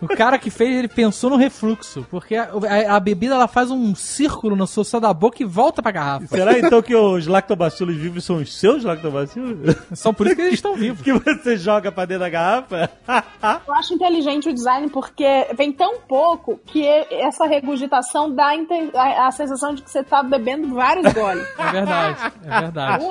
[0.00, 2.44] O cara que fez, ele pensou no refluxo, porque a,
[2.90, 6.26] a- a bebida ela faz um círculo na sua da boca e volta pra garrafa.
[6.26, 9.74] Será então que os lactobacilos vivos são os seus lactobacilos?
[9.94, 11.02] São por isso que eles estão vivos.
[11.02, 12.90] que você joga pra dentro da garrafa?
[13.66, 18.52] Eu acho inteligente o design porque vem tão pouco que essa regurgitação dá
[18.94, 21.46] a, a- sensação de que você tá bebendo vários goles.
[21.58, 23.04] É verdade, é verdade.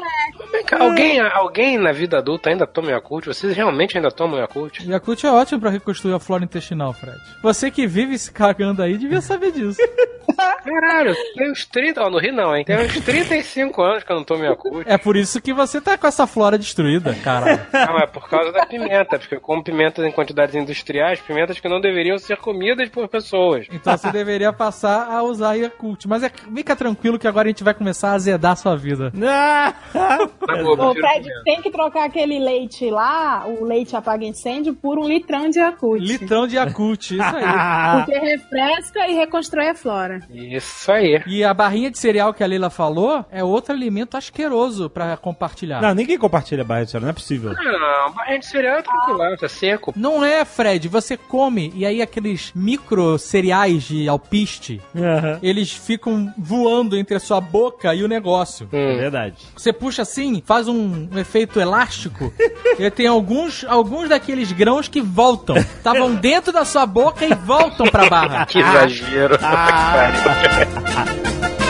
[0.52, 3.26] Vem cá, alguém, alguém na vida adulta ainda toma Yakult?
[3.28, 4.80] Vocês realmente ainda tomam Yakult?
[4.88, 7.20] Yakult é ótimo pra reconstruir a flora intestinal, Fred.
[7.42, 9.80] Você que vive se cagando aí devia saber disso.
[10.64, 12.04] Caralho, tem uns 30...
[12.04, 12.66] Ó, no Rio não, hein?
[12.66, 14.86] Tem uns 35 anos que eu não tomo Yakult.
[14.88, 17.68] É por isso que você tá com essa flora destruída, cara.
[17.72, 21.70] Não, é por causa da pimenta, porque eu como pimentas em quantidades industriais, pimentas que
[21.70, 23.68] não deveriam ser comidas por pessoas.
[23.72, 26.06] Então você deveria passar a usar Yakult.
[26.08, 29.12] Mas é, fica tranquilo que agora a gente vai começar a azedar a sua vida.
[29.16, 34.98] Boa, eu O Fred tem que trocar aquele leite lá, o leite apaga incêndio, por
[34.98, 36.04] um litrão de Yakult.
[36.04, 37.46] Litrão de Yakult, isso aí.
[38.06, 40.22] Porque refresca e reconstrói a flora.
[40.30, 41.22] Isso aí.
[41.28, 45.82] E a barrinha de cereal que a Leila falou é outro alimento asqueroso pra compartilhar.
[45.82, 47.54] Não, ninguém compartilha barra de cereal, não é possível.
[47.54, 49.94] Não, barrinha de cereal é tranquilo, tá seco.
[49.96, 50.88] Não é, Fred.
[50.88, 55.40] Você come e aí aqueles micro cereais de alpiste, Aham.
[55.42, 58.68] eles ficam voando entre a sua boca e o negócio.
[58.72, 59.36] É verdade.
[59.56, 62.34] Você puxa assim, faz um, um efeito elástico,
[62.80, 65.58] e tem alguns, alguns daqueles grãos que voltam.
[65.58, 68.46] Estavam dentro da sua boca e voltam pra barra.
[68.48, 69.36] Que exagero.
[69.36, 69.40] Eu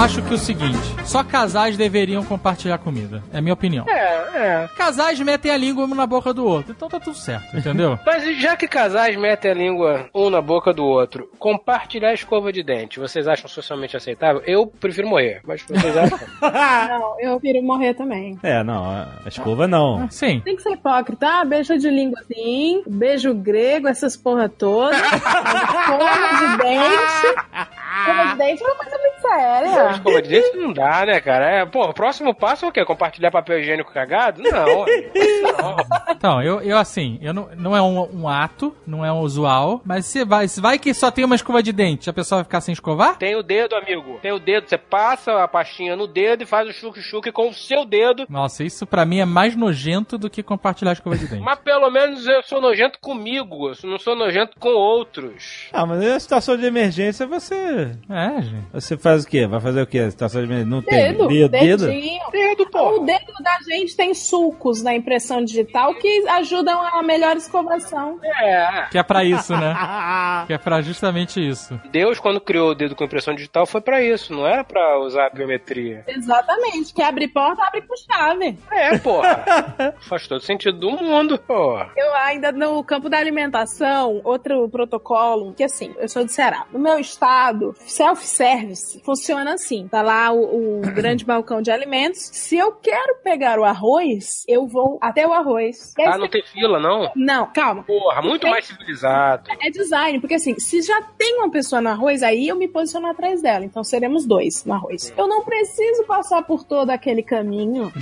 [0.00, 3.22] acho que é o seguinte, só casais deveriam compartilhar comida.
[3.30, 3.84] É a minha opinião.
[3.86, 4.68] É, é.
[4.74, 7.98] Casais metem a língua um na boca do outro, então tá tudo certo, entendeu?
[8.06, 12.50] Mas já que casais metem a língua um na boca do outro, compartilhar a escova
[12.50, 14.42] de dente, vocês acham socialmente aceitável?
[14.46, 16.18] Eu prefiro morrer, mas vocês acham?
[16.40, 18.38] Não, eu prefiro morrer também.
[18.42, 20.10] É, não, a escova não.
[20.10, 20.40] Sim.
[20.40, 21.26] Tem que ser hipócrita.
[21.28, 24.96] Ah, beijo de língua assim, beijo grego, essas porra toda.
[24.96, 27.79] Escova de dente.
[28.00, 29.90] Escova de dente é uma coisa muito séria.
[29.92, 31.50] escova de dente não dá, né, cara?
[31.50, 32.84] É, pô, o próximo passo é o quê?
[32.84, 34.42] Compartilhar papel higiênico cagado?
[34.42, 34.50] Não.
[34.50, 35.76] não.
[36.10, 39.80] Então, eu, eu assim, eu não, não é um, um ato, não é um usual,
[39.84, 42.44] mas se vai, se vai que só tem uma escova de dente, a pessoa vai
[42.44, 43.16] ficar sem escovar?
[43.16, 44.18] Tem o dedo, amigo.
[44.20, 44.68] Tem o dedo.
[44.68, 48.26] Você passa a pastinha no dedo e faz o chuque-chuque com o seu dedo.
[48.28, 51.42] Nossa, isso pra mim é mais nojento do que compartilhar a escova de dente.
[51.42, 53.68] Mas pelo menos eu sou nojento comigo.
[53.68, 55.68] Eu não sou nojento com outros.
[55.72, 57.89] Ah, mas na situação de emergência você.
[58.08, 58.66] É, gente.
[58.72, 59.46] Você faz o quê?
[59.46, 60.02] Vai fazer o quê?
[60.02, 60.70] Na Situação de emergência?
[60.70, 61.12] Não tem.
[61.12, 61.50] Dedo, Dedo?
[61.50, 61.86] dedo?
[61.86, 62.20] dedinho.
[62.30, 63.00] Dedo, pô.
[63.00, 68.18] O dedo da gente tem sulcos na impressão digital que ajudam a melhor escovação.
[68.42, 68.86] É.
[68.90, 69.74] Que é pra isso, né?
[70.46, 71.78] que é pra justamente isso.
[71.90, 74.32] Deus, quando criou o dedo com impressão digital, foi pra isso.
[74.32, 76.04] Não era pra usar a biometria.
[76.06, 76.92] Exatamente.
[76.94, 78.58] Quer abrir porta, abre com chave.
[78.70, 79.94] É, porra.
[80.00, 81.90] Faz todo sentido do mundo, porra.
[81.96, 86.64] Eu ainda no campo da alimentação, outro protocolo, que assim, eu sou de Ceará.
[86.72, 89.88] No meu estado, self-service funciona assim.
[89.88, 92.20] Tá lá o, o grande balcão de alimentos.
[92.32, 95.92] Se eu quero pegar o arroz, eu vou até o arroz.
[95.98, 97.10] Ah, não tem fila, não?
[97.14, 97.82] Não, calma.
[97.84, 99.50] Porra, muito Tem- mais civilizado.
[99.60, 103.06] É design, porque assim, se já tem uma pessoa no arroz, aí eu me posiciono
[103.08, 103.64] atrás dela.
[103.64, 105.12] Então seremos dois no arroz.
[105.16, 107.92] Eu não preciso passar por todo aquele caminho.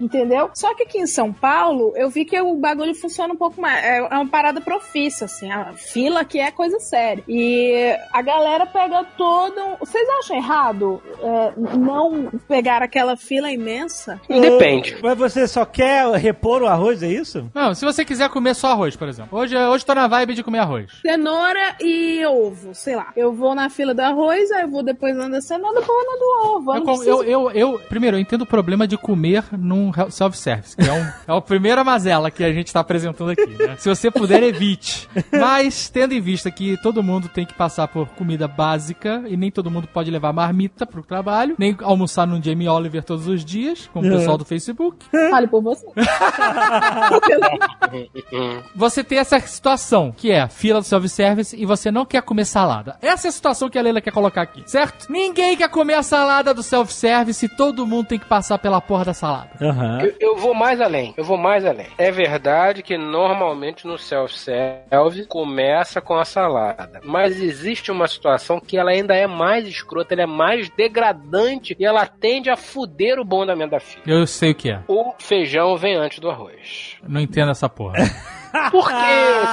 [0.00, 0.50] Entendeu?
[0.54, 3.84] Só que aqui em São Paulo, eu vi que o bagulho funciona um pouco mais.
[3.84, 5.50] É é uma parada profissa, assim.
[5.50, 7.22] A fila aqui é coisa séria.
[7.28, 9.58] E a galera pega todo.
[9.60, 14.20] um- Vocês acham errado é, não pegar aquela fila imensa?
[14.28, 14.96] Depende.
[15.02, 17.50] Mas você só quer repor o arroz, é isso?
[17.54, 19.38] Não, se você quiser comer só arroz, por exemplo.
[19.38, 20.90] Hoje, hoje tô na vibe de comer arroz.
[21.02, 23.12] Cenoura e ovo, sei lá.
[23.16, 26.12] Eu vou na fila do arroz, aí eu vou depois na da cenoura, depois na
[26.18, 26.74] do ovo.
[26.74, 30.88] Eu eu, eu, eu- primeiro, eu entendo o problema de comer num hel- self-service, que
[30.88, 33.76] é, um, é a primeira mazela que a gente tá apresentando aqui, né?
[33.78, 35.08] Se você puder, evite.
[35.32, 39.50] Mas, tendo em vista que todo mundo tem que passar por comida básica e nem
[39.50, 43.88] todo mundo pode levar marmita pro trabalho, nem almoçar num Jamie Oliver todos os dias,
[43.92, 45.86] como o pessoal do Facebook, Fale por você.
[48.74, 52.96] você tem essa situação, que é fila do self-service e você não quer comer salada.
[53.00, 55.06] Essa é a situação que a Leila quer colocar aqui, certo?
[55.10, 59.06] Ninguém quer comer a salada do self-service e todo mundo tem que passar pela porra
[59.06, 59.50] da salada.
[59.74, 60.00] Aham.
[60.02, 61.88] Eu, eu vou mais além, eu vou mais além.
[61.98, 67.00] É verdade que normalmente no self-service começa com a salada.
[67.04, 71.84] Mas existe uma situação que ela ainda é mais escrota, ela é mais degradante e
[71.84, 74.04] ela tende a fuder o bom andamento da fila.
[74.06, 74.80] Eu sei o que é.
[74.86, 76.96] O feijão vem antes do arroz.
[77.06, 77.94] Não entendo essa porra.
[78.70, 78.94] Por que,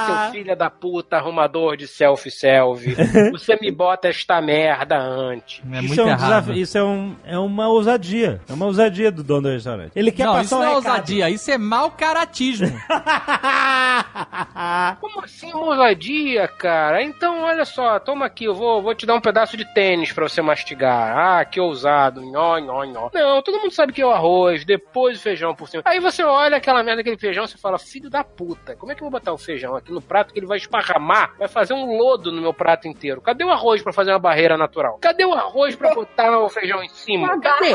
[0.06, 2.94] seu filho da puta, arrumador de self-self?
[3.32, 5.60] Você me bota esta merda antes.
[5.72, 6.20] É isso é um errado.
[6.20, 8.40] desafio, isso é, um, é uma ousadia.
[8.48, 9.90] É uma ousadia do dono do restaurante.
[9.96, 10.86] Ele quer não, passar isso um não é recado.
[10.92, 12.68] ousadia, isso é mau caratismo.
[15.00, 17.02] Como assim, ousadia, cara?
[17.02, 20.28] Então, olha só, toma aqui, eu vou, vou te dar um pedaço de tênis pra
[20.28, 21.16] você mastigar.
[21.16, 23.10] Ah, que ousado, nhó, nhó, nhó.
[23.12, 25.82] Não, todo mundo sabe que é o arroz, depois o feijão por cima.
[25.86, 29.02] Aí você olha aquela merda, aquele feijão, você fala, filho da puta, como é que
[29.02, 31.96] eu vou botar o feijão aqui no prato que ele vai esparramar, vai fazer um
[31.96, 33.20] lodo no meu prato inteiro?
[33.20, 34.98] Cadê o arroz pra fazer uma barreira natural?
[35.00, 37.40] Cadê o arroz pra botar o feijão em cima?
[37.40, 37.74] Cadê?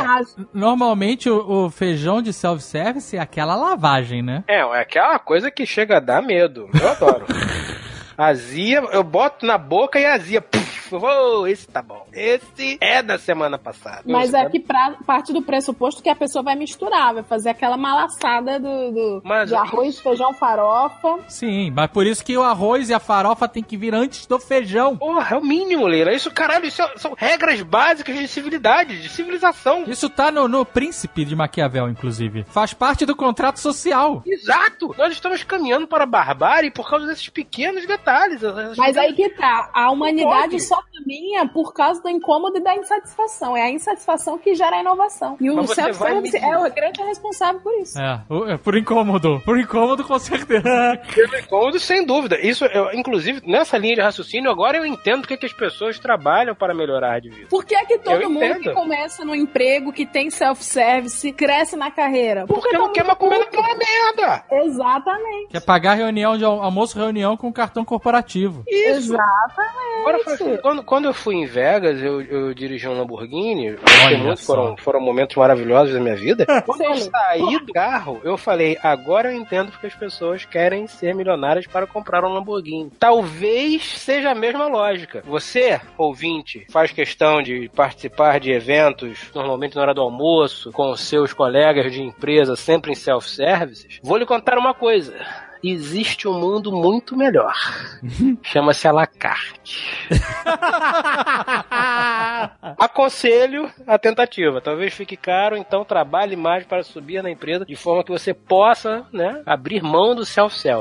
[0.53, 4.43] Normalmente o, o feijão de self-service é aquela lavagem, né?
[4.47, 6.69] É, é aquela coisa que chega a dar medo.
[6.79, 7.25] Eu adoro.
[8.17, 10.41] azia, eu boto na boca e azia.
[10.41, 12.05] Puf, Oh, esse tá bom.
[12.13, 14.03] Esse é da semana passada.
[14.05, 17.75] Mas é que pra, parte do pressuposto que a pessoa vai misturar, vai fazer aquela
[17.75, 21.19] malaçada do, do- Mas- de arroz, feijão, farofa.
[21.27, 24.39] Sim, mas por isso que o arroz e a farofa tem que vir antes do
[24.39, 24.95] feijão.
[24.95, 26.13] Porra, é o mínimo, Leila.
[26.13, 29.83] Isso, caralho, isso é- são regras básicas de civilidade, de civilização.
[29.87, 32.45] Isso tá no, no Príncipe de Maquiavel, inclusive.
[32.45, 34.23] Faz parte do contrato social.
[34.25, 34.95] Exato!
[34.97, 38.06] Nós estamos caminhando para a barbárie por causa desses pequenos detalhes.
[38.11, 40.61] Essas Mas aí que tá, a humanidade pode.
[40.61, 43.55] só caminha por causa do incômodo e da insatisfação.
[43.55, 45.37] É a insatisfação que gera a inovação.
[45.39, 47.99] E o self-service é o grande responsável por isso.
[47.99, 49.41] É, o- é por incômodo.
[49.45, 50.63] Por incômodo, com certeza.
[51.13, 52.39] Pelo incômodo, sem dúvida.
[52.39, 56.55] Isso, eu, inclusive, nessa linha de raciocínio, agora eu entendo porque que as pessoas trabalham
[56.55, 57.47] para melhorar de vida.
[57.49, 58.61] Por que é que todo Eu mundo entendo.
[58.63, 62.45] que começa no emprego, que tem self-service, cresce na carreira?
[62.47, 64.43] Porque tá não quer mais comer naquela merda.
[64.51, 65.47] Exatamente.
[65.51, 67.96] Quer pagar reunião de al- almoço, reunião com cartão corporativo.
[68.67, 69.13] Isso.
[69.13, 69.77] Exatamente.
[69.99, 73.75] Agora, foi- quando, quando eu fui em Vegas, eu, eu dirigi um Lamborghini.
[74.45, 76.45] Foram, foram momentos maravilhosos da minha vida.
[76.65, 81.13] Quando eu saí do carro, eu falei: agora eu entendo porque as pessoas querem ser
[81.13, 82.91] milionárias para comprar um Lamborghini.
[82.99, 85.23] Talvez seja a mesma lógica.
[85.25, 91.33] Você, ouvinte, faz questão de participar de eventos, normalmente na hora do almoço, com seus
[91.33, 93.99] colegas de empresa, sempre em self-services.
[94.03, 95.13] Vou lhe contar uma coisa.
[95.63, 97.53] Existe um mundo muito melhor.
[98.43, 100.07] Chama-se Alacarte.
[102.79, 104.61] Aconselho a tentativa.
[104.61, 109.05] Talvez fique caro, então trabalhe mais para subir na empresa de forma que você possa,
[109.11, 110.25] né, abrir mão do.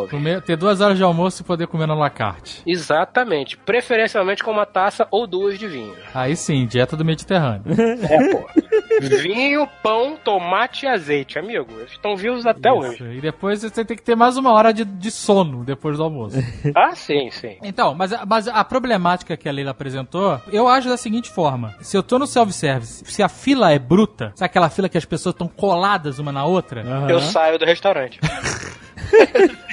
[0.09, 2.63] Comer- ter duas horas de almoço e poder comer no lacarte.
[2.67, 3.57] Exatamente.
[3.57, 5.95] Preferencialmente com uma taça ou duas de vinho.
[6.15, 7.63] Aí sim, dieta do Mediterrâneo.
[7.69, 8.47] É, pô.
[9.01, 11.67] Vinho, pão, tomate e azeite, amigo.
[11.79, 12.79] Eles estão vivos até Isso.
[12.79, 13.05] hoje.
[13.17, 16.37] E depois você tem que ter mais uma hora de, de sono depois do almoço.
[16.75, 17.57] Ah, sim, sim.
[17.63, 21.75] Então, mas, a- mas a problemática que a Leila apresentou, eu acho da seguinte forma:
[21.81, 25.05] se eu tô no self-service, se a fila é bruta, sabe aquela fila que as
[25.05, 26.83] pessoas estão coladas uma na outra?
[26.83, 27.11] Aham.
[27.11, 28.19] Eu saio do restaurante.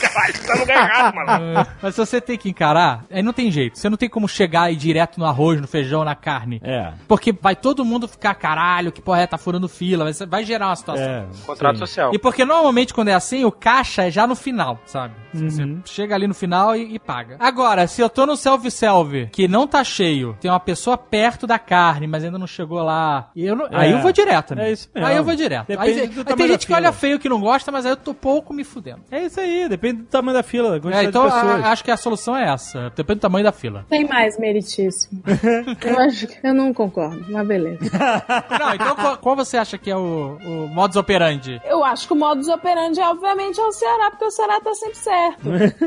[0.00, 1.30] Caralho, tá no lugar errado, mano.
[1.58, 3.78] Ah, Mas se você tem que encarar, aí não tem jeito.
[3.78, 6.60] Você não tem como chegar e ir direto no arroz, no feijão, na carne.
[6.62, 6.92] É.
[7.08, 10.04] Porque vai todo mundo ficar, caralho, que porra é, tá furando fila.
[10.04, 11.04] Vai, vai gerar uma situação.
[11.04, 11.24] É.
[11.46, 11.80] Contrato sim.
[11.80, 12.14] social.
[12.14, 15.14] E porque normalmente quando é assim, o caixa é já no final, sabe?
[15.34, 15.48] Uhum.
[15.84, 17.36] Você chega ali no final e, e paga.
[17.38, 21.58] Agora, se eu tô no self-self, que não tá cheio, tem uma pessoa perto da
[21.58, 24.68] carne, mas ainda não chegou lá, e eu não- aí eu vou direto, né?
[24.68, 25.06] É isso mesmo.
[25.08, 25.66] Aí eu vou direto.
[25.68, 27.92] Depende aí, do aí tamanho tem gente que olha feio que não gosta, mas aí
[27.92, 29.00] eu tô pouco me fudendo.
[29.10, 31.96] É isso aí, depende do tamanho da fila, da É, então a- acho que a
[31.96, 32.90] solução é essa.
[32.94, 33.84] Depende do tamanho da fila.
[33.88, 35.22] Tem mais, meritíssimo.
[35.84, 37.78] eu, acho, eu não concordo, mas beleza.
[38.58, 41.60] Não, então qual, qual você acha que é o, o modus operandi?
[41.64, 44.96] Eu acho que o modus operandi, obviamente, é o Ceará, porque o Ceará tá sempre
[44.98, 45.42] certo.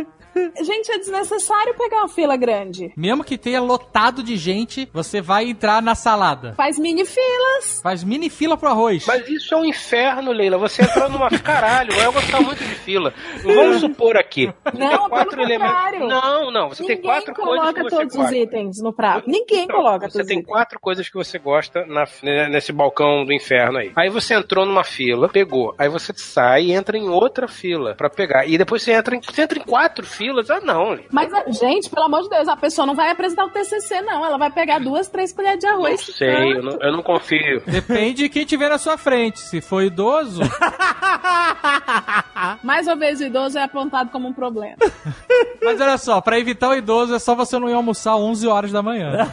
[0.62, 2.94] Gente, é desnecessário pegar uma fila grande.
[2.96, 6.54] Mesmo que tenha lotado de gente, você vai entrar na salada.
[6.56, 7.80] Faz mini filas.
[7.82, 9.06] Faz mini fila pro arroz.
[9.08, 10.58] Mas isso é um inferno, Leila.
[10.58, 11.30] Você entrou numa.
[11.40, 13.14] Caralho, eu gostar muito de fila.
[13.44, 14.54] Vamos supor aqui.
[14.78, 16.08] Não, quatro elementos.
[16.08, 16.70] Não, não.
[16.70, 18.32] Você tem Ninguém quatro coisas coloca que você todos gosta.
[18.32, 19.30] os itens no prato.
[19.30, 20.52] Ninguém Então, coloca Você todos os tem itens.
[20.52, 22.08] quatro coisas que você gosta na-
[22.50, 23.92] nesse balcão do inferno aí.
[23.96, 25.74] Aí você entrou numa fila, pegou.
[25.78, 28.46] Aí você sai e entra em outra fila pra pegar.
[28.48, 30.19] E depois você entra em, você entra em quatro filas.
[30.50, 30.98] Ah, não.
[31.12, 34.26] Mas, gente, pelo amor de Deus, a pessoa não vai apresentar o TCC, não.
[34.26, 36.02] Ela vai pegar duas, três colheres de Não arroz.
[36.02, 37.62] sei, eu não, eu não confio.
[37.66, 39.40] Depende de quem tiver na sua frente.
[39.40, 40.42] Se for idoso,
[42.64, 44.76] Mais uma vez, o idoso é apontado como um problema.
[45.64, 48.72] mas olha só, pra evitar o idoso é só você não ir almoçar 11 horas
[48.72, 49.12] da manhã.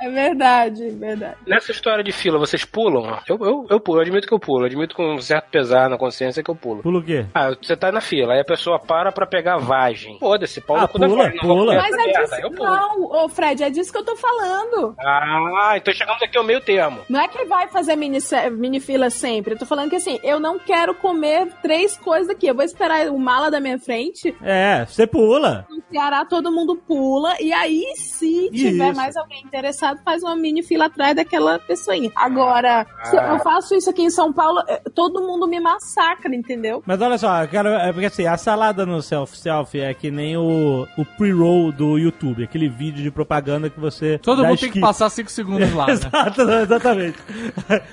[0.00, 1.36] É verdade, verdade.
[1.46, 3.18] Nessa história de fila, vocês pulam?
[3.26, 4.62] Eu, eu, eu pulo, eu admito que eu pulo.
[4.62, 6.82] Eu admito com um certo pesar na consciência que eu pulo.
[6.82, 7.26] Pula o quê?
[7.34, 10.18] Ah, você tá na fila, aí a pessoa para pra pegar vagem.
[10.18, 11.74] Foda-se, pau Ah, no cu da pula, pula.
[11.74, 12.34] Mas é disso.
[12.36, 12.68] eu pulo.
[12.70, 14.94] Não, ô Fred, é disso que eu tô falando.
[14.98, 17.00] Ah, então chegamos aqui ao meio termo.
[17.08, 18.18] Não é que vai fazer mini,
[18.52, 19.54] mini fila sempre.
[19.54, 22.46] Eu tô falando que assim, eu não quero comer três coisas aqui.
[22.46, 24.34] Eu vou esperar o mala da minha frente.
[24.42, 25.66] É, você pula.
[25.94, 27.36] Ceará todo mundo pula.
[27.40, 28.96] E aí, se tiver Isso.
[28.96, 32.10] mais alguém interessado, faz uma mini fila atrás daquela pessoinha.
[32.16, 33.28] Agora, se Ah.
[33.34, 36.82] eu faço isso aqui em São Paulo, eh, todo mundo me massacra, entendeu?
[36.84, 40.84] Mas olha só, quero, é porque assim, a salada no self-self é que nem o,
[40.98, 44.18] o pre-roll do YouTube, aquele vídeo de propaganda que você.
[44.18, 44.72] Todo dá mundo tem skip.
[44.74, 45.92] que passar 5 segundos lá, né?
[45.94, 47.18] Exato, exatamente.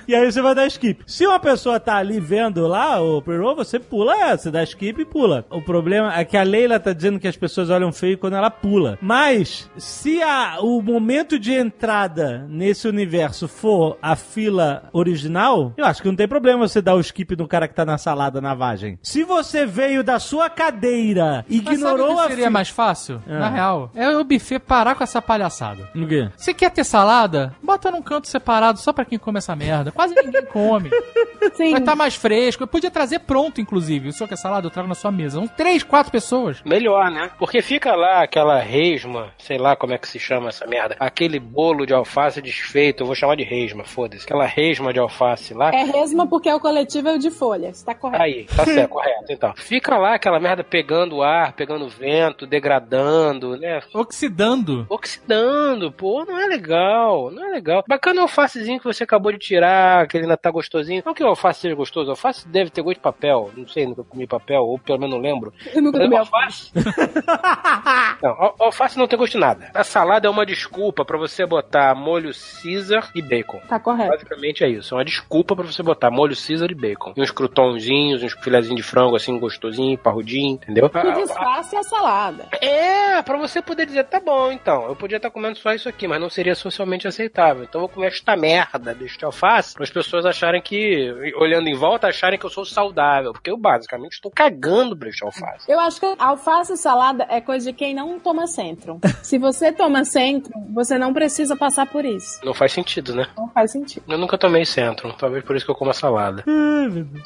[0.08, 1.04] e aí você vai dar skip.
[1.06, 5.00] Se uma pessoa tá ali vendo lá o pre-roll, você pula, é, você dá skip
[5.00, 5.46] e pula.
[5.52, 8.36] O problema é que a Leila tá dizendo que as pessoas olham tão feio quando
[8.36, 8.98] ela pula.
[9.02, 16.02] Mas, se a, o momento de entrada nesse universo for a fila original, eu acho
[16.02, 18.56] que não tem problema você dar o skip no cara que tá na salada na
[18.56, 18.98] vagem.
[19.04, 22.50] Se você veio da sua cadeira, Mas ignorou sabe o a que seria fila...
[22.50, 23.22] mais fácil?
[23.28, 23.40] Ah.
[23.40, 25.90] Na real, é o buffet parar com essa palhaçada.
[25.94, 26.30] O quê?
[26.38, 27.54] Você quer ter salada?
[27.62, 29.92] Bota num canto separado só pra quem come essa merda.
[29.92, 30.90] Quase ninguém come.
[31.54, 31.72] Sim.
[31.72, 32.64] Vai estar mais fresco.
[32.64, 34.10] Eu podia trazer pronto, inclusive.
[34.10, 34.68] O senhor quer salada?
[34.68, 35.38] Eu trago na sua mesa.
[35.38, 36.62] São três, quatro pessoas.
[36.66, 37.30] Melhor, né?
[37.38, 40.96] Porque fica lá aquela resma, sei lá como é que se chama essa merda.
[41.00, 44.24] Aquele bolo de alface desfeito, eu vou chamar de resma, foda-se.
[44.24, 45.72] Aquela resma de alface lá.
[45.72, 48.24] É resma porque é o coletivo é o de folhas, tá correto.
[48.24, 49.54] Aí, tá certo, correto, então.
[49.56, 53.82] Fica lá aquela merda pegando ar, pegando vento, degradando, né?
[53.94, 54.86] Oxidando.
[54.90, 57.84] Oxidando, pô, não é legal, não é legal.
[57.88, 61.02] Bacana o alfacezinho que você acabou de tirar, que ele ainda tá gostosinho.
[61.06, 63.50] Não que o alface seja gostoso, o alface deve ter gosto de papel.
[63.56, 65.54] Não sei, nunca comi papel, ou pelo menos não lembro.
[65.74, 66.72] Eu nunca comi alface.
[68.22, 69.70] não, al- alface não tem gosto de nada.
[69.74, 73.60] A salada é uma desculpa pra você botar molho Caesar e bacon.
[73.68, 74.12] Tá correto.
[74.12, 74.94] Basicamente é isso.
[74.94, 77.14] É uma desculpa pra você botar molho Caesar e bacon.
[77.16, 80.86] E uns croutonzinhos, uns filezinhos de frango assim, gostosinho, parrudinho, entendeu?
[80.86, 82.48] O disfarce é a salada.
[82.62, 86.08] É, pra você poder dizer, tá bom, então, eu podia estar comendo só isso aqui,
[86.08, 87.64] mas não seria socialmente aceitável.
[87.64, 91.76] Então eu vou comer esta merda deste alface, para as pessoas acharem que, olhando em
[91.76, 95.70] volta, acharem que eu sou saudável, porque eu basicamente estou cagando pra este alface.
[95.72, 98.98] Eu acho que alface e salada é coisa de quem não toma centro.
[99.22, 102.40] Se você toma centro, você não precisa passar por isso.
[102.46, 103.28] Não faz sentido, né?
[103.38, 104.06] Não faz sentido.
[104.08, 106.46] Eu nunca tomei centro, talvez por isso que eu como a salada.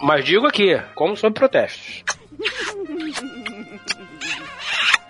[0.01, 2.03] Mas digo aqui, como sob protestos.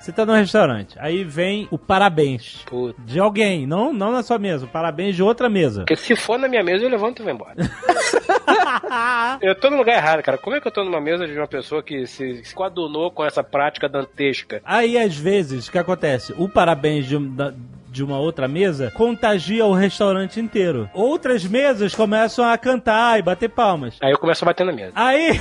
[0.06, 2.94] Você tá no restaurante, aí vem o parabéns Puta.
[3.04, 5.80] de alguém, não, não na sua mesa, o parabéns de outra mesa.
[5.80, 7.56] Porque se for na minha mesa, eu levanto e vou embora.
[9.42, 10.38] eu tô no lugar errado, cara.
[10.38, 13.26] Como é que eu tô numa mesa de uma pessoa que se, se coadunou com
[13.26, 14.62] essa prática dantesca?
[14.64, 16.36] Aí, às vezes, o que acontece?
[16.38, 17.52] O parabéns de, da-
[17.90, 20.88] de uma outra mesa contagia o restaurante inteiro.
[20.94, 23.98] Outras mesas começam a cantar e bater palmas.
[24.04, 24.92] Aí eu começo a bater na mesa.
[24.94, 25.40] Aí,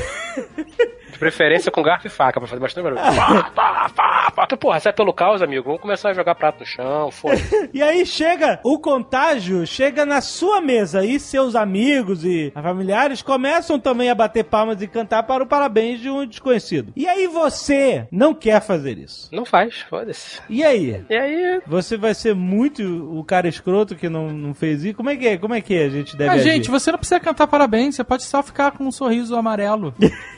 [1.15, 3.01] De preferência com garfo e faca, pra fazer bastante barulho.
[3.01, 4.45] Pá, pá, pá, pá.
[4.45, 5.62] Então, porra, sai pelo caos, amigo.
[5.65, 7.37] Vamos começar a jogar prato no chão, foda
[7.73, 13.79] e aí chega o contágio, chega na sua mesa e seus amigos e familiares começam
[13.79, 16.93] também a bater palmas e cantar para o parabéns de um desconhecido.
[16.97, 19.29] E aí você não quer fazer isso.
[19.33, 20.41] Não faz, foda-se.
[20.51, 21.05] E aí?
[21.09, 24.97] E aí, Você vai ser muito o cara escroto que não, não fez isso?
[24.97, 25.39] Como é que é?
[25.39, 26.51] Como é que a gente deve Ah, agir?
[26.51, 29.95] gente, você não precisa cantar parabéns, você pode só ficar com um sorriso amarelo.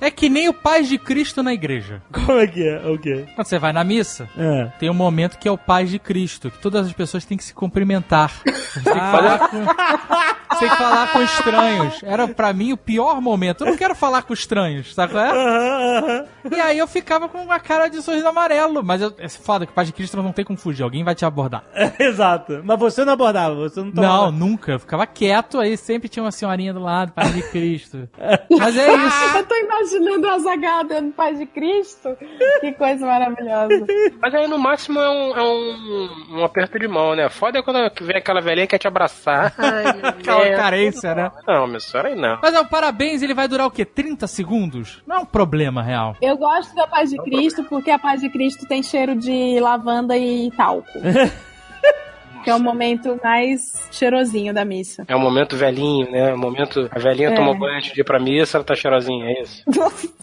[0.00, 2.02] é que nem o Paz de Cristo na igreja.
[2.12, 2.78] Como é que é?
[2.88, 3.26] O quê?
[3.34, 4.66] Quando você vai na missa, É.
[4.78, 7.44] tem um momento que é o Paz de Cristo, que todas as pessoas têm que
[7.44, 8.32] se cumprimentar.
[8.76, 12.02] Você tem que, falar, com, você tem que falar com estranhos.
[12.02, 13.62] Era pra mim o pior momento.
[13.64, 16.26] Eu não quero falar com estranhos, sabe qual é?
[16.54, 18.84] E aí eu ficava com uma cara de sorriso amarelo.
[18.84, 21.14] Mas eu, é foda que o Paz de Cristo não tem como fugir, alguém vai
[21.14, 21.64] te abordar.
[21.98, 22.60] Exato.
[22.64, 24.30] Mas você não abordava, você não Não, tomava.
[24.30, 24.72] nunca.
[24.72, 28.06] Eu ficava quieto, aí sempre tinha uma senhorinha do lado, Paz de Cristo.
[28.58, 29.36] Mas é isso.
[29.38, 32.16] Eu tô imaginando o Azaghal dando paz de Cristo.
[32.60, 33.86] Que coisa maravilhosa.
[34.20, 37.28] Mas aí no máximo é um, é um, um aperto de mão, né?
[37.28, 39.54] Foda é quando vem aquela velhinha que quer te abraçar.
[39.58, 40.56] Ai, Aquela Deus.
[40.56, 41.30] carência, né?
[41.46, 42.38] Não, meu senhora aí não.
[42.42, 43.84] Mas é, o parabéns, ele vai durar o quê?
[43.84, 45.02] 30 segundos?
[45.06, 46.16] Não é um problema real.
[46.20, 50.16] Eu gosto da paz de Cristo porque a paz de Cristo tem cheiro de lavanda
[50.16, 50.90] e talco.
[52.46, 55.04] que é o momento mais cheirosinho da missa.
[55.08, 56.32] É um momento velhinho, né?
[56.32, 56.88] Um momento.
[56.92, 57.34] A velhinha É.
[57.34, 59.64] tomou banho antes de ir pra missa, ela tá cheirosinha, é isso?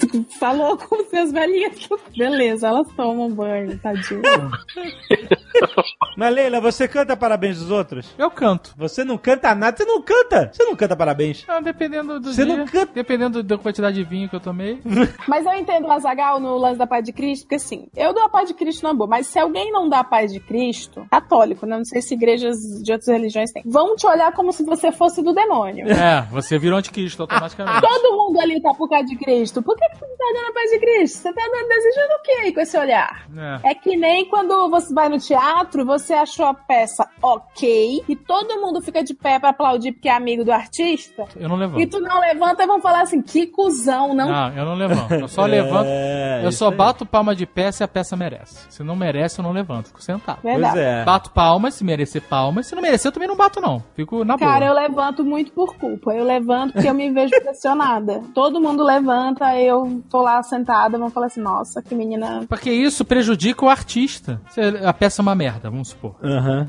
[0.00, 1.86] Tu Falou com seus velhinhos.
[2.16, 4.22] Beleza, elas tomam banho, tadinho.
[6.16, 8.14] Mas Leila, você canta parabéns dos outros?
[8.16, 8.72] Eu canto.
[8.76, 10.50] Você não canta nada, você não canta.
[10.52, 11.44] Você não canta parabéns.
[11.46, 14.80] Ah, dependendo do Você dia, não canta- dependendo da quantidade de vinho que eu tomei.
[15.28, 18.24] Mas eu entendo o Azagal no lance da paz de Cristo, porque assim, eu dou
[18.24, 21.06] a paz de Cristo na boa, mas se alguém não dá a paz de Cristo,
[21.10, 21.76] católico, né?
[21.76, 25.22] Não sei se igrejas de outras religiões têm, vão te olhar como se você fosse
[25.22, 25.88] do demônio.
[25.90, 27.80] É, você virou anticristo automaticamente.
[27.86, 29.62] Todo mundo ali tá por causa de Cristo.
[29.62, 31.16] Por que, que você tá dando a paz de Cristo?
[31.18, 33.26] Você tá dando- desejando o quê com esse olhar?
[33.64, 33.70] É.
[33.70, 38.60] É que nem quando você vai no teatro, você achou a peça ok, e todo
[38.60, 41.90] mundo fica de pé pra aplaudir porque é amigo do artista, Eu não e levanto.
[41.90, 45.12] tu não levanta e vão falar assim, que cuzão, não Não, eu não levanto.
[45.14, 45.86] Eu só levanto.
[45.88, 46.76] É, Eu isso só aí.
[46.76, 48.66] bato palma de pé se a peça merece.
[48.68, 49.88] Se não merece, eu não levanto.
[49.88, 50.38] Fico sentado.
[50.42, 50.78] Pois Verdade.
[50.78, 51.04] é.
[51.04, 52.66] Bato palmas, se merecer palmas.
[52.66, 53.82] Se não merecer, eu também não bato, não.
[53.94, 54.50] Fico na boa.
[54.50, 56.12] Cara, eu levanto muito por culpa.
[56.12, 58.22] Eu levanto porque eu me vejo pressionada.
[58.34, 62.44] Todo mundo levanta eu tô lá sentada, vão falar assim, nossa, que menina.
[62.48, 64.40] Porque isso prejudica o artista.
[64.84, 66.16] A peça é uma merda, vamos supor.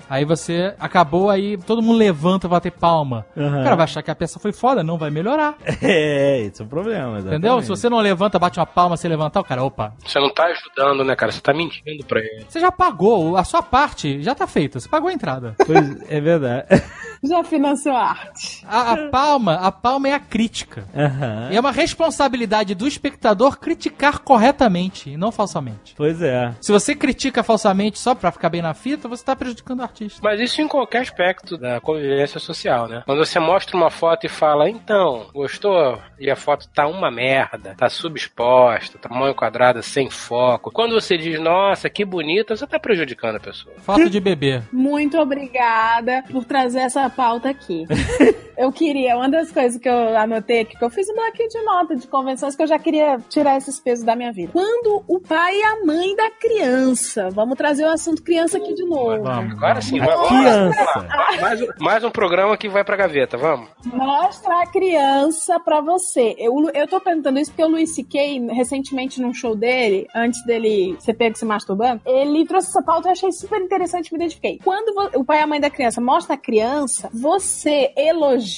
[0.10, 3.26] Aí você acabou, aí todo mundo levanta, vai ter palma.
[3.36, 5.56] O cara vai achar que a peça foi foda, não vai melhorar.
[5.84, 7.28] É, esse é o problema, exatamente.
[7.28, 7.62] Entendeu?
[7.62, 9.94] Se você não levanta, bate uma palma, você levantar, o cara, opa.
[10.06, 11.32] Você não tá ajudando, né, cara?
[11.32, 12.46] Você tá mentindo pra ele.
[12.48, 15.56] Você já pagou, a sua parte já tá feita, você pagou a entrada.
[15.66, 16.68] Pois, é verdade.
[17.24, 18.66] Já financiou a arte.
[18.68, 20.86] A, a palma, a palma é a crítica.
[20.96, 21.50] Aham.
[21.52, 25.94] É uma responsabilidade do espectador criticar corretamente e não falsamente.
[25.96, 26.54] Pois é.
[26.60, 30.20] Se você critica falsamente só pra ficar bem na fita, você tá prejudicando o artista.
[30.24, 33.04] Mas isso em qualquer aspecto da convivência social, né?
[33.06, 36.02] Quando você mostra uma foto e fala, então, gostou?
[36.20, 40.72] E a foto tá uma merda, tá subexposta, tamanho quadrado sem foco.
[40.72, 43.76] Quando você diz, nossa, que bonita, você tá prejudicando a pessoa.
[43.78, 44.64] Foto de bebê.
[44.72, 47.86] Muito obrigada por trazer essa pauta aqui.
[48.62, 51.62] eu queria, uma das coisas que eu anotei aqui, que eu fiz um bloquinho de
[51.64, 54.52] nota de convenções que eu já queria tirar esses pesos da minha vida.
[54.54, 58.86] Quando o pai e a mãe da criança, vamos trazer o assunto criança aqui de
[58.86, 59.28] novo.
[59.28, 60.84] Agora sim, vamos Criança.
[60.84, 61.42] lá.
[61.42, 63.70] Mais, um- mais um programa que vai pra gaveta, vamos?
[63.86, 66.36] Mostra a criança pra você.
[66.38, 70.96] Eu, eu tô perguntando isso porque o Luiz C.K., recentemente num show dele, antes dele
[71.00, 74.18] ser pego se masturbando, ele trouxe essa pauta e eu achei super interessante e me
[74.20, 74.60] identifiquei.
[74.64, 78.51] Quando o pai e a mãe da criança mostra a criança, você elogia,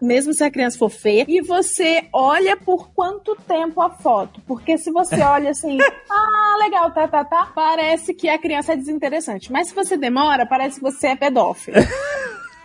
[0.00, 4.40] mesmo se a criança for feia, e você olha por quanto tempo a foto.
[4.46, 5.78] Porque se você olha assim,
[6.10, 9.52] ah, legal, tá, tá, tá, parece que a criança é desinteressante.
[9.52, 11.76] Mas se você demora, parece que você é pedófilo.
[11.80, 11.88] Se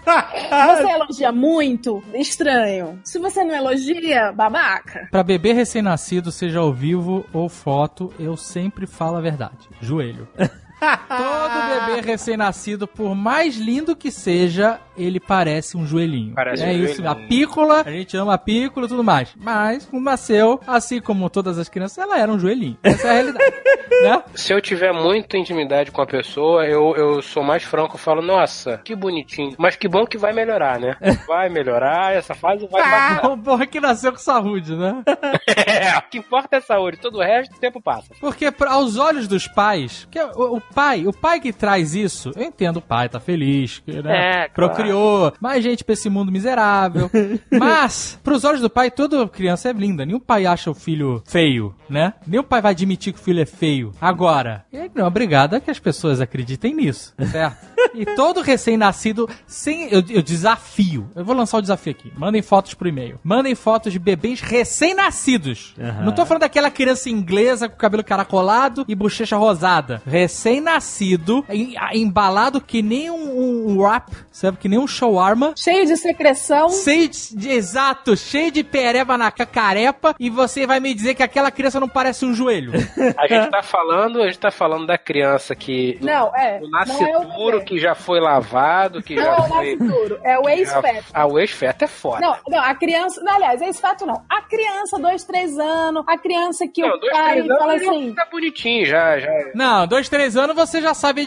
[0.68, 3.00] você elogia muito, estranho.
[3.04, 5.08] Se você não elogia, babaca.
[5.12, 9.70] Pra bebê recém-nascido, seja ao vivo ou foto, eu sempre falo a verdade.
[9.82, 10.28] Joelho.
[10.80, 16.34] Todo bebê recém-nascido, por mais lindo que seja, ele parece um joelhinho.
[16.36, 16.96] Parece é um isso.
[16.96, 17.10] joelhinho.
[17.10, 19.34] A pícola, a gente ama a pícola e tudo mais.
[19.38, 22.78] Mas, quando nasceu, assim como todas as crianças, ela era um joelhinho.
[22.84, 23.54] Essa é a realidade.
[24.04, 24.24] né?
[24.36, 28.22] Se eu tiver muita intimidade com a pessoa, eu, eu sou mais franco, eu falo,
[28.22, 29.56] nossa, que bonitinho.
[29.58, 30.96] Mas que bom que vai melhorar, né?
[31.28, 33.30] Vai melhorar, essa fase vai melhorar.
[33.32, 35.04] O porra que nasceu com saúde, né?
[35.70, 38.14] É, o que importa é a saúde, todo o resto o tempo passa.
[38.20, 42.32] Porque pra- aos olhos dos pais, que o, o pai, o pai que traz isso,
[42.36, 44.74] eu entendo o pai, tá feliz, né, É, claro.
[44.94, 47.10] Procriou, mais gente pra esse mundo miserável.
[47.52, 50.06] Mas, pros olhos do pai, toda criança é linda.
[50.06, 52.14] Nenhum pai acha o filho feio, né?
[52.26, 53.92] Nenhum pai vai admitir que o filho é feio.
[54.02, 57.68] Agora, ele não é obrigado a que as pessoas acreditem nisso, certo?
[57.94, 59.90] E todo recém-nascido, sem.
[59.92, 61.10] Eu, eu desafio.
[61.16, 62.12] Eu vou lançar o desafio aqui.
[62.16, 63.20] Mandem fotos por e-mail.
[63.24, 65.74] Mandem fotos de bebês recém-nascidos.
[65.80, 66.04] Aham.
[66.06, 70.02] Não tô falando daquela criança inglesa com cabelo caracolado e bochecha rosada.
[70.06, 74.58] Recém-nascido, em- embalado que nem um, um wrap, sabe?
[74.58, 75.54] Que nem um shawarma.
[75.56, 76.70] Cheio de secreção.
[76.70, 81.24] Cheio de, de- exato, cheio de pereba na cacarepa e você vai me dizer que
[81.24, 82.72] aquela criança não parece um joelho.
[83.18, 85.98] A gente tá falando, a gente tá falando da criança que.
[86.02, 86.60] Não, é.
[86.62, 87.66] O é o nascituro bebê.
[87.66, 89.76] que já foi lavado, que Não já é o foi.
[89.76, 91.06] nascituro, é o ex-feto.
[91.14, 92.22] Ah, o ex-feto é foda.
[92.22, 93.22] Não, não, a criança.
[93.24, 94.24] Não, aliás, ex-feto não.
[94.30, 96.04] A criança, dois, três anos.
[96.08, 98.14] A criança que Não, o dois, pai três anos fala assim.
[98.14, 99.30] tá bonitinho, já, já.
[99.54, 101.26] Não, dois, três anos você já sabe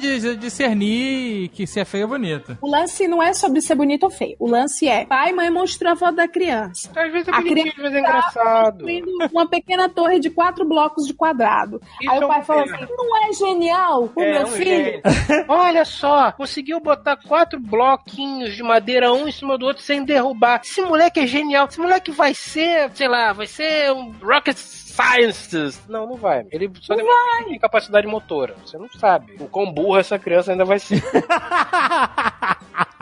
[0.52, 2.56] discernir que se é feio ou bonito.
[2.60, 4.36] O lance não é sobre ser bonito ou feio.
[4.38, 6.90] O lance é: pai e mãe mostrou a foto da criança.
[6.96, 8.72] Às vezes é A bonitinho, às criança vezes é engraçado.
[8.72, 11.80] construindo uma pequena torre de quatro blocos de quadrado.
[12.00, 12.74] Isso Aí é o pai um fala erro.
[12.74, 15.02] assim: não é genial o É, meu filho?
[15.48, 20.60] Olha só, conseguiu botar quatro bloquinhos de madeira um em cima do outro sem derrubar.
[20.64, 21.66] Esse moleque é genial.
[21.66, 25.80] Esse moleque vai ser, sei lá, vai ser um rocket scientist.
[25.88, 26.46] Não, não vai.
[26.50, 28.54] Ele só tem capacidade motora.
[28.64, 31.02] Você não sabe o quão burra essa criança ainda vai ser.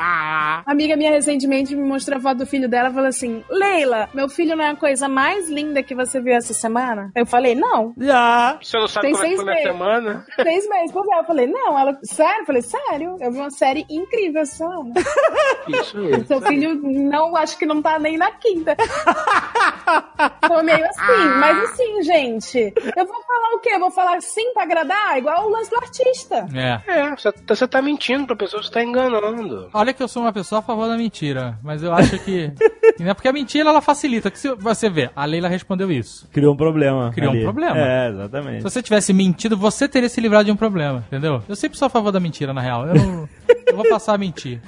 [0.01, 4.09] Uma amiga minha recentemente me mostrou a foto do filho dela e falou assim: Leila,
[4.15, 7.11] meu filho não é a coisa mais linda que você viu essa semana?
[7.15, 7.93] Eu falei: não.
[7.99, 8.59] Já.
[8.63, 10.27] Você não sabe Tem como é que seis foi semana?
[10.41, 10.93] Seis meses.
[10.93, 11.79] Pois é, eu falei: não.
[11.79, 12.41] Ela, sério?
[12.41, 13.17] Eu falei: sério?
[13.21, 14.93] Eu vi uma série incrível essa semana.
[15.69, 16.25] Isso aí.
[16.27, 18.77] Seu filho não, acho que não tá nem na quinta.
[20.47, 23.71] Foi meio assim, mas assim, gente, eu vou falar o quê?
[23.73, 25.19] Eu vou falar sim pra agradar?
[25.19, 26.47] Igual o lance do artista.
[26.55, 26.81] É.
[26.91, 29.69] É, você, você tá mentindo pra pessoa, você tá enganando.
[29.73, 32.53] Olha que eu sou uma pessoa a favor da mentira, mas eu acho que.
[32.99, 34.31] e não é porque a mentira ela facilita.
[34.31, 36.29] Que se você vê, a Leila respondeu isso.
[36.33, 37.11] Criou um problema.
[37.13, 37.43] Criou um ali.
[37.43, 37.79] problema.
[37.79, 38.63] É, Se exatamente.
[38.63, 41.43] você tivesse mentido, você teria se livrado de um problema, entendeu?
[41.49, 42.87] Eu sempre sou a favor da mentira, na real.
[42.87, 43.29] Eu não.
[43.67, 44.61] eu vou passar a mentir.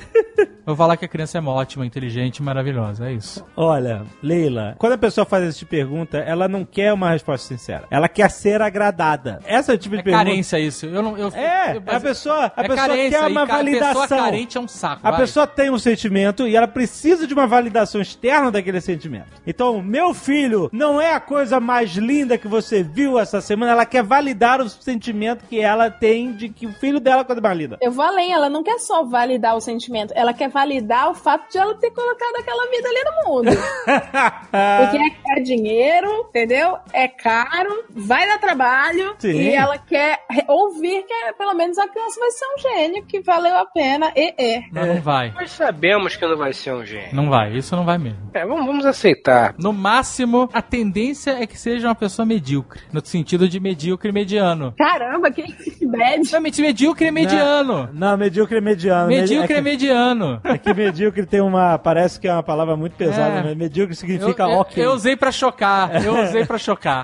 [0.65, 3.09] Vou falar que a criança é ótima, inteligente, maravilhosa.
[3.09, 3.45] É isso.
[3.57, 7.47] Olha, Leila, quando a pessoa faz essa tipo de pergunta, ela não quer uma resposta
[7.49, 7.85] sincera.
[7.91, 9.41] Ela quer ser agradada.
[9.45, 10.25] Essa é o tipo de É pergunta.
[10.25, 10.87] carência isso.
[10.87, 14.03] Eu não, eu, É, eu- a pessoa, a é pessoa carência, quer uma validação.
[14.03, 15.07] A pessoa carente é um saco.
[15.07, 15.21] A vai.
[15.21, 19.27] pessoa tem um sentimento e ela precisa de uma validação externa daquele sentimento.
[19.47, 23.73] Então, meu filho não é a coisa mais linda que você viu essa semana.
[23.73, 27.41] Ela quer validar o sentimento que ela tem de que o filho dela é coisa
[27.41, 27.79] mais linda.
[27.81, 31.51] Eu vou além, ela não quer só validar o sentimento, ela quer validar o fato
[31.51, 33.51] de ela ter colocado aquela vida ali no mundo.
[34.53, 36.77] Porque é, é dinheiro, entendeu?
[36.93, 39.33] É caro, vai dar trabalho Sim.
[39.33, 43.21] e ela quer ouvir que é, pelo menos a criança vai ser um gênio, que
[43.21, 44.63] valeu a pena e é.
[44.71, 45.31] Não, não vai.
[45.33, 47.15] Nós sabemos que não vai ser um gênio.
[47.15, 48.31] Não vai, isso não vai mesmo.
[48.35, 49.55] É, vamos, vamos aceitar.
[49.59, 52.83] No máximo, a tendência é que seja uma pessoa medíocre.
[52.93, 54.75] No sentido de medíocre e mediano.
[54.77, 55.43] Caramba, que
[55.87, 56.29] bad.
[56.29, 57.89] Realmente, medíocre e mediano.
[57.93, 59.09] Não, medíocre é mediano.
[59.09, 60.41] Medíocre é é mediano.
[60.45, 61.79] É que medíocre tem uma.
[61.79, 63.43] Parece que é uma palavra muito pesada, É.
[63.43, 64.85] mas medíocre significa eu- ok.
[64.85, 66.05] eu usei pra chocar.
[66.05, 67.03] Eu usei pra chocar.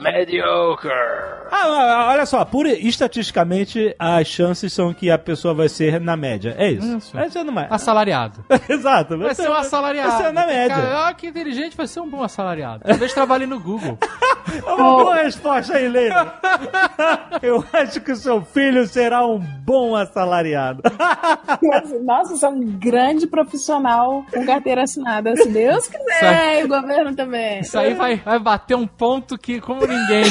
[0.00, 0.90] Mediocre.
[1.52, 6.16] Ah, ah, olha só, por estatisticamente as chances são que a pessoa vai ser na
[6.16, 6.54] média.
[6.56, 6.96] É isso.
[6.96, 7.12] Isso.
[7.12, 7.44] Vai ser.
[7.68, 8.44] Assalariado.
[8.68, 9.18] Exato.
[9.18, 10.10] Vai ser um assalariado.
[10.12, 10.76] Vai ser na média.
[10.76, 12.84] Cara, ó, que inteligente, vai ser um bom assalariado.
[12.84, 13.98] Talvez trabalhe no Google.
[14.54, 16.40] É uma boa resposta aí, Leila.
[17.42, 20.82] Eu acho que o seu filho será um bom assalariado.
[22.04, 27.14] Nossa, você é um grande profissional com carteira assinada, se Deus quiser, e o governo
[27.14, 27.60] também.
[27.60, 30.24] Isso aí vai, vai bater um ponto que, como ninguém.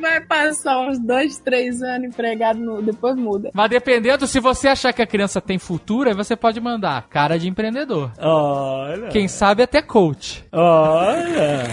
[0.00, 3.50] Vai passar uns dois, três anos empregado, no- depois muda.
[3.54, 7.38] Mas dependendo, se você achar que a criança tem futuro, aí você pode mandar cara
[7.38, 8.10] de empreendedor.
[8.18, 9.08] Olha.
[9.08, 10.44] Quem sabe até coach.
[10.52, 11.64] Olha.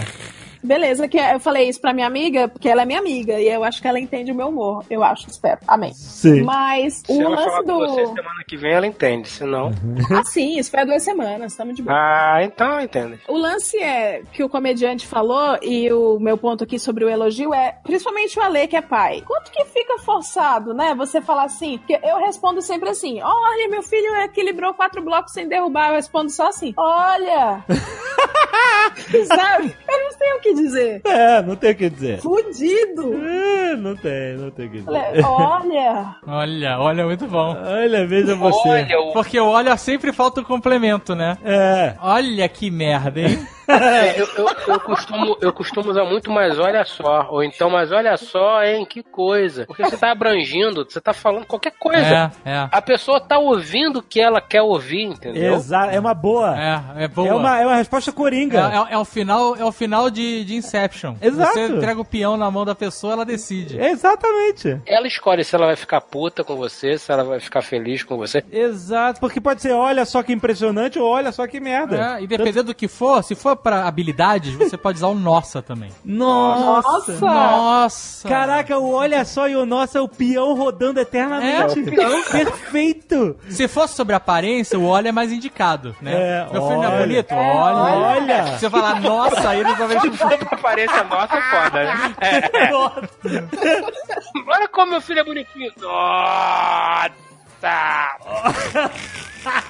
[0.62, 3.62] Beleza, que eu falei isso pra minha amiga, porque ela é minha amiga, e eu
[3.64, 4.84] acho que ela entende o meu humor.
[4.90, 5.58] Eu acho, espero.
[5.66, 5.92] Amém.
[5.94, 6.42] Sim.
[6.42, 8.14] Mas Se o ela falar lance com você do.
[8.14, 9.28] semana que vem, ela entende.
[9.28, 9.70] Se não.
[10.10, 11.96] Ah, sim, espera duas semanas, estamos de boa.
[11.96, 13.18] Ah, então entende.
[13.28, 17.54] O lance é que o comediante falou, e o meu ponto aqui sobre o elogio
[17.54, 19.22] é, principalmente o Ale, que é pai.
[19.26, 20.94] Quanto que fica forçado, né?
[20.94, 25.46] Você falar assim, porque eu respondo sempre assim: olha, meu filho equilibrou quatro blocos sem
[25.48, 25.88] derrubar.
[25.90, 27.64] Eu respondo só assim: olha.
[29.26, 29.76] Sabe?
[29.88, 31.00] Eu não sei o que dizer.
[31.04, 32.20] É, não tem o que dizer.
[32.20, 33.14] Fudido.
[33.24, 35.24] É, não tem, não tem o que dizer.
[35.24, 36.78] Olha, Olha.
[36.78, 37.56] Olha, muito bom.
[37.64, 38.68] Olha, veja você.
[38.68, 41.36] Olha, o Porque o olha sempre falta o complemento, né?
[41.44, 41.94] É.
[42.00, 43.38] Olha que merda, hein?
[43.68, 47.26] É, eu, eu, eu costumo, eu costumo usar muito mais olha só.
[47.28, 49.66] Ou então, mas olha só, hein, que coisa.
[49.66, 52.32] Porque você tá abrangindo, você tá falando qualquer coisa.
[52.46, 52.68] É, é.
[52.72, 55.52] A pessoa tá ouvindo o que ela quer ouvir, entendeu?
[55.56, 56.58] Exato, é uma boa.
[56.58, 57.28] É, é boa.
[57.28, 58.86] É uma, é uma resposta É, coringa.
[58.88, 61.14] é- é o final, é o final de, de Inception.
[61.20, 61.52] Exato.
[61.52, 63.78] Você entrega o peão na mão da pessoa, ela decide.
[63.80, 64.80] Exatamente.
[64.86, 68.16] Ela escolhe se ela vai ficar puta com você, se ela vai ficar feliz com
[68.16, 68.44] você.
[68.50, 72.18] Exato, porque pode ser olha só que impressionante ou olha só que merda.
[72.18, 75.62] É, e dependendo do que for, se for pra habilidades, você pode usar o nossa
[75.62, 75.90] também.
[76.04, 77.12] Nossa.
[77.12, 77.18] Nossa.
[77.20, 78.28] Nossa!
[78.28, 81.82] Caraca, o olha só e o nosso é o peão rodando eternamente.
[82.30, 83.36] Perfeito.
[83.48, 86.12] Se fosse sobre aparência, o olha é mais indicado, né?
[86.12, 87.32] É, Meu filho não é bonito?
[87.32, 87.94] É, olha.
[87.94, 88.46] olha.
[88.46, 90.00] Se você falar nossa, aí eles vão ver
[90.34, 92.14] A aparência nossa é foda, né?
[92.20, 92.72] É.
[94.46, 95.72] Olha como meu filho é bonitinho.
[95.78, 97.08] Nossa!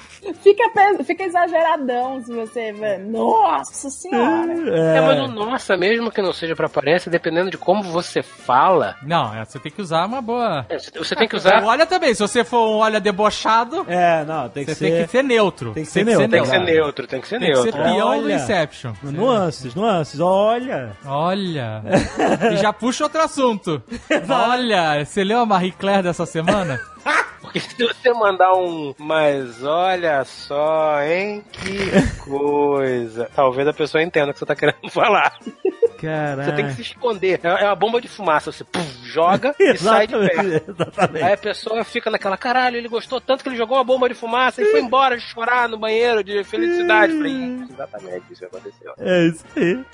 [0.43, 0.63] Fica,
[1.03, 2.71] fica exageradão se você.
[2.99, 4.53] Nossa senhora.
[4.69, 8.95] É, mas o nossa, mesmo que não seja pra aparência, dependendo de como você fala,
[9.03, 10.65] Não, é, você tem que usar uma boa.
[10.69, 11.63] é, você tem que O usar.
[11.65, 14.91] olha também, se você for um olha debochado, É, não, tem que você ser.
[14.97, 15.73] tem que ser neutro.
[15.73, 16.27] tem que ser neutro.
[16.29, 17.83] Tem que ser neutro, tem que ser Tem que ser neutro.
[17.83, 18.29] peão do.
[18.29, 18.93] Inception.
[19.03, 20.19] Nuances, nuances.
[20.19, 20.91] Olha.
[21.05, 21.81] Olha.
[22.53, 23.81] e já puxa outro assunto.
[24.29, 26.79] Olha, você leu a Marie Claire dessa semana?
[27.41, 31.89] Porque se você mandar um, mas olha só, hein, que
[32.23, 33.29] coisa.
[33.35, 35.39] Talvez a pessoa entenda o que você tá querendo falar.
[35.99, 36.43] Caraca.
[36.43, 37.39] Você tem que se esconder.
[37.43, 38.51] É é uma bomba de fumaça.
[38.51, 40.71] Você pum, joga e sai de perto.
[40.71, 41.23] Exatamente.
[41.25, 44.15] Aí a pessoa fica naquela, caralho, ele gostou tanto que ele jogou uma bomba de
[44.15, 47.13] fumaça e foi embora chorar no banheiro de felicidade.
[47.13, 48.93] Falei, "Isso, exatamente, isso aconteceu.
[48.97, 49.85] É isso aí.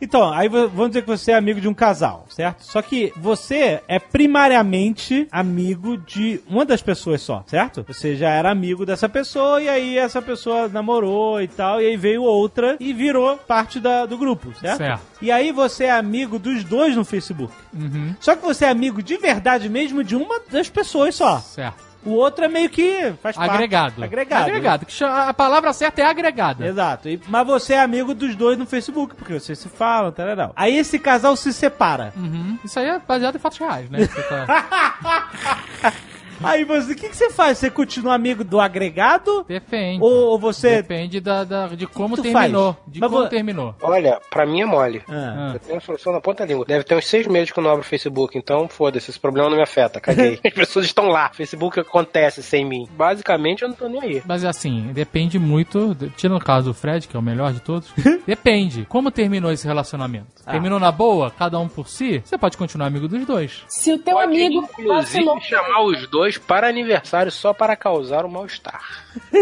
[0.00, 2.62] Então, aí vamos dizer que você é amigo de um casal, certo?
[2.64, 7.84] Só que você é primariamente amigo de uma das pessoas só, certo?
[7.88, 11.96] Você já era amigo dessa pessoa e aí essa pessoa namorou e tal, e aí
[11.96, 14.78] veio outra e virou parte da- do grupo, certo?
[14.78, 15.02] Certo.
[15.22, 17.52] E aí você é amigo dos dois no Facebook.
[17.74, 18.14] Uhum.
[18.20, 21.38] Só que você é amigo de verdade mesmo de uma das pessoas só.
[21.38, 21.85] Certo.
[22.06, 23.50] O outro é meio que faz parte.
[23.54, 24.04] Agregado.
[24.04, 24.42] Agregado.
[24.44, 24.86] Agregado.
[24.86, 26.64] Que chama- a palavra certa é agregado.
[26.64, 27.08] Exato.
[27.08, 30.52] E- mas você é amigo dos dois no Facebook, porque vocês se falam, tá legal.
[30.54, 32.12] Aí esse casal se separa.
[32.16, 32.58] Uhum.
[32.64, 33.98] Isso aí é baseado em fatos reais, né?
[34.06, 35.92] Você tá-
[36.42, 37.58] Aí você, o que, que você faz?
[37.58, 39.44] Você continua amigo do agregado?
[39.48, 40.02] Depende.
[40.02, 40.76] Ou, ou você.
[40.82, 42.72] Depende da, da- de como terminou.
[42.74, 42.84] faz?
[42.86, 43.74] De Mas como vo- terminou.
[43.82, 45.02] Olha, pra mim é mole.
[45.08, 45.52] Ah.
[45.54, 46.64] Eu tenho a solução na ponta da língua.
[46.66, 49.48] Deve ter uns seis meses que eu não abro o Facebook, então foda-se, esse problema
[49.48, 50.38] não me afeta, caguei.
[50.44, 52.88] As pessoas estão lá, Facebook acontece sem mim.
[52.92, 54.22] Basicamente eu não tô nem aí.
[54.26, 55.96] Mas assim, depende muito.
[56.16, 57.92] Tirando o caso do Fred, que é o melhor de todos.
[58.26, 58.84] depende.
[58.88, 60.26] Como terminou esse relacionamento?
[60.44, 60.52] Ah.
[60.52, 62.20] Terminou na boa, cada um por si?
[62.24, 63.62] Você pode continuar amigo dos dois.
[63.68, 65.40] Se o teu Pode, amigo inclusive, vacilou.
[65.40, 68.80] chamar os dois para aniversário só para causar um mal-estar.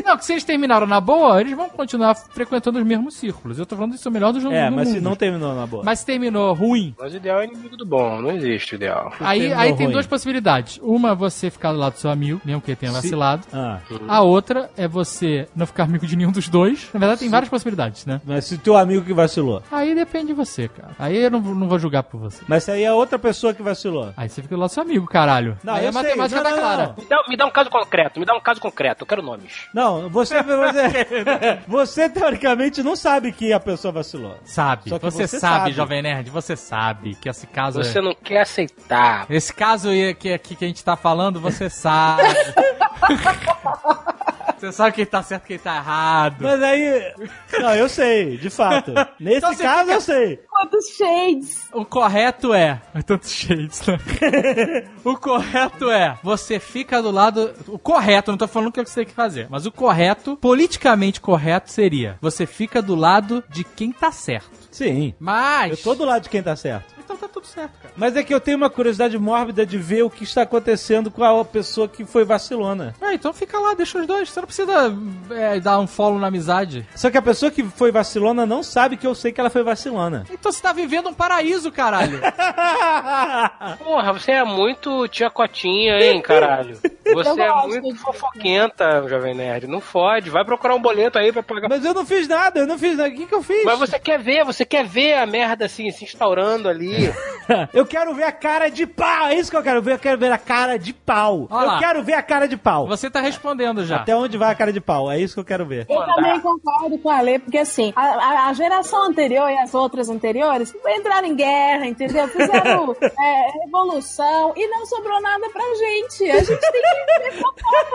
[0.05, 3.59] Não, que se eles terminaram na boa, eles vão continuar frequentando os mesmos círculos.
[3.59, 5.05] Eu tô falando isso é o melhor do jogo É, do mas se mundo.
[5.05, 5.82] não terminou na boa.
[5.85, 9.12] Mas se terminou ruim, Mas o ideal é inimigo do bom, não existe o ideal.
[9.20, 10.78] aí, aí tem duas possibilidades.
[10.82, 13.43] Uma é você ficar do lado do seu amigo, mesmo que ele tenha Se- vacilado.
[13.53, 13.78] Ah.
[14.09, 16.89] A outra é você não ficar amigo de nenhum dos dois.
[16.93, 18.20] Na verdade, tem várias possibilidades, né?
[18.24, 19.62] Mas se o teu amigo que vacilou.
[19.70, 20.91] Aí depende de você, cara.
[20.99, 22.43] Aí eu não, vou- não vou julgar por você.
[22.49, 24.12] Mas se aí é outra pessoa que vacilou.
[24.16, 25.57] Aí você fica do lado do seu amigo, caralho.
[25.62, 26.03] Não, aí eu a sei.
[26.03, 26.74] matemática Não, tá não, clara.
[26.99, 29.68] Me dá, me dá um caso concreto, me dá um caso concreto, eu quero nomes.
[29.72, 34.37] Não, você, você, você teoricamente não sabe que a pessoa vacilou.
[34.45, 34.89] Sabe.
[34.89, 35.72] Só que Você, você sabe, sabe.
[35.72, 38.03] Jovem Nerd, você sabe que esse caso Você é...
[38.03, 39.27] não quer aceitar.
[39.31, 42.22] Esse caso aí que, que, que a gente tá falando, você sabe.
[44.67, 46.37] você sabe quem tá certo e quem tá errado.
[46.41, 47.12] Mas aí.
[47.61, 48.93] Não, eu sei, de fato.
[49.21, 50.37] Nesse Então caso fica- eu sei.
[50.49, 51.69] Quantos shades?
[51.73, 52.81] O correto é.
[52.95, 53.99] É tantos shades, né?
[55.05, 56.19] o correto é.
[56.23, 57.53] Você fica do lado.
[57.69, 59.47] O correto, não tô falando o que você tem que fazer.
[59.51, 64.51] Mas o correto, politicamente correto, seria: você fica do lado de quem tá certo.
[64.71, 65.15] Sim.
[65.19, 65.71] Mas.
[65.73, 66.94] Eu tô do lado de quem tá certo.
[67.05, 67.95] Então tá tudo certo, cara.
[67.97, 71.23] Mas é que eu tenho uma curiosidade mórbida de ver o que está acontecendo com
[71.23, 72.95] a pessoa que foi vacilona.
[73.01, 74.31] É, então fica lá, deixa os dois.
[74.31, 74.97] Você não precisa
[75.31, 76.87] é, dar um follow na amizade.
[76.95, 79.62] Só que a pessoa que foi vacilona não sabe que eu sei que ela foi
[79.62, 80.24] vacilona.
[80.31, 82.20] Então você tá vivendo um paraíso, caralho.
[83.85, 86.78] Porra, você é muito tia Cotinha, hein, caralho.
[87.12, 89.66] Você é muito fofoquenta, Jovem Nerd.
[89.66, 90.31] Não fode.
[90.31, 91.69] Vai procurar um boleto aí pra pagar.
[91.69, 93.11] Mas eu não fiz nada, eu não fiz nada.
[93.11, 93.65] O que, que eu fiz?
[93.65, 96.94] Mas você quer ver, você quer ver a merda assim, se instaurando ali.
[97.75, 99.27] Eu quero ver a cara de pau.
[99.27, 99.93] É isso que eu quero ver.
[99.93, 101.47] Eu quero ver a cara de pau.
[101.51, 101.79] Olha eu lá.
[101.79, 102.87] quero ver a cara de pau.
[102.87, 103.97] Você tá respondendo já.
[103.97, 105.12] Até onde vai a cara de pau?
[105.12, 105.85] É isso que eu quero ver.
[105.87, 109.75] Eu também concordo com a Lê, porque assim, a, a- a geração anterior e as
[109.75, 112.27] outras anteriores entraram em guerra, entendeu?
[112.29, 116.31] Fizeram é, revolução e não sobrou nada pra gente.
[116.31, 116.83] A gente tem
[117.31, 117.91] que fofoca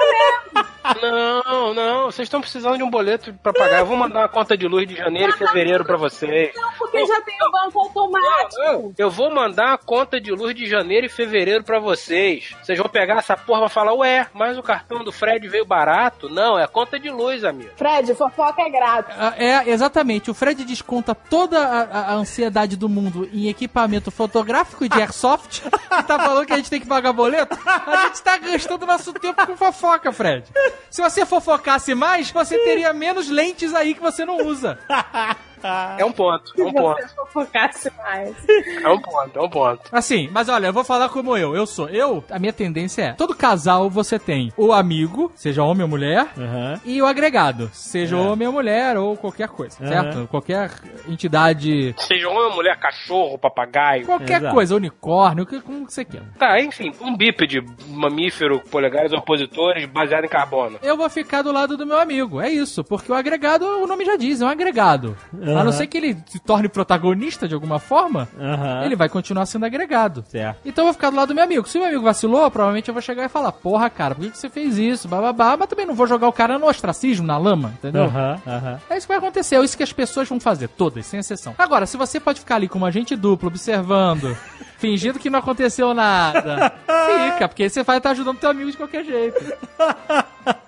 [0.54, 0.70] mesmo.
[1.02, 3.80] Não, não, vocês estão precisando de um boleto pra pagar.
[3.80, 6.52] Eu vou mandar uma conta de luz de janeiro e fevereiro pra vocês.
[6.56, 8.62] Não, porque já tem o banco automático.
[8.62, 12.56] Eu, eu vou mandar a conta de luz de janeiro e fevereiro pra vocês.
[12.62, 16.30] Vocês vão pegar essa porra e falar, ué, mas o cartão do Fred veio barato?
[16.30, 17.70] Não, é a conta de luz, amigo.
[17.76, 19.16] Fred, fofoca é grátis.
[19.18, 20.30] Ah, É, exatamente.
[20.32, 25.62] O Fred desconta toda a, a- a ansiedade do mundo em equipamento fotográfico de airsoft
[25.68, 27.58] e tá falando que a gente tem que pagar boleto?
[27.66, 30.46] A gente tá gastando nosso tempo com fofoca, Fred.
[30.90, 34.78] Se você fofocasse mais, você teria menos lentes aí que você não usa.
[35.98, 38.36] É um ponto, é um ponto, Se fofocasse mais.
[38.84, 39.82] é um ponto, é um ponto.
[39.92, 41.56] Assim, mas olha, eu vou falar como eu.
[41.56, 41.90] Eu sou.
[41.90, 46.28] Eu, a minha tendência é: todo casal você tem o amigo, seja homem ou mulher,
[46.38, 46.80] Aham.
[46.86, 48.20] e o agregado, seja É.
[48.20, 49.88] homem ou mulher ou qualquer coisa, Aham.
[49.90, 50.28] certo?
[50.28, 50.72] Qualquer
[51.08, 54.06] entidade, Seja homem, mulher, cachorro, papagaio.
[54.06, 54.54] qualquer Exato.
[54.54, 56.24] coisa, unicórnio, o que- como que você quer.
[56.38, 60.80] Tá, enfim, um bípede, mamífero, polegares opositores, baseado em carbono.
[60.82, 64.06] Eu vou ficar do lado do meu amigo, é isso, porque o agregado, o nome
[64.06, 65.16] já diz, é um agregado.
[65.50, 65.64] A Aham.
[65.66, 68.84] não ser que ele se torne protagonista de alguma forma, Aham.
[68.86, 70.24] ele vai continuar sendo agregado.
[70.28, 70.60] Certo.
[70.66, 71.68] Então eu vou ficar do lado do meu amigo.
[71.68, 74.32] Se o meu amigo vacilou, provavelmente eu vou chegar e falar, porra, cara, por que
[74.32, 75.08] que você fez isso?
[75.08, 78.04] Bababá, mas também não vou jogar o cara no ostracismo, na lama, entendeu?
[78.06, 78.80] Aham.
[78.90, 81.54] É isso que vai acontecer, é isso que as pessoas vão fazer, todas, sem exceção.
[81.58, 84.36] Agora, se você pode ficar ali como agente duplo, observando,
[84.80, 86.72] fingindo que não aconteceu nada,
[87.32, 89.40] fica, porque você vai estar ajudando teu amigo de qualquer jeito.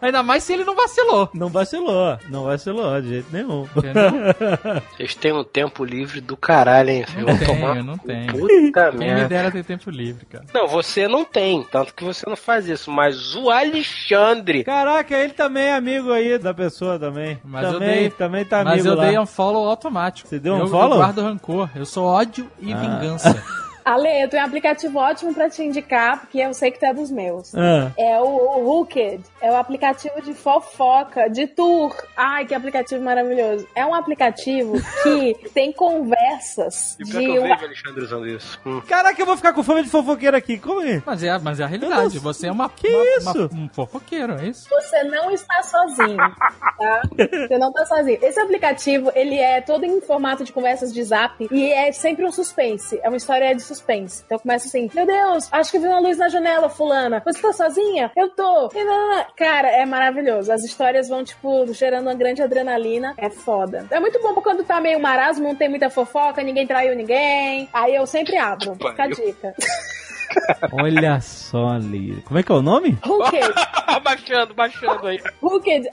[0.02, 1.30] Ainda mais se ele não vacilou.
[1.34, 2.18] Não vacilou.
[2.30, 3.68] Não vacilou de jeito nenhum.
[3.76, 4.12] Entendeu?
[4.96, 7.06] Vocês têm um tempo livre do caralho, hein?
[7.18, 7.84] Não vão tenho, tomar.
[7.84, 8.32] não tenho.
[8.34, 9.28] Puta Quem me merda.
[9.28, 10.46] dera ter tempo livre, cara.
[10.54, 14.64] Não, você não tem, tanto que você não faz isso, mas o Alexandre.
[14.64, 17.40] Caraca, ele também é amigo aí da pessoa também.
[17.44, 19.06] Mas eu também, dei- também tá amigo Mas eu lá.
[19.06, 20.28] dei um follow automático.
[20.28, 20.94] Você deu um eu, follow?
[20.94, 21.70] Eu guardo rancor.
[21.76, 22.78] Eu sou ódio e Ah.
[22.78, 23.44] vingança.
[23.84, 26.94] Ale, eu tenho um aplicativo ótimo pra te indicar, porque eu sei que tu é
[26.94, 27.54] dos meus.
[27.56, 27.92] Ah.
[27.98, 29.24] É o, o Hooked.
[29.42, 31.96] É o aplicativo de fofoca, de tour.
[32.16, 33.68] Ai, que aplicativo maravilhoso.
[33.76, 37.12] É um aplicativo que tem conversas E de.
[37.12, 38.60] que eu uma- vejo Alexandre usando isso.
[38.66, 38.82] Hum.
[38.88, 40.58] Caraca, eu vou ficar com fome de fofoqueiro aqui.
[40.58, 41.02] Como é?
[41.06, 42.16] Mas é, mas é a realidade.
[42.18, 43.50] Eu não- Você é uma, Que uma- isso?
[43.52, 44.68] uma- um fofoqueiro, é isso?
[44.70, 47.02] Você não está sozinho, tá?
[47.48, 48.20] Você não está sozinho.
[48.22, 52.32] Esse aplicativo, ele é todo em formato de conversas de zap e é sempre um
[52.32, 53.00] suspense.
[53.04, 54.24] É uma história de suspense.
[54.26, 57.22] Então começa assim, meu Deus, acho que vi uma luz na janela, fulana.
[57.26, 58.12] Você tá sozinha?
[58.16, 58.70] Eu tô.
[58.74, 59.26] E não, não, não.
[59.36, 60.52] Cara, é maravilhoso.
[60.52, 63.14] As histórias vão, tipo, gerando uma grande adrenalina.
[63.18, 63.88] É foda.
[63.90, 67.70] É muito bom quando tá meio marasmo, não tem muita fofoca, ninguém traiu ninguém.
[67.74, 68.76] Aí eu sempre abro.
[68.76, 69.56] Fica a dica.
[70.72, 72.22] Olha só, Lira.
[72.22, 72.98] Como é que é o nome?
[73.06, 73.54] Hooked.
[74.04, 75.20] baixando, baixando aí.
[75.42, 75.90] Hooked.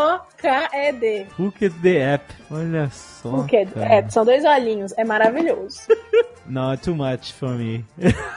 [0.00, 1.26] H-O-O-K-E-D.
[1.38, 2.34] Hooked the App.
[2.50, 3.28] Olha só.
[3.28, 3.72] Hooked.
[3.72, 3.94] cara.
[3.94, 4.92] É, são dois olhinhos.
[4.96, 5.80] É maravilhoso.
[6.46, 7.84] Não, too much for me.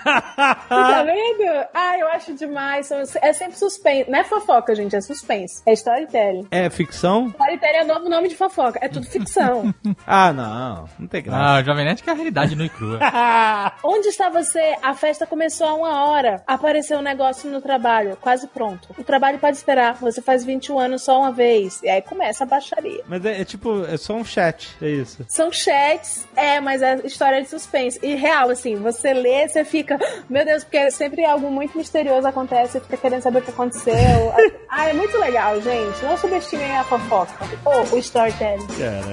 [0.04, 1.68] Tá vendo?
[1.74, 2.92] Ah, eu acho demais.
[3.22, 4.08] É sempre suspense.
[4.10, 5.64] Não é fofoca, gente, é suspense.
[5.66, 6.46] É storytelling.
[6.52, 7.30] é ficção?
[7.30, 8.78] Storytelling é novo nome de fofoca.
[8.84, 9.74] É tudo ficção.
[10.06, 10.88] Ah, não.
[11.00, 11.42] Não tem graça.
[11.44, 13.00] Ah, o Jovem Nerd que é a realidade nua e crua.
[13.84, 14.76] Onde está você?
[14.84, 16.44] A festa começou há uma hora.
[16.46, 18.18] Apareceu um negócio no trabalho.
[18.20, 18.90] Quase pronto.
[18.98, 19.96] O trabalho pode esperar.
[19.96, 21.82] Você faz 21 anos só uma vez.
[21.84, 23.04] E aí começa a baixaria.
[23.08, 25.26] Mas é, é tipo, é só um chat, é isso.
[25.28, 28.00] São chats, é, mas é história de suspense.
[28.02, 29.98] E real, assim, você lê, você fica,
[30.30, 33.94] meu Deus, porque sempre algo muito misterioso acontece, você fica querendo saber o que aconteceu.
[34.70, 36.04] ah, é muito legal, gente.
[36.04, 37.34] Não subestimem a fofoca.
[37.66, 38.68] Ou o storytelling.
[38.68, 39.04] Cara.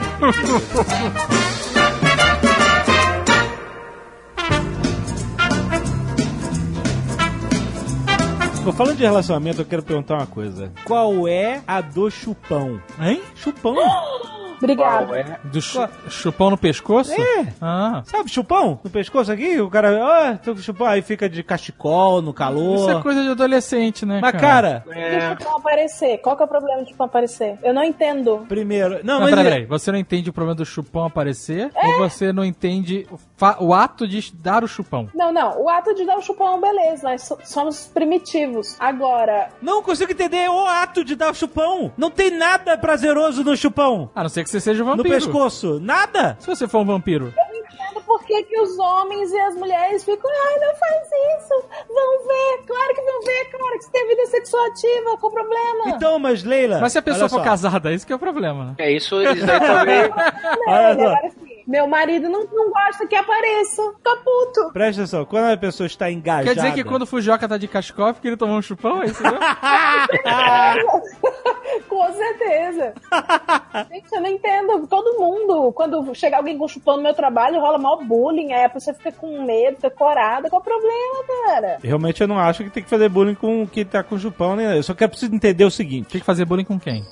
[8.73, 10.73] Falando de relacionamento, eu quero perguntar uma coisa.
[10.85, 12.81] Qual é a do chupão?
[13.01, 13.21] Hein?
[13.35, 13.77] Chupão?
[14.63, 15.07] Obrigada.
[15.07, 15.39] Qual é?
[15.45, 17.13] Do chu- chupão no pescoço?
[17.13, 17.47] É.
[17.61, 18.03] Ah.
[18.05, 18.79] Sabe, chupão?
[18.85, 22.77] No pescoço aqui, o cara, ó, tô com chupão, aí fica de cachecol, no calor.
[22.77, 24.21] Isso é coisa de adolescente, né?
[24.23, 26.19] Mas, cara, E o chupão aparecer?
[26.19, 27.59] Qual que é o problema de chupão aparecer?
[27.63, 28.45] Eu não entendo.
[28.49, 29.01] primeiro.
[29.05, 29.31] Não, Não, mas.
[29.31, 29.65] peraí, peraí.
[29.67, 31.71] Você não entende o problema do chupão aparecer?
[31.75, 35.09] Ou você não entende o, o ato de dar o chupão?
[35.15, 35.61] Não, não.
[35.63, 37.09] O ato de dar o chupão, beleza.
[37.09, 38.77] Nós so- somos primitivos.
[38.79, 41.93] Agora, Não consigo entender o ato de dar o chupão.
[41.97, 44.11] Não tem nada prazeroso no chupão.
[44.15, 45.15] A não ser que você seja um No vampiro.
[45.15, 45.79] pescoço.
[45.81, 46.37] Nada.
[46.41, 47.33] Se você for um vampiro.
[47.81, 51.09] Entendo por que, que os homens e as mulheres ficam, ai, não faz
[51.39, 51.55] isso.
[51.89, 52.67] Vão ver.
[52.67, 55.17] Claro que vão ver, cara, que você tem vida sexual ativa.
[55.19, 55.89] Qual o problema?
[55.89, 56.81] Então, mas Leila.
[56.81, 57.45] Mas se a pessoa for só.
[57.45, 58.65] casada, isso que é o problema.
[58.65, 58.75] né?
[58.79, 60.11] É isso, isso daí também.
[60.11, 61.09] Não, Olha ele só.
[61.09, 63.83] agora assim, meu marido não, não gosta que apareça.
[63.97, 64.73] Fica puto.
[64.73, 66.49] Presta atenção, quando a pessoa está engajada.
[66.49, 69.07] Quer dizer que quando o Fujoca tá de é porque ele tomou um chupão, é
[69.07, 69.39] isso mesmo?
[71.89, 72.95] Com certeza.
[73.89, 74.87] Gente, eu não entendo.
[74.89, 78.53] Todo mundo, quando chega alguém com chupão no meu trabalho, rola maior bullying.
[78.53, 80.49] Aí a pessoa fica com medo, fica corada.
[80.51, 81.79] Qual o problema, cara?
[81.83, 84.77] Realmente eu não acho que tem que fazer bullying com quem tá com chupão, né?
[84.77, 86.11] Eu só quero preciso entender o seguinte.
[86.11, 87.05] Tem que fazer bullying com quem?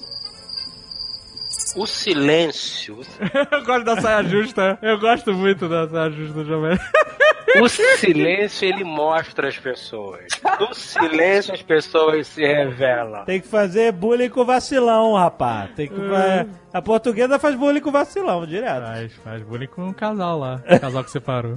[1.77, 2.99] O silêncio.
[3.53, 4.79] Eu gosto da saia justa.
[4.83, 6.79] Eu gosto muito da saia justa do Jovem.
[7.63, 10.27] O silêncio, ele mostra as pessoas.
[10.61, 13.25] No silêncio, as pessoas se revelam.
[13.25, 15.71] Tem que fazer bullying com vacilão, rapaz.
[15.75, 18.83] Tem que fa- A portuguesa faz bullying com vacilão, direto.
[18.85, 20.59] Faz, faz bullying com um casal lá.
[20.81, 21.55] casal que separou.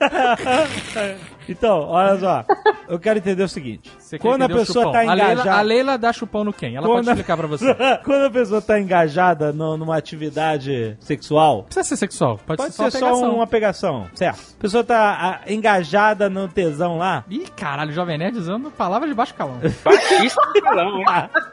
[1.48, 2.44] então, olha só.
[2.88, 3.90] Eu quero entender o seguinte.
[3.98, 4.92] Você quer quando a pessoa chupão?
[4.92, 5.52] tá a Leila, engajada...
[5.56, 6.76] a Leila dá chupão no quem?
[6.76, 7.64] Ela pode explicar pra você.
[7.66, 7.74] Não
[8.04, 12.38] quando a pessoa tá engajada no- numa atividade sexual, precisa ser sexual.
[12.46, 13.34] Pode, pode ser ser só, só pegação.
[13.34, 14.40] uma pegação, certo?
[14.58, 19.14] A pessoa tá ah, engajada no tesão lá, Ih, caralho, Jovem Nerd usando palavras de
[19.14, 19.58] baixo calão.
[19.84, 21.04] Baixíssimo calão, hein?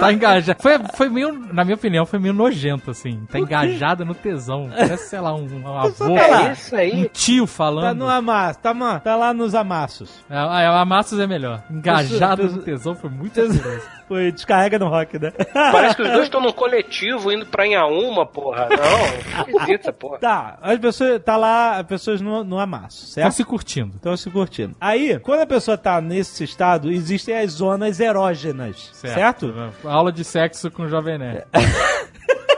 [0.00, 0.62] Tá engajado.
[0.62, 3.26] Foi, foi meio, na minha opinião, foi meio nojento, assim.
[3.30, 4.70] Tá engajada no tesão.
[4.74, 6.14] Parece, sei lá, um, um avô.
[6.14, 6.48] lá.
[6.48, 7.98] É isso Um tio tá falando.
[7.98, 10.24] no amasso, tá, tá lá nos amassos.
[10.28, 11.62] Ah, é, o Amassos é melhor.
[11.70, 13.98] Engajado no tesão foi muito Pessoa- poderoso.
[14.08, 15.30] Foi descarrega no rock, né?
[15.52, 18.66] Parece que os dois estão num coletivo indo pra Inhaúma, porra.
[18.70, 20.16] Não, essa porra.
[20.18, 23.32] Tá, as pessoas, tá lá, as pessoas no, no amasso, certo?
[23.32, 23.96] se curtindo.
[23.96, 24.74] Estão se curtindo.
[24.80, 29.52] Aí, quando a pessoa tá nesse estado, existem as zonas erógenas, certo?
[29.84, 31.44] Aula de sexo com o Jovem Nerd.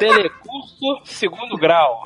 [0.01, 2.03] Telecurso segundo grau.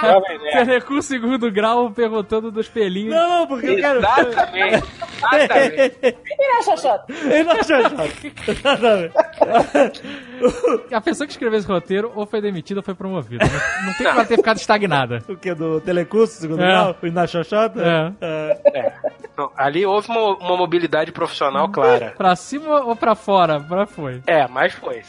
[0.00, 0.66] Jovem Nerd.
[0.66, 3.14] Telecurso segundo grau perguntando dos pelinhos.
[3.14, 3.98] Não, porque eu quero...
[3.98, 4.84] Exatamente.
[5.32, 6.16] Exatamente.
[6.38, 7.04] E a Xoxota?
[7.08, 7.76] Ele achou,
[8.48, 10.02] Exatamente.
[10.92, 13.44] A pessoa que escreveu esse roteiro ou foi demitida ou foi promovida.
[13.44, 15.22] Não, não tem que ela ter ficado estagnada.
[15.28, 15.54] O que?
[15.54, 16.66] Do telecurso, segundo É.
[16.66, 16.96] grau?
[17.02, 17.24] O na?
[18.20, 18.56] É.
[18.64, 18.92] É.
[19.32, 22.14] Então, ali houve uma, uma mobilidade profissional clara.
[22.16, 23.60] Pra cima ou pra fora?
[23.60, 24.20] Pra foi.
[24.26, 25.02] É, mas foi.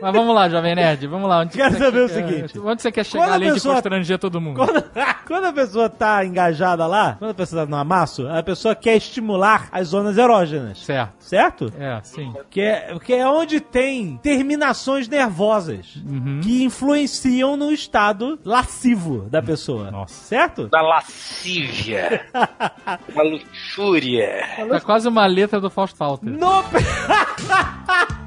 [0.00, 1.40] Mas vamos lá, Jovem Nerd, vamos lá.
[1.40, 2.58] Onde Quero você saber o quer- seguinte.
[2.58, 4.56] Onde você quer chegar além pessoa- de constranger todo mundo?
[4.56, 4.84] Quando,
[5.26, 8.96] quando a pessoa tá engajada lá, quando a pessoa tá no amasso, a pessoa quer
[8.96, 10.78] estimular as zonas erógenas.
[10.84, 11.14] Certo.
[11.18, 11.72] Certo?
[11.78, 12.32] É, sim.
[12.50, 16.40] Que é, que é onde tem terminações nervosas Uhum.
[16.42, 19.90] que influenciam no estado lascivo da pessoa.
[19.90, 20.14] Nossa.
[20.14, 20.68] Certo?
[20.68, 22.26] Da lascívia.
[22.32, 24.44] da luxúria.
[24.68, 26.28] Tá quase uma letra do Fausto Falter.
[26.30, 26.62] No,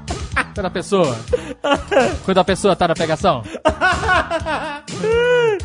[0.54, 1.16] Quando a pessoa.
[2.24, 3.42] Quando a pessoa tá na pegação.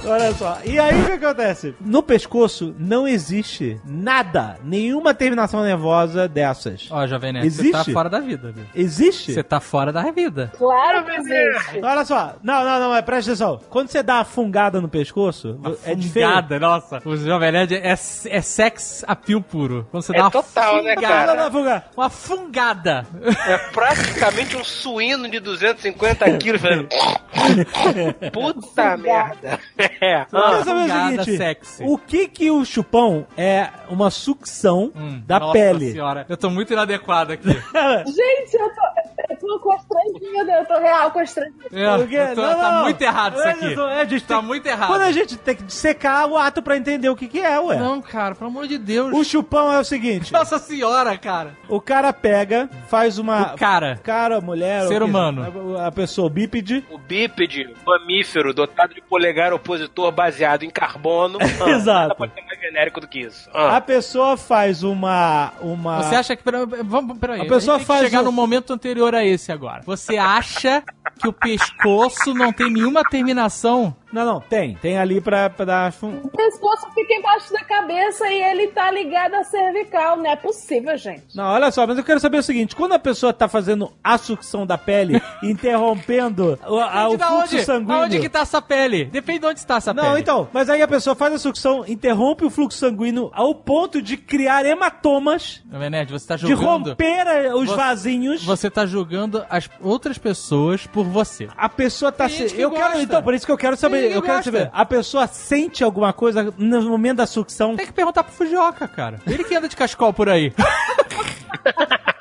[0.07, 0.57] Olha só.
[0.63, 1.75] E aí o que acontece?
[1.81, 6.87] No pescoço não existe nada, nenhuma terminação nervosa dessas.
[6.91, 7.71] Ó, Jovem Nerd, você Existe?
[7.71, 8.65] tá fora da vida, viu?
[8.75, 9.33] Existe?
[9.33, 10.51] Você tá fora da vida.
[10.57, 11.81] Claro que existe.
[11.83, 12.35] Olha só.
[12.43, 13.59] Não, não, não, mas presta atenção.
[13.69, 16.29] Quando você dá uma fungada no pescoço, é diferente.
[16.29, 17.01] Fungada, nossa.
[17.03, 19.87] O Jovem Nerd é, é sex appeal puro.
[19.89, 21.35] Quando você É dá uma total, né, fungada.
[21.35, 21.87] Não, fungar.
[21.97, 23.05] Uma fungada.
[23.47, 26.87] É praticamente um suíno de 250 quilos fazendo.
[28.31, 29.59] Puta merda.
[29.77, 30.21] É.
[30.21, 30.93] Eu quero saber o
[31.23, 31.83] seguinte, sexy.
[31.85, 35.91] o que que o chupão é uma sucção Hum, da nossa pele?
[35.91, 36.25] Senhora.
[36.29, 37.47] Eu tô muito inadequado aqui.
[38.05, 38.81] Gente, eu tô,
[39.29, 41.55] eu tô constrangida, eu tô real constrangida.
[41.71, 42.81] É, Porque- eu tô- não, tá não.
[42.83, 43.73] muito errado isso É, aqui.
[43.73, 44.87] é, a gente Tá tem- muito errado.
[44.87, 47.77] Quando a gente tem que secar o ato pra entender o que que é, ué.
[47.77, 49.13] Não, cara, pelo amor de Deus.
[49.13, 51.55] O chupão é o seguinte, Nossa senhora, cara.
[51.69, 53.53] o cara pega, faz uma...
[53.53, 53.99] O cara.
[54.03, 54.87] Cara, mulher...
[54.87, 55.77] Ser humano.
[55.77, 56.83] A, a pessoa bípede.
[56.89, 61.37] O bípede, mamífero, dotado de polegar opositor baseado em carbono.
[61.65, 61.99] Ah, Exato.
[62.09, 63.49] Nada pode ser mais genérico do que isso.
[63.53, 63.77] Ah.
[63.77, 65.53] A pessoa faz uma...
[65.61, 66.03] uma...
[66.03, 66.43] Você acha que.
[66.43, 67.41] Pera, vamos, peraí.
[67.41, 69.81] A pessoa gente tem faz que chegar um- no momento anterior a esse agora.
[69.85, 70.83] Você acha
[71.19, 73.95] que o pescoço não tem nenhuma terminação?
[74.15, 74.75] Não, não, tem.
[74.75, 75.93] Tem ali pra, pra dar...
[76.01, 80.15] O pescoço fica embaixo da cabeça e ele tá ligado à cervical.
[80.17, 81.35] Não é possível, gente.
[81.35, 84.17] Não, olha só, mas eu quero saber o seguinte: quando a pessoa tá fazendo a
[84.17, 87.63] sucção da pele, interrompendo o, a- o fluxo onde?
[87.65, 87.95] sanguíneo.
[87.95, 89.05] Aonde que tá essa pele?
[89.05, 90.07] Depende de onde está essa pele.
[90.07, 94.01] Não, então, mas aí a pessoa faz a sucção, interrompe o fluxo sanguíneo ao ponto
[94.01, 96.89] de criar hematomas, Nerd, você tá de julgando.
[96.91, 98.43] romper a- os Você- vasinhos.
[98.45, 101.47] Você tá julgando as outras pessoas por você.
[101.57, 102.45] A pessoa tá se.
[102.45, 102.83] que Eu quero.
[102.85, 103.01] gosta.
[103.01, 104.04] Então, por isso que eu quero saber.
[104.13, 104.51] Eu quero gosta.
[104.51, 104.69] saber.
[104.73, 107.75] A pessoa sente alguma coisa no momento da sucção.
[107.75, 109.19] Tem que perguntar pro Fujioka, cara.
[109.27, 110.53] Ele que anda de cascol por aí.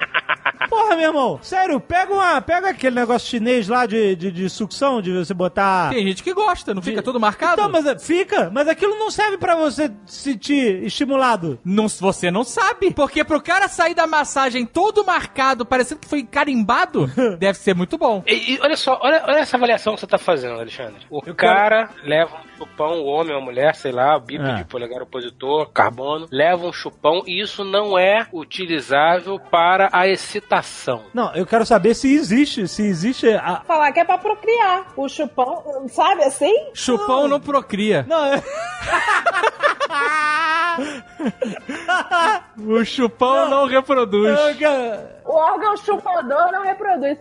[0.75, 1.39] Porra, meu irmão.
[1.43, 2.41] Sério, pega uma.
[2.41, 5.91] Pega aquele negócio chinês lá de, de, de sucção, de você botar.
[5.91, 7.61] Tem gente que gosta, não fica tudo marcado?
[7.61, 11.59] Então, mas é- fica, mas aquilo não serve pra você se sentir estimulado.
[11.65, 12.93] Não, você não sabe.
[12.93, 17.07] Porque pro cara sair da massagem todo marcado, parecendo que foi carimbado,
[17.39, 18.23] deve ser muito bom.
[18.27, 21.01] E, e olha só, olha, olha essa avaliação que você tá fazendo, Alexandre.
[21.11, 24.65] O cara leva um chupão, o homem ou a mulher, sei lá, bípede, É.
[24.65, 30.64] polegar opositor, carbono, leva um chupão e isso não é utilizável para a excitação.
[31.12, 33.62] Não, eu quero saber se existe, se existe a...
[33.66, 34.93] Falar que é pra procriar.
[34.97, 36.53] O chupão, sabe assim?
[36.74, 38.05] Chupão não procria.
[38.09, 38.43] Não, é...
[42.59, 44.39] O chupão não, reproduz.
[44.39, 45.15] eu quero...
[45.24, 47.19] O órgão chupador não reproduz.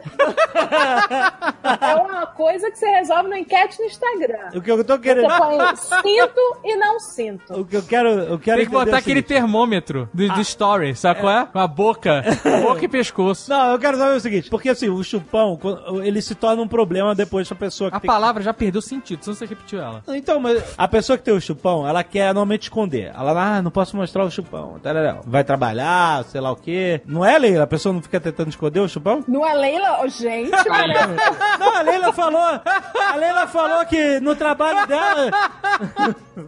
[1.81, 4.49] é uma coisa que você resolve na enquete no Instagram.
[4.53, 5.37] O que eu tô Você querendo...
[5.37, 7.61] põe sinto e não sinto.
[7.61, 10.95] O que eu quero, eu quero Tem que botar é aquele termômetro do, do story,
[10.95, 11.45] sabe qual é?
[11.45, 12.23] Com a boca.
[12.61, 13.32] boca e pescoço.
[13.47, 15.59] Não, eu quero saber o seguinte, porque assim, o chupão,
[16.03, 18.07] ele se torna um problema depois pra pessoa que A tem...
[18.07, 20.03] palavra já perdeu sentido, senão você repetiu ela.
[20.09, 23.11] Então, mas a pessoa que tem o chupão, ela quer normalmente esconder.
[23.15, 24.79] Ela, ah, não posso mostrar o chupão.
[24.81, 25.19] tarará.
[25.25, 27.01] Vai trabalhar, sei lá o quê.
[27.05, 27.63] Não é, Leila?
[27.63, 29.23] A pessoa não fica tentando esconder o chupão?
[29.27, 30.03] Não é Leila?
[30.03, 30.51] Ô, gente,
[31.59, 32.41] Não, a Leila falou.
[32.41, 35.31] A Leila falou que no trabalho dela.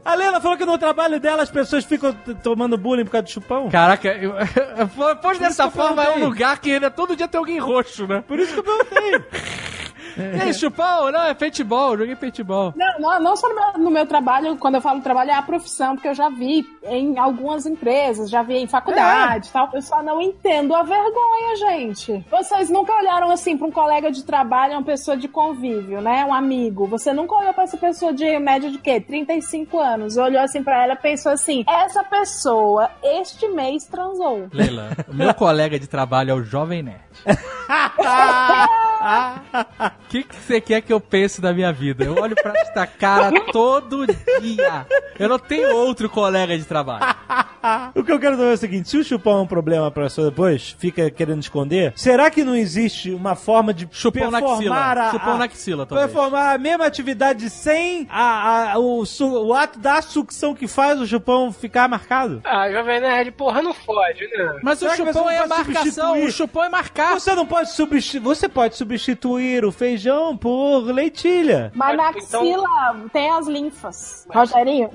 [0.04, 2.14] A Leila falou que no trabalho dela as pessoas ficam
[2.44, 3.70] tomando bullying por causa do chupão.
[3.70, 4.34] Caraca, eu,
[5.22, 8.24] pois dessa forma é um lugar que ainda todo dia tem alguém roxo, né?
[8.28, 9.24] Por isso que eu perguntei.
[10.18, 11.12] E aí, chupão?
[11.12, 12.74] Não, é paintball, joguei paintball.
[12.76, 15.42] Não, não, não só no meu, no meu trabalho, quando eu falo trabalho, é a
[15.42, 19.70] profissão, porque eu já vi em algumas empresas, já vi em faculdade e tal.
[19.74, 22.26] Eu só não entendo a vergonha, gente.
[22.30, 26.26] Vocês nunca olharam assim pra um colega de trabalho, uma pessoa de convívio, né?
[26.26, 26.88] Um amigo.
[26.88, 29.00] Você nunca olhou pra essa pessoa de média de quê?
[29.00, 30.18] 35 anos.
[30.18, 34.48] Olhou assim pra ela e pensou assim: essa pessoa este mês transou.
[34.52, 37.00] Leila, o meu colega de trabalho é o Jovem Nerd.
[40.06, 42.04] O que você quer que eu pense da minha vida?
[42.04, 44.08] Eu olho pra esta cara todo
[44.42, 44.88] dia.
[45.20, 47.16] Eu não tenho outro colega de trabalho.
[47.96, 50.04] o que eu quero saber é o seguinte: se o chupão é um problema pra
[50.04, 54.58] pessoa depois, fica querendo esconder, será que não existe uma forma de Chupão na axila.
[54.58, 56.08] performar a, Chupão a- na axila, talvez.
[56.12, 61.00] performar a mesma atividade sem a, a- o, su- o ato da sucção que faz
[61.00, 62.42] o chupão ficar marcado?
[62.44, 64.60] Ah, Jovem Nerd, porra, não fode, né?
[64.64, 65.74] Mas Será o chupão é a marcação.
[65.84, 66.26] substituir?
[66.28, 67.20] O chupão é marcar.
[67.20, 68.20] Você não pode substituir.
[68.22, 71.72] Você pode substituir o feijão por leitilha.
[71.76, 74.26] Mas na Então- axila tem as linfas.
[74.30, 74.90] Rogerinho,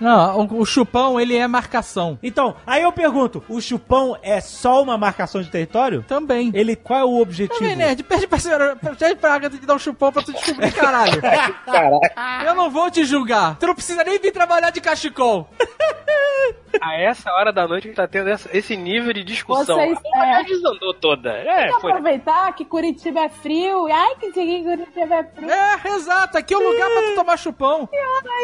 [0.00, 2.18] Não, o, o chupão, ele é marcação.
[2.22, 6.04] Então, aí eu pergunto: o chupão é só uma marcação de território?
[6.06, 6.50] Também.
[6.54, 7.58] Ele, qual é o objetivo?
[7.58, 10.72] Também, nerd, pede pra senhora, pede pra Agatha te dar um chupão pra tu descobrir,
[10.72, 11.20] caralho.
[12.46, 13.56] Eu não vou te julgar.
[13.58, 15.48] Tu não precisa nem vir trabalhar de cachecol.
[16.80, 19.76] A essa hora da noite a gente tá tendo essa- esse nível de discussão.
[19.76, 20.44] Vocês- a é.
[20.44, 21.30] desandou toda.
[21.30, 21.90] É, tem que foi.
[21.92, 23.86] aproveitar que Curitiba é frio.
[23.92, 25.50] Ai, que que Curitiba é frio.
[25.50, 26.38] É, exato.
[26.38, 27.88] Aqui é o lugar pra tu tomar chupão.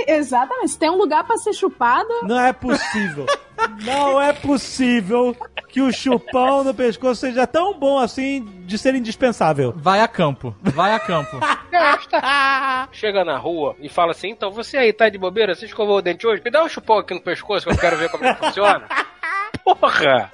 [0.07, 0.69] Exatamente.
[0.71, 3.27] Se tem um lugar pra ser chupado, Não é possível.
[3.85, 5.37] Não é possível
[5.69, 9.73] que o chupão no pescoço seja tão bom assim de ser indispensável.
[9.77, 10.55] Vai a campo.
[10.61, 11.39] Vai a campo.
[12.93, 16.03] Chega na rua e fala assim: então você aí tá de bobeira, você escovou o
[16.03, 16.43] dente hoje?
[16.45, 18.87] Me dá um chupão aqui no pescoço que eu quero ver como é que funciona.
[19.65, 20.31] Porra!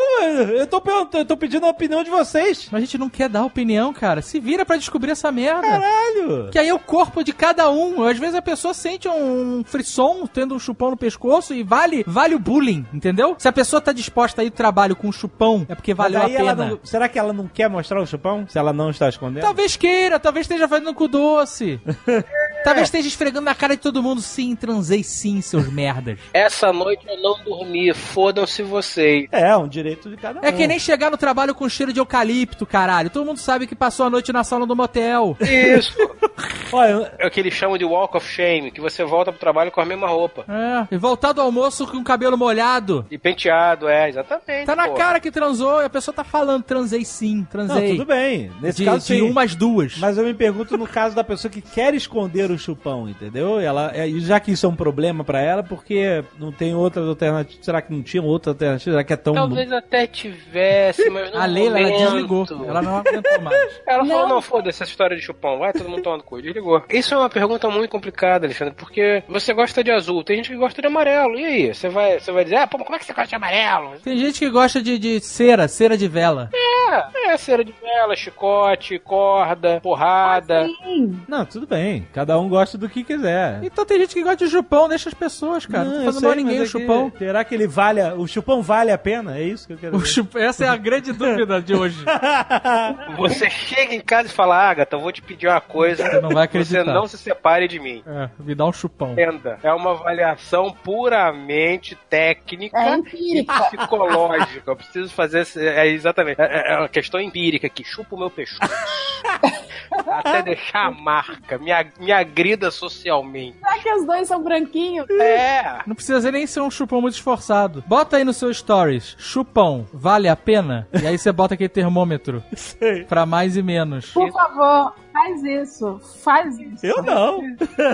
[0.54, 2.68] Eu tô perguntando, eu tô pedindo a opinião de vocês.
[2.70, 4.22] Mas a gente não quer dar opinião, cara.
[4.22, 5.62] Se vira pra descobrir essa merda.
[5.62, 6.48] Caralho.
[6.50, 8.02] Que aí é o corpo de cada um.
[8.04, 12.34] Às vezes a pessoa sente um frisson tendo um chupão no pescoço e vale, vale
[12.34, 13.34] o bullying, entendeu?
[13.38, 16.28] Se a pessoa tá disposta a ir trabalho com um chupão, é porque valeu a
[16.28, 16.54] pena.
[16.54, 18.46] não- será que ela não quer mostrar o chupão?
[18.48, 19.42] Se ela não está escondendo?
[19.42, 21.80] Talvez queira, talvez esteja fazendo com doce.
[22.64, 24.20] talvez esteja esfregando na cara de todo mundo.
[24.20, 26.18] Sim, transei sim, seus merdas.
[26.32, 29.15] Essa noite eu não dormi, fodam-se vocês.
[29.32, 30.44] É, um direito de cada um.
[30.44, 33.10] É que nem chegar no trabalho com cheiro de eucalipto, caralho.
[33.10, 35.36] Todo mundo sabe que passou a noite na sala do motel.
[35.40, 35.96] Isso!
[36.72, 39.70] Olha, É o que eles chamam de walk of shame, que você volta pro trabalho
[39.70, 40.44] com a mesma roupa.
[40.48, 43.06] É, e voltar do almoço com o cabelo molhado.
[43.10, 44.66] E penteado, é, exatamente.
[44.66, 44.94] Tá na pô.
[44.94, 47.92] cara que transou e a pessoa tá falando, transei sim, não, transei.
[47.92, 48.50] tudo bem.
[48.60, 49.22] Nesse de, caso, de sim.
[49.22, 49.96] umas duas.
[49.98, 53.60] Mas eu me pergunto no caso da pessoa que quer esconder o chupão, entendeu?
[53.60, 56.74] E ela, é, e já que isso é um problema pra ela, porque não tem
[56.74, 57.64] outras alternativas.
[57.64, 58.96] Será que não tinha outra alternativa?
[59.06, 59.34] Que é tão.
[59.34, 62.04] Talvez até tivesse, mas no a Leila, ela momento...
[62.10, 62.46] desligou.
[62.66, 63.80] Ela não aguentou mais.
[63.86, 64.28] Ela falou, Não.
[64.28, 66.82] não, foda-se essa história de chupão, vai todo mundo tomando cu, desligou.
[66.90, 70.56] Isso é uma pergunta muito complicada, Alexandre, porque você gosta de azul, tem gente que
[70.56, 71.74] gosta de amarelo, e aí?
[71.74, 73.98] Você vai, você vai dizer, ah, pô, como é que você gosta de amarelo?
[74.02, 76.50] Tem gente que gosta de, de cera, cera de vela.
[76.52, 80.66] É, é cera de vela, chicote, corda, porrada.
[80.82, 81.18] sim.
[81.28, 82.06] Não, tudo bem.
[82.12, 83.60] Cada um gosta do que quiser.
[83.62, 85.84] Então tem gente que gosta de chupão, deixa as pessoas, cara.
[85.84, 87.12] Não, tô fazendo sei, mal a ninguém o mas é que- chupão.
[87.18, 88.00] Será que ele vale.
[88.00, 89.38] a- O chupão vale a pena?
[89.38, 90.42] É isso que eu quero ver.
[90.42, 92.04] Essa é a grande dúvida de hoje.
[93.16, 96.04] Você chega em casa e fala, Agatha, eu vou te pedir uma coisa.
[96.04, 96.84] Você não vai Você acreditar.
[96.94, 98.02] não se separe de mim.
[98.06, 99.12] É, me dá um chupão.
[99.12, 104.70] Entenda, é uma avaliação puramente técnica É e psicológica.
[104.70, 105.40] Eu preciso fazer.
[105.40, 106.40] esse- É exatamente.
[106.40, 108.72] É, é uma questão empírica que chupa o meu pescoço.
[110.08, 111.58] Até deixar a marca.
[111.58, 113.58] Me, ag- me agrida socialmente.
[113.58, 115.08] Será que os dois são branquinhos?
[115.10, 115.78] É.
[115.86, 117.82] Não precisa nem ser um chupão muito esforçado.
[117.86, 120.86] Bota aí no seu stories, chupão, vale a pena?
[121.02, 122.42] E aí você bota aquele termômetro
[123.08, 124.10] pra mais e menos.
[124.12, 126.00] Por favor, faz isso.
[126.22, 126.84] Faz isso.
[126.84, 127.40] Eu não.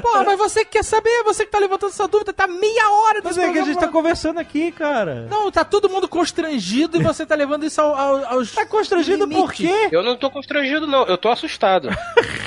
[0.03, 3.21] Pô, mas você que quer saber, você que tá levantando essa dúvida, tá meia hora
[3.23, 5.29] Mas desse é que a gente tá conversando aqui, cara.
[5.31, 8.53] Não, tá todo mundo constrangido e você tá levando isso ao, ao, aos.
[8.53, 9.57] Tá constrangido por limites.
[9.57, 9.89] quê?
[9.93, 11.05] Eu não tô constrangido, não.
[11.05, 11.89] Eu tô assustado.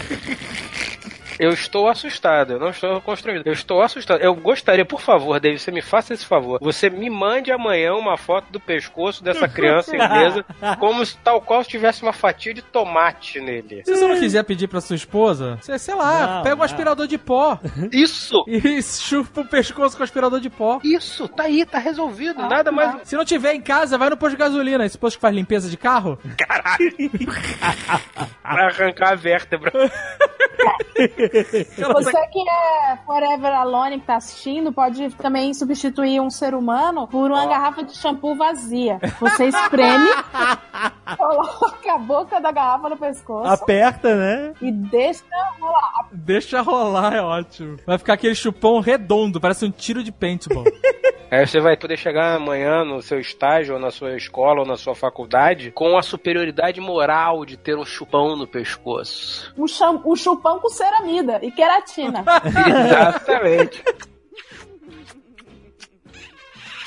[1.40, 3.48] Eu estou assustado, eu não estou constrangido.
[3.48, 4.22] Eu estou assustado.
[4.22, 6.60] Eu gostaria, por favor, David, você me faça esse favor.
[6.62, 10.45] Você me mande amanhã uma foto do pescoço dessa criança inglesa,
[10.80, 13.84] como se tal qual se tivesse uma fatia de tomate nele.
[13.86, 16.66] Se você não quiser pedir pra sua esposa, você, sei lá, Não, pega um não.
[16.66, 17.60] aspirador de pó
[17.91, 18.44] Isso!
[18.48, 20.80] e chupa o pescoço com o aspirador de pó.
[20.84, 22.41] Isso, tá aí, tá resolvido.
[22.48, 22.95] Nada mais.
[23.03, 24.86] Se não tiver em casa, vai no posto de gasolina.
[24.86, 26.18] Esse posto que faz limpeza de carro.
[28.44, 29.72] Pra arrancar a vértebra.
[31.93, 37.31] Você que é Forever Alone que tá assistindo, pode também substituir um ser humano por
[37.31, 38.99] uma garrafa de shampoo vazia.
[39.19, 40.10] Você espreme,
[41.18, 44.53] coloca a boca da garrafa no pescoço Aperta, né?
[44.61, 45.23] e deixa
[45.60, 46.10] rolar.
[46.11, 47.77] Deixa rolar, é ótimo.
[47.85, 50.64] Vai ficar aquele chupão redondo, parece um tiro de paintball.
[51.31, 54.77] Aí você vai poder chegar amanhã no seu estágio, ou na sua escola, ou na
[54.77, 59.52] sua faculdade, com a superioridade moral de ter um chupão no pescoço.
[59.57, 60.69] Um, cham- um chupão com
[61.15, 62.23] ceramida e queratina.
[62.45, 63.83] Exatamente.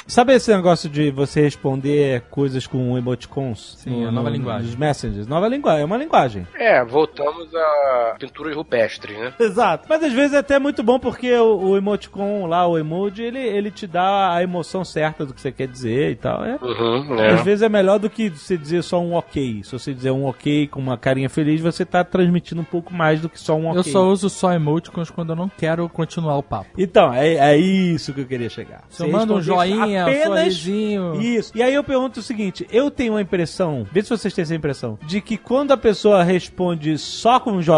[0.09, 3.76] Sabe esse negócio de você responder coisas com emoticons?
[3.76, 4.66] Sim, a nova linguagem.
[4.68, 5.26] Nos messages.
[5.26, 6.47] Nova linguagem, é uma linguagem.
[6.55, 9.35] É, voltamos a pinturas rupestres, né?
[9.39, 9.86] Exato.
[9.86, 13.39] Mas às vezes é até muito bom porque o, o emoticon lá, o emoji, ele,
[13.39, 16.43] ele te dá a emoção certa do que você quer dizer e tal.
[16.43, 16.56] É.
[16.62, 17.43] Uhum, Às é.
[17.43, 19.62] vezes é melhor do que você dizer só um ok.
[19.62, 23.20] Se você dizer um ok com uma carinha feliz, você tá transmitindo um pouco mais
[23.20, 23.78] do que só um ok.
[23.78, 26.70] Eu só uso só emoticons quando eu não quero continuar o papo.
[26.78, 28.85] Então, é, é isso que eu queria chegar.
[28.89, 31.15] Se eu mando um joinha, um sorrisinho.
[31.20, 31.53] Isso.
[31.55, 34.55] E aí eu pergunto o seguinte: eu tenho a impressão, vê se vocês têm essa
[34.55, 37.73] impressão, de que quando a pessoa responde só com, jo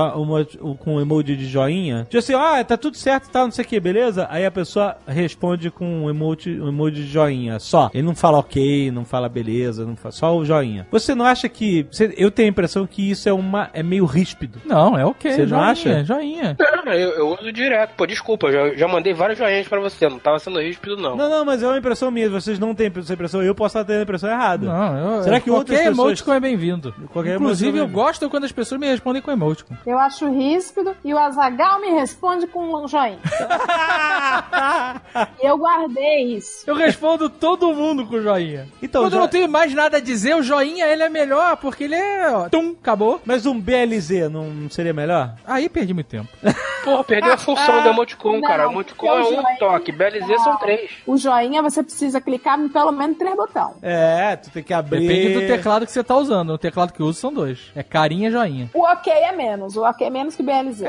[0.61, 3.65] um, com emoji de joinha, de assim, ah, tá tudo certo e tal, não sei
[3.65, 4.27] o que, beleza?
[4.31, 7.91] Aí a pessoa responde com um emoji, um emoji de joinha, só.
[7.93, 10.87] Ele não fala ok, não fala beleza, não fala, só o joinha.
[10.91, 11.87] Você não acha que.
[11.91, 13.71] você- eu tenho a impressão que isso é uma.
[13.73, 14.61] é meio ríspido.
[14.65, 15.31] Não, é ok.
[15.33, 16.05] Você não joinha, acha?
[16.05, 16.57] Joinha.
[16.85, 17.95] Não, eu, eu uso direto.
[17.97, 20.09] Pô, desculpa, já, já mandei vários joinhas pra você.
[20.09, 21.17] Não tava sendo ríspido, não.
[21.17, 22.29] Não, não, mas é uma impressão minha.
[22.31, 23.43] Vocês não têm essa impressão.
[23.43, 24.67] Eu posso estar tendo a impressão errada.
[24.67, 26.95] Não, eu, Será que qualquer outras pessoas- emoticon é bem-vindo.
[27.35, 29.75] Inclusive, é eu gosto quando as pessoas me respondem com emoticon.
[29.87, 33.19] Eu acho ríspido e o Azagal me responde com um joinha.
[35.43, 36.65] eu guardei isso.
[36.67, 38.69] Eu respondo todo mundo com joinha.
[38.83, 41.57] Então, Quando já- eu não tenho mais nada a dizer, o joinha ele é melhor,
[41.57, 42.31] porque ele é.
[42.31, 43.21] Ó, tum, acabou.
[43.25, 45.35] Mas um BLZ não seria melhor?
[45.47, 46.29] Aí perdi muito tempo.
[46.85, 48.69] Pô, perdeu a função do emoticon, Não, cara.
[48.69, 49.93] O emoticon é o um joinha- toque.
[49.93, 50.91] BLZ são três.
[51.07, 53.75] O joinha você precisa clicar em pelo menos três botões.
[53.83, 55.01] É, tu tem que abrir.
[55.07, 56.51] Depende do teclado que você tá usando.
[56.51, 57.59] O teclado que eu uso são dois.
[57.75, 58.71] É carinha e joinha.
[58.75, 60.83] O ok é menos, o ok é menos que BLZ.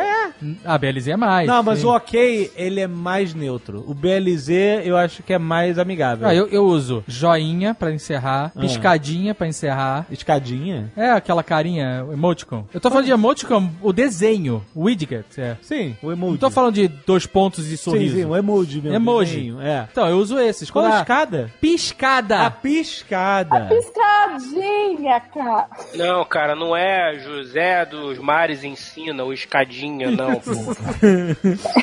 [0.66, 1.48] A BLZ é mais.
[1.48, 1.86] Não, mas sim.
[1.86, 3.84] o ok, ele é mais neutro.
[3.88, 4.50] O BLZ
[4.84, 6.28] eu acho que é mais amigável.
[6.28, 8.60] Ah, eu, eu uso joinha pra encerrar, Ah.
[8.60, 10.06] piscadinha pra encerrar.
[10.12, 10.92] Escadinha?
[10.96, 12.66] É aquela carinha, o emoticon.
[12.74, 15.26] Eu tô falando de emoticon, o desenho, o widget.
[15.38, 15.58] É.
[15.62, 16.34] Sim, o emoji.
[16.34, 18.16] Não tô falando de dois pontos e sim, sorriso.
[18.16, 18.96] sim, o emoji mesmo.
[18.96, 19.36] Emoji.
[19.36, 19.88] desenho, É.
[19.92, 20.70] Então, eu uso esses.
[20.70, 21.50] Qual Quando a a-?
[21.60, 22.46] Piscada.
[22.48, 23.70] A piscada.
[23.70, 25.68] Piscadinha, cara.
[25.96, 30.42] Não, cara, não é José dos Mares ensina ou escadinha, não.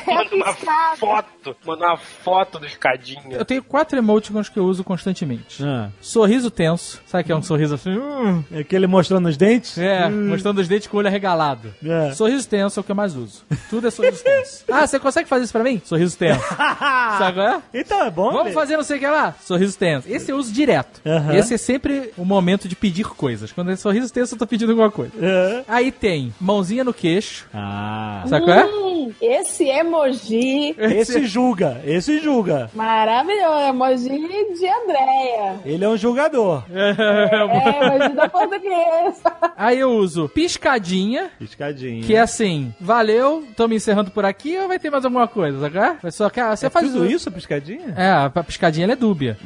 [0.07, 0.97] Manda uma piscada.
[0.97, 1.55] foto.
[1.65, 3.37] Manda uma foto do escadinha.
[3.37, 5.63] Eu tenho quatro emoticons que eu uso constantemente.
[5.63, 7.01] Ah, Sorriso tenso.
[7.05, 7.97] Sabe que é um sorriso assim?
[7.97, 9.77] hum, é aquele mostrando os dentes?
[9.77, 11.73] É, mostrando os dentes com o olho arregalado.
[11.83, 12.11] É.
[12.13, 13.43] Sorriso tenso é o que eu mais uso.
[13.69, 14.65] Tudo é sorriso tenso.
[14.79, 15.81] Ah, você consegue fazer isso pra mim?
[15.83, 16.39] Sorriso tenso.
[16.55, 17.61] Sabe qual é?
[17.73, 18.31] Então é bom.
[18.31, 18.51] Vamos né?
[18.51, 19.35] fazer não sei o que lá?
[19.41, 20.07] Sorriso tenso.
[20.09, 21.01] Esse eu uso direto.
[21.05, 21.33] Aham.
[21.35, 23.51] Esse é sempre o momento de pedir coisas.
[23.51, 25.13] Quando é sorriso tenso, eu tô pedindo alguma coisa.
[25.21, 25.63] É.
[25.67, 27.47] Aí tem mãozinha no queixo.
[27.53, 28.23] Ah.
[28.27, 28.65] Sabe qual é?
[28.65, 32.69] Hum, esse emoji Esse julga, esse julga.
[32.73, 33.59] maravilhoso.
[33.69, 35.59] Emoji de Andréia.
[35.65, 36.63] Ele é um julgador.
[36.71, 39.31] É, emoji da portuguesa.
[39.57, 41.29] Aí eu uso piscadinha.
[41.39, 42.03] Piscadinha.
[42.03, 45.59] Que é assim, valeu, tô me encerrando por aqui ou vai ter mais alguma coisa,
[45.59, 45.77] sabe?
[46.07, 46.11] é?
[46.11, 47.93] Só que ah, você É faz tudo isso, piscadinha?
[47.95, 49.37] É, a piscadinha ela é dúbia.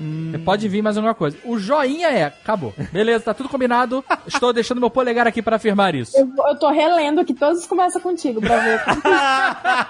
[0.46, 1.38] Pode vir mais alguma coisa.
[1.44, 2.74] O joinha é, acabou.
[2.92, 4.04] Beleza, tá tudo combinado.
[4.26, 6.18] Estou deixando meu polegar aqui pra afirmar isso.
[6.18, 8.82] Eu, eu tô relendo aqui todas as conversas contigo pra ver.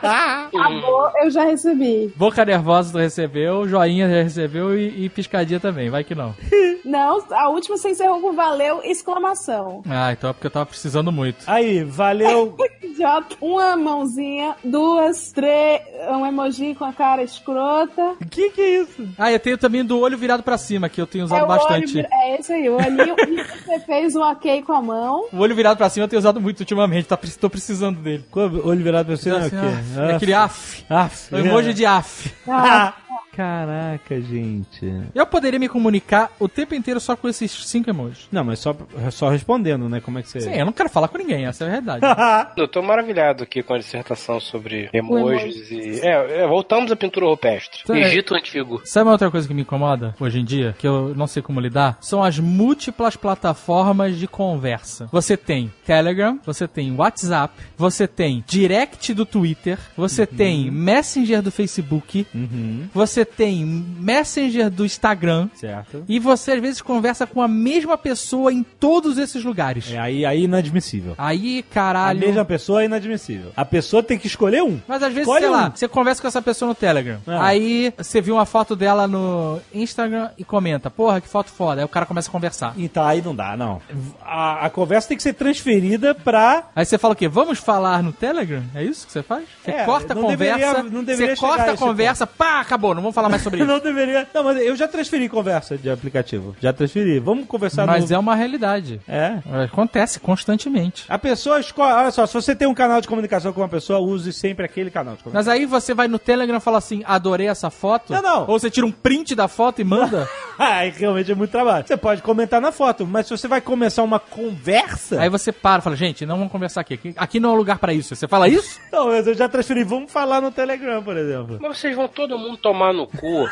[0.03, 2.11] Acabou, eu já recebi.
[2.15, 6.33] Boca nervosa tu recebeu, joinha já recebeu e, e piscadinha também, vai que não.
[6.83, 9.81] Não, a última você encerrou com valeu, exclamação.
[9.89, 11.43] Ah, então é porque eu tava precisando muito.
[11.47, 12.57] Aí, valeu.
[12.83, 13.37] Idiota.
[13.39, 18.15] Uma mãozinha, duas, três, um emoji com a cara escrota.
[18.21, 19.07] O que que é isso?
[19.17, 21.47] Ah, eu tenho também do olho virado pra cima, que eu tenho usado é, o
[21.47, 21.97] bastante.
[21.97, 23.15] olho, é esse aí, o olhinho.
[23.65, 25.25] você fez um ok com a mão.
[25.31, 28.25] O olho virado pra cima eu tenho usado muito ultimamente, tá, tô precisando dele.
[28.31, 30.13] Qual- Olho virado pra você não é o Assim, quê?
[30.15, 30.83] aquele af.
[30.89, 31.33] Af.
[31.33, 32.33] O emoji de af.
[32.47, 32.93] Ah,
[33.35, 34.93] Caraca, gente.
[35.13, 38.27] Eu poderia me comunicar o tempo inteiro só com esses cinco emojis.
[38.31, 38.75] Não, mas só,
[39.11, 39.99] só respondendo, né?
[39.99, 40.41] Como é que você...
[40.41, 42.05] Sim, eu não quero falar com ninguém, essa é a verdade.
[42.57, 45.99] Eu tô maravilhado aqui com a dissertação sobre emojis e.
[46.01, 47.81] É, é, voltamos à pintura rupestre.
[47.83, 48.81] Então, é- Egito Antigo.
[48.85, 51.59] Sabe uma outra coisa que me incomoda hoje em dia, que eu não sei como
[51.59, 51.97] lidar?
[52.01, 55.07] São as múltiplas plataformas de conversa.
[55.11, 61.51] Você tem Telegram, você tem WhatsApp, você tem Direct do Twitter, você tem Messenger do
[61.51, 65.49] Facebook, Uhum, você tem Messenger do Instagram.
[65.55, 66.03] certo.
[66.07, 69.91] E você às vezes conversa com a mesma pessoa em todos esses lugares.
[69.91, 71.15] É, aí, aí inadmissível.
[71.17, 72.19] Aí, A caralho.
[72.19, 73.51] mesma pessoa é inadmissível.
[73.55, 74.79] A pessoa tem que escolher um.
[74.87, 75.71] Mas às vezes, Escolhe sei lá, um.
[75.75, 77.19] você conversa com essa pessoa no Telegram.
[77.27, 77.45] Ah.
[77.47, 81.81] Aí você viu uma foto dela no Instagram e comenta, porra, que foto foda.
[81.81, 82.73] Aí o cara começa a conversar.
[82.77, 83.81] Então aí não dá, não.
[84.21, 86.63] A, a conversa tem que ser transferida pra.
[86.75, 87.27] Aí você fala o quê?
[87.27, 88.63] Vamos falar no Telegram?
[88.75, 89.45] É isso que você faz?
[89.63, 92.93] Você É, corta a conversa, deveria- não deveria você corta a a conversa, pá, acabou,
[92.93, 93.67] não vamos vamos falar mais sobre isso.
[93.67, 94.27] Não deveria.
[94.33, 96.55] Não, mas eu já transferi conversa de aplicativo.
[96.59, 97.19] Já transferi.
[97.19, 98.15] Vamos conversar Mas no...
[98.15, 98.99] é uma realidade.
[99.07, 99.39] É.
[99.63, 101.05] Acontece constantemente.
[101.07, 101.93] A pessoa escolhe.
[101.93, 104.89] Olha só, se você tem um canal de comunicação com uma pessoa, use sempre aquele
[104.89, 105.53] canal de comunicação.
[105.53, 108.11] Mas aí você vai no Telegram e fala assim, adorei essa foto.
[108.11, 108.41] Não, não.
[108.47, 110.27] Ou você tira um print da foto e manda.
[110.57, 111.85] Aí realmente é muito trabalho.
[111.85, 115.19] Você pode comentar na foto, mas se você vai começar uma conversa.
[115.21, 116.93] aí você para e fala, gente, não vamos conversar aqui.
[116.93, 118.15] Aqui, aqui não é um lugar pra isso.
[118.15, 118.79] Você fala isso?
[118.91, 119.83] Não, mas eu já transferi.
[119.83, 121.57] Vamos falar no Telegram, por exemplo.
[121.61, 123.47] Mas vocês vão todo mundo tomar no cu.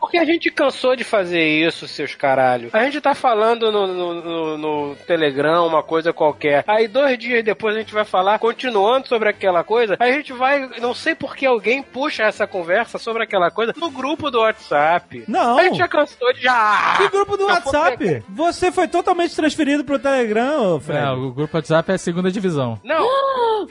[0.00, 2.70] Porque a gente cansou de fazer isso, seus caralho.
[2.72, 6.64] A gente tá falando no, no, no- no Telegram uma coisa qualquer.
[6.66, 9.96] Aí dois dias depois a gente vai falar, continuando sobre aquela coisa.
[10.00, 13.72] Aí a gente vai, não sei por que alguém puxa essa conversa sobre aquela coisa
[13.76, 15.24] no grupo do WhatsApp.
[15.28, 15.58] Não.
[15.58, 16.94] A gente já cansou de já.
[16.98, 18.22] Que grupo do WhatsApp?
[18.28, 21.00] Você foi totalmente transferido pro Telegram, ô Fred.
[21.04, 22.78] É, o grupo WhatsApp é a segunda divisão.
[22.84, 23.06] Não!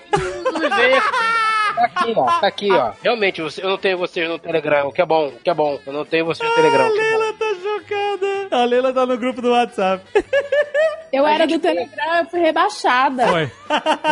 [0.59, 1.48] Não.
[1.79, 2.25] Tá aqui, ó.
[2.25, 2.91] Tá aqui, ó.
[3.03, 5.53] Realmente, você- eu não tenho vocês no Telegram, o que é bom, o que é
[5.53, 5.79] bom.
[5.85, 6.83] Eu não tenho vocês no Telegram.
[6.83, 6.95] A é bom.
[6.95, 8.47] Leila tá chocada.
[8.51, 10.03] A Leila tá no grupo do WhatsApp.
[11.11, 13.27] Eu A era do Telegram, eu fui rebaixada.
[13.29, 13.51] Foi.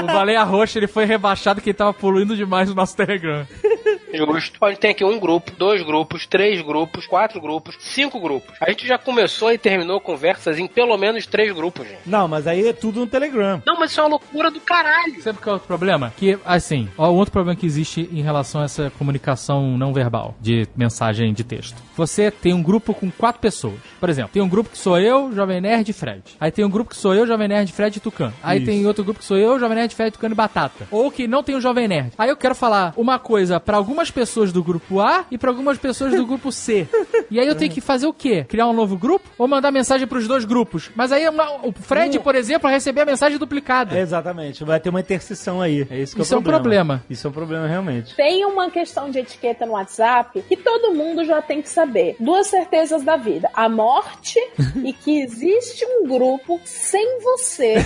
[0.02, 3.45] o Baleia Roxa, ele foi rebaixado que ele tava poluindo demais o nosso Telegram.
[4.13, 4.63] Justo.
[4.63, 8.55] A gente tem aqui um grupo, dois grupos, três grupos, quatro grupos, cinco grupos.
[8.61, 12.01] A gente já começou e terminou conversas em pelo menos três grupos, gente.
[12.05, 13.61] Não, mas aí é tudo no Telegram.
[13.65, 15.21] Não, mas isso é uma loucura do caralho.
[15.21, 16.13] Sabe qual é o outro problema?
[16.17, 20.35] Que, assim, ó, o outro problema que existe em relação a essa comunicação não verbal,
[20.39, 21.86] de mensagem de texto.
[21.98, 23.74] Você tem um grupo com quatro pessoas.
[23.99, 26.22] Por exemplo, tem um grupo que sou eu, Jovem Nerd e Fred.
[26.40, 28.34] Aí tem um grupo que sou eu, Jovem Nerd, Fred e Tucano.
[28.44, 28.68] Aí Isso.
[28.68, 30.88] tem outro grupo que sou eu, Jovem Nerd, Fred, Tucano e Batata.
[30.91, 32.14] Ou que não tem o Jovem Nerd.
[32.18, 35.78] Aí eu quero falar uma coisa pra algumas pessoas do grupo A e pra algumas
[35.78, 36.88] pessoas do grupo C.
[37.30, 38.45] E aí eu tenho que fazer o quê?
[38.48, 39.28] Criar um novo grupo?
[39.38, 40.90] Ou mandar mensagem pros dois grupos?
[40.95, 43.98] Mas aí uma- o Fred, por exemplo, vai receber a mensagem duplicada.
[43.98, 45.86] É, exatamente, vai ter uma interseção aí.
[45.90, 46.61] É isso que Isso é é um o problema.
[46.99, 47.03] problema.
[47.10, 48.15] Isso é um problema realmente.
[48.15, 51.86] Tem uma questão de etiqueta no WhatsApp que todo mundo já tem que saber.
[52.19, 54.39] Duas certezas da vida: a morte
[54.84, 57.76] e que existe um grupo sem você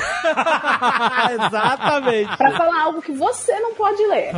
[1.34, 2.38] Exatamente.
[2.38, 4.32] pra falar algo que você não pode ler.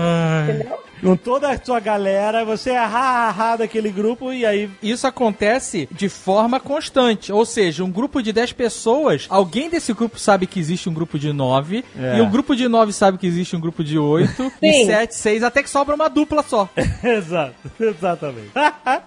[0.49, 0.79] Entendeu?
[1.03, 4.69] Com toda a sua galera, você é ha, ha, ha daquele grupo e aí.
[4.81, 7.31] Isso acontece de forma constante.
[7.31, 11.19] Ou seja, um grupo de 10 pessoas, alguém desse grupo sabe que existe um grupo
[11.19, 12.17] de 9, É.
[12.17, 14.85] e um grupo de 9 sabe que existe um grupo de 8, e Sim.
[14.85, 16.69] 7, 6, até que sobra uma dupla só.
[17.03, 18.51] Exato, exatamente.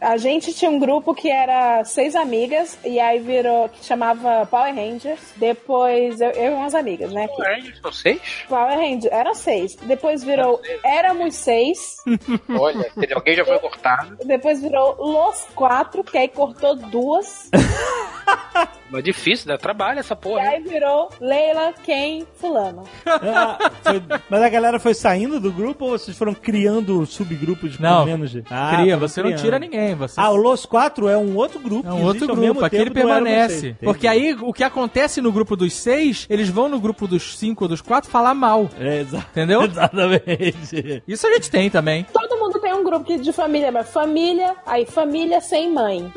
[0.01, 4.75] A gente tinha um grupo que era seis amigas e aí virou que chamava Power
[4.75, 5.21] Rangers.
[5.37, 7.27] Depois eu, eu e umas amigas, né?
[7.29, 8.21] que- Ué, São seis?
[8.49, 9.77] Power Rangers, eram seis.
[9.83, 11.86] Depois virou Éramos Seis.
[12.59, 13.19] Olha, entendeu?
[13.19, 14.17] alguém já foi cortado.
[14.25, 17.51] Depois virou Los Quatro, que aí cortou duas.
[18.91, 20.43] Mas difícil, dá trabalho essa E porra.
[20.43, 20.49] hein?
[20.49, 22.85] aí virou Leila, quem, fulano.
[23.05, 28.05] Ah, foi- Mas a galera foi saindo do grupo ou vocês foram criando subgrupos Não,
[28.07, 28.45] menos de.
[28.51, 29.43] Ah, Cria, você não criando.
[29.45, 29.95] tira ninguém.
[29.95, 30.21] Você...
[30.21, 31.89] Ah, o Los 4 é um outro grupo.
[31.89, 33.77] É um outro grupo, aquele Era permanece.
[33.83, 37.65] Porque aí o que acontece no grupo dos seis, eles vão no grupo dos cinco
[37.65, 38.69] ou dos quatro falar mal.
[38.79, 39.63] É, exa- Entendeu?
[39.67, 41.03] Exatamente.
[41.07, 42.07] Isso a gente tem também.
[42.13, 46.13] Todo mundo tem um grupo de família, mas família, aí família sem mãe.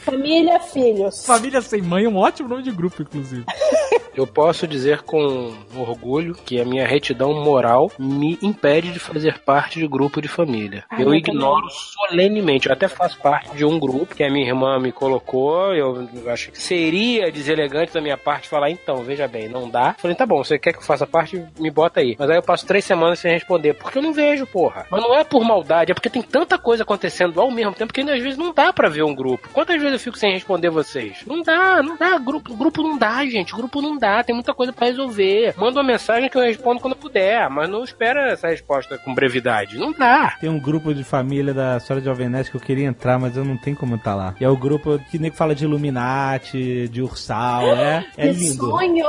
[0.00, 1.24] Família, filhos.
[1.24, 3.44] Família sem mãe é um ótimo nome de grupo, inclusive.
[4.14, 9.78] Eu posso dizer com orgulho que a minha retidão moral me impede de fazer parte
[9.78, 10.84] de grupo de família.
[10.90, 12.66] Ah, eu eu ignoro solenemente.
[12.66, 15.74] Eu até faço parte de um grupo que a minha irmã me colocou.
[15.74, 19.94] Eu acho que seria deselegante da minha parte falar, então, veja bem, não dá.
[19.98, 21.42] Falei, tá bom, você quer que eu faça parte?
[21.58, 22.16] Me bota aí.
[22.18, 24.86] Mas aí eu passo três semanas sem responder, porque eu não vejo, porra.
[24.90, 28.00] Mas não é por maldade, é porque tem tanta coisa acontecendo ao mesmo tempo que
[28.02, 29.48] às vezes não dá pra ver um grupo.
[29.52, 31.18] Quantas vezes eu fico sem responder vocês?
[31.26, 32.18] Não dá, não dá.
[32.18, 33.54] Grupo, grupo não dá, gente.
[33.54, 34.22] Grupo não dá.
[34.22, 35.54] Tem muita coisa pra resolver.
[35.56, 39.14] Manda uma mensagem que eu respondo quando eu puder, mas não espera essa resposta com
[39.14, 39.78] brevidade.
[39.78, 40.36] Não dá.
[40.40, 43.44] Tem um grupo de família da história de Nerd que eu queria entrar, mas eu
[43.44, 44.34] não tenho como estar lá.
[44.40, 48.70] E é o grupo que nem fala de Illuminati, de Ursal, é, é Que lindo.
[48.70, 49.06] sonho!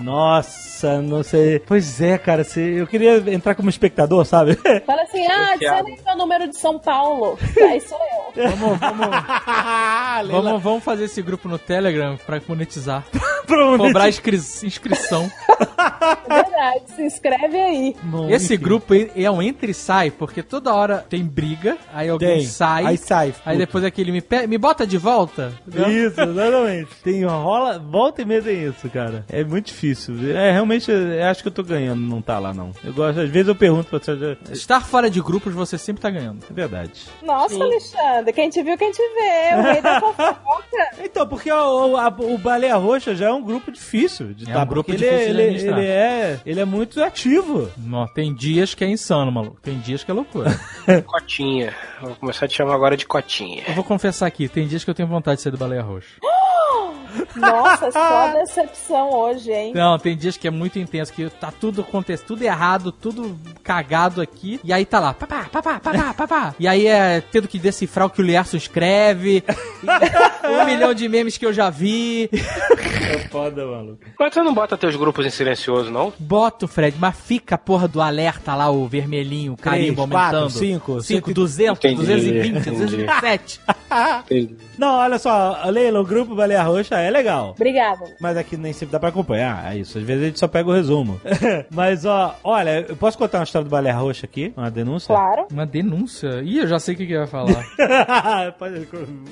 [0.00, 1.58] Nossa, não sei.
[1.60, 4.54] Pois é, cara, se, eu queria entrar como espectador, sabe?
[4.86, 7.38] Fala assim, ah, adiciona aí meu número de São Paulo.
[7.60, 8.50] Aí sou eu.
[8.50, 9.06] Vamos, vamos,
[10.24, 13.04] vamos, vamos fazer esse grupo no Telegram pra monetizar.
[13.46, 15.30] Provavelmente- Cobrar inscri- inscrição.
[16.28, 17.96] É verdade, se inscreve aí.
[18.02, 18.62] Bom, Esse enfim.
[18.64, 22.46] grupo é um entra e sai, porque toda hora tem briga, aí alguém Tem.
[22.46, 23.26] sai, Aí sai.
[23.28, 23.56] aí puta.
[23.56, 25.52] depois aquele me, me bota de volta.
[25.68, 26.90] Isso, exatamente.
[27.04, 29.24] Tem rola, volta e meia tem isso, cara.
[29.28, 30.14] É muito difícil.
[30.36, 32.72] É, realmente, eu acho que eu tô ganhando não tá lá, não.
[32.82, 36.02] Eu gosto, às vezes eu pergunto pra você, é Estar fora de grupos, você sempre
[36.02, 36.44] tá ganhando.
[36.50, 37.04] verdade.
[37.22, 39.56] Nossa, Alexandre, quem te viu, quem te vê.
[39.56, 40.00] O rei da.
[41.02, 44.52] Então, porque o, o, a- o Baleia Roxa já é um grupo difícil de É
[44.52, 45.78] tá, um grupo porque difícil de ele, ele, administrar.
[45.78, 47.70] ele é, ele é muito ativo.
[47.76, 49.58] Não, tem dias que é insano, maluco.
[49.62, 50.50] Tem dias que é loucura.
[51.06, 51.74] Cotinha.
[52.00, 53.62] Vou começar a te chamar agora de Cotinha.
[53.68, 56.08] eu vou confessar aqui, tem dias que eu tenho vontade de ser do Baleia Roxa.
[57.36, 59.72] Nossa, só decepção hoje, hein?
[59.74, 64.20] Não, tem dias que é muito intenso, que tá tudo acontecendo, tudo errado, tudo cagado
[64.20, 64.60] aqui.
[64.64, 66.54] E aí tá lá, papá, papá, papá, papá.
[66.58, 69.42] E aí é tendo que decifrar o que o Lierson escreve.
[70.44, 72.28] um milhão de memes que eu já vi.
[72.32, 73.98] É foda, maluco.
[74.18, 76.12] Mas você não bota teus grupos em silencioso, não?
[76.18, 80.38] Boto, Fred, mas fica a porra do alerta lá, o vermelhinho, o carimbo Três, quatro,
[80.38, 80.58] aumentando.
[80.58, 82.70] cinco, 5, cento e- 200, Entendi, 220, entendi.
[82.70, 83.60] 227.
[84.78, 87.25] Não, olha só, Leila, o grupo Baleia Roxa é legal.
[87.34, 88.04] Obrigada.
[88.20, 89.72] Mas aqui nem sempre dá pra acompanhar.
[89.72, 89.98] É isso.
[89.98, 91.20] Às vezes a gente só pega o resumo.
[91.70, 94.52] Mas, ó, olha, eu posso contar uma história do Baleia Roxa aqui?
[94.56, 95.14] Uma denúncia?
[95.14, 95.46] Claro.
[95.52, 96.42] Uma denúncia?
[96.42, 97.64] Ih, eu já sei o que, que vai falar.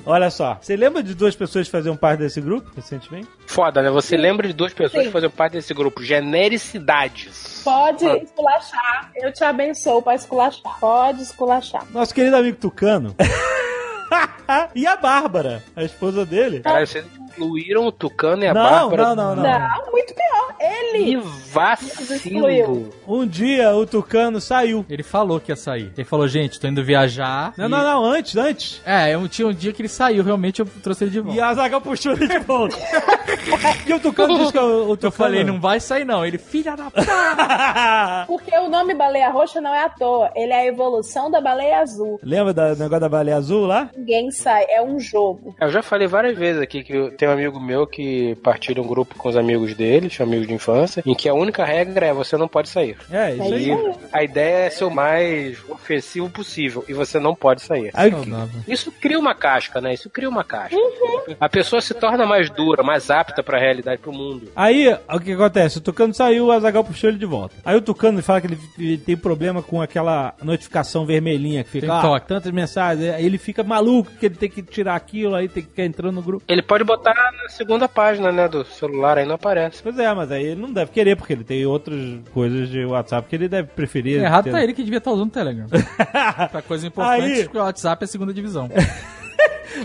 [0.05, 3.27] Olha só, você lembra de duas pessoas que faziam parte desse grupo recentemente?
[3.45, 3.89] Foda, né?
[3.89, 5.07] Você lembra de duas pessoas Sim.
[5.07, 6.03] que fazem parte desse grupo.
[6.03, 7.61] Genericidades.
[7.63, 9.11] Pode esculachar.
[9.15, 10.79] Eu te abençoo pra esculachar.
[10.79, 11.85] Pode esculachar.
[11.91, 13.15] Nosso querido amigo Tucano.
[14.75, 16.59] e a Bárbara, a esposa dele.
[16.59, 17.05] Caralho, vocês
[17.37, 19.15] incluíram o Tucano e a Não, Bárbara.
[19.15, 19.43] não, não, não.
[19.43, 20.55] Não, muito pior.
[20.59, 21.05] Ele.
[21.05, 21.17] Que
[21.51, 22.89] vacilo.
[23.07, 24.85] Um dia o Tucano saiu.
[24.89, 25.91] Ele falou que ia sair.
[25.97, 27.53] Ele falou, gente, tô indo viajar.
[27.57, 28.81] Não, e- não, não, antes, antes.
[28.85, 31.37] É, eu tinha um dia que ele saiu, realmente eu trouxe ele de volta.
[31.37, 32.75] E a Zagal puxou ele de volta.
[33.85, 35.07] e o Tucano disse que o, o Tucano...
[35.07, 36.25] Eu falei, não vai sair não.
[36.25, 37.05] Ele, filha da puta.
[38.27, 40.31] Porque o nome baleia roxa não é à toa.
[40.35, 42.19] Ele é a evolução da baleia azul.
[42.23, 43.89] Lembra do negócio da baleia azul lá?
[43.95, 44.65] Ninguém sai.
[44.69, 45.55] É um jogo.
[45.59, 48.87] Eu já falei várias vezes aqui que eu tenho um amigo meu que partilha um
[48.87, 52.37] grupo com os amigos dele, amigos de infância, em que a única regra é você
[52.37, 52.97] não pode sair.
[53.11, 53.53] É, isso É aí.
[53.53, 53.95] E isso aí.
[54.13, 57.91] a ideia é ser o mais ofensivo possível e você não pode sair.
[57.91, 58.61] Saudável.
[58.67, 59.93] Isso cria uma casca, né?
[59.93, 60.75] Isso cria uma casca.
[61.39, 64.49] A pessoa se torna mais dura, mais apta pra realidade, pro mundo.
[64.55, 65.77] Aí, o que acontece?
[65.77, 67.55] O Tucano saiu, o Azagal puxou ele de volta.
[67.63, 71.87] Aí o Tucano fala que ele, ele tem problema com aquela notificação vermelhinha que fica,
[71.87, 72.27] Tem ah, toque.
[72.27, 73.13] tantas mensagens.
[73.13, 76.15] Aí ele fica maluco que ele tem que tirar aquilo, aí tem que ficar entrando
[76.15, 76.43] no grupo.
[76.47, 79.81] Ele pode botar na segunda página, né, do celular, aí não aparece.
[79.81, 81.97] Pois é, mas aí ele não deve querer, porque ele tem outras
[82.33, 84.21] coisas de WhatsApp que ele deve preferir.
[84.21, 85.65] Errado ter- tá ele que devia estar usando o Telegram.
[86.51, 88.69] pra coisa importante, Aí- porque o WhatsApp é a segunda divisão.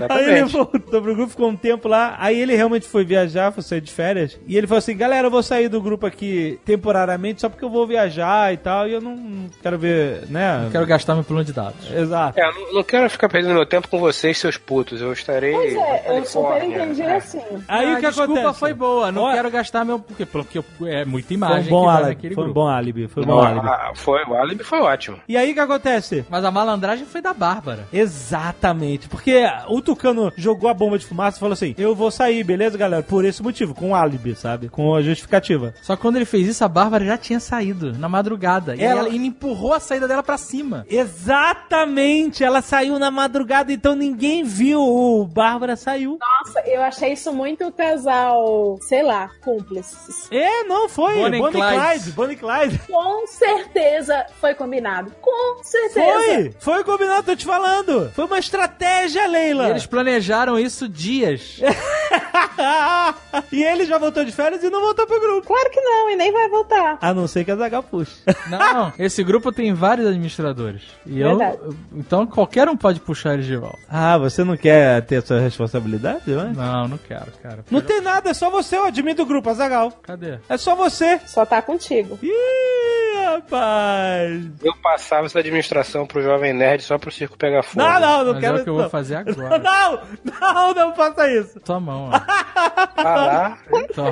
[0.09, 2.17] Aí ele voltou pro grupo, ficou um tempo lá.
[2.19, 4.39] Aí ele realmente foi viajar, foi sair de férias.
[4.47, 7.71] E ele falou assim: galera, eu vou sair do grupo aqui temporariamente só porque eu
[7.71, 8.89] vou viajar e tal.
[8.89, 10.61] E eu não, não quero ver, né?
[10.65, 11.91] Não quero gastar meu plano de dados.
[11.93, 12.39] Exato.
[12.39, 15.01] É, eu não, não quero ficar perdendo meu tempo com vocês, seus putos.
[15.01, 15.53] Eu estarei.
[15.53, 17.17] Pois é, eu super entendi É.
[17.17, 17.41] assim.
[17.69, 18.59] Aí Ah, o que desculpa acontece?
[18.59, 19.99] foi boa, não quero gastar meu...
[19.99, 22.35] Porque, porque é muita Foi um imagem bom álibi.
[22.35, 23.09] Foi um bom álibi.
[23.09, 23.67] Foi um bom álibi.
[23.67, 25.19] ah, foi, o álibi foi ótimo.
[25.29, 26.25] E aí o que acontece?
[26.29, 27.87] Mas a malandragem foi da Bárbara.
[27.93, 32.43] Exatamente, porque o Tucano jogou a bomba de fumaça e falou assim: Eu vou sair,
[32.45, 33.03] beleza, galera?
[33.03, 34.69] Por esse motivo, com álibi, sabe?
[34.69, 35.75] Com a justificativa.
[35.83, 38.75] Só que quando ele fez isso, a Bárbara já tinha saído, na madrugada.
[38.77, 39.09] E Ela- ela...
[39.09, 40.85] ele empurrou a saída dela pra cima.
[40.89, 44.81] Exatamente, ela saiu na madrugada, então ninguém viu.
[44.81, 46.19] O Bárbara saiu.
[46.21, 50.29] Nossa, eu achei isso muito casal, sei lá, cúmplices.
[50.31, 51.15] É, não, foi.
[51.15, 51.77] Bonnie Bonnie, Clyde.
[51.81, 52.11] Clyde.
[52.13, 52.79] Bonnie e Clyde.
[52.91, 55.13] Com certeza foi combinado.
[55.21, 56.01] Com certeza.
[56.13, 56.55] Foi!
[56.59, 58.11] Foi combinado, tô te falando.
[58.15, 59.70] Foi uma estratégia, Leila.
[59.71, 61.61] Eles planejaram isso dias.
[63.53, 65.47] e ele já voltou de férias e não voltou pro grupo.
[65.47, 66.99] Claro que não, e nem vai voltar.
[67.01, 68.21] A não ser que a Zagal puxe.
[68.51, 70.83] Não, esse grupo tem vários administradores.
[71.07, 71.59] E eu, Verdade.
[71.95, 73.79] então qualquer um pode puxar eles de volta.
[73.89, 76.53] ah, você não quer ter sua responsabilidade, né?
[76.55, 77.65] Não, não quero, cara.
[77.71, 79.93] Não tem nada, é só você, o admin do grupo, Azagal.
[80.03, 80.39] Cadê?
[80.49, 81.21] É só você.
[81.27, 82.19] Só tá contigo.
[82.23, 84.45] Ih, rapaz.
[84.63, 87.85] Eu passava essa administração pro Jovem Nerd só pro circo pegar fogo.
[87.85, 88.81] Não, não, não Mas quero é o que eu não.
[88.83, 89.59] vou fazer agora.
[89.59, 90.01] Não,
[90.41, 91.61] não, não faça isso.
[91.61, 92.21] Tua mão, ó.
[93.03, 93.57] Ah.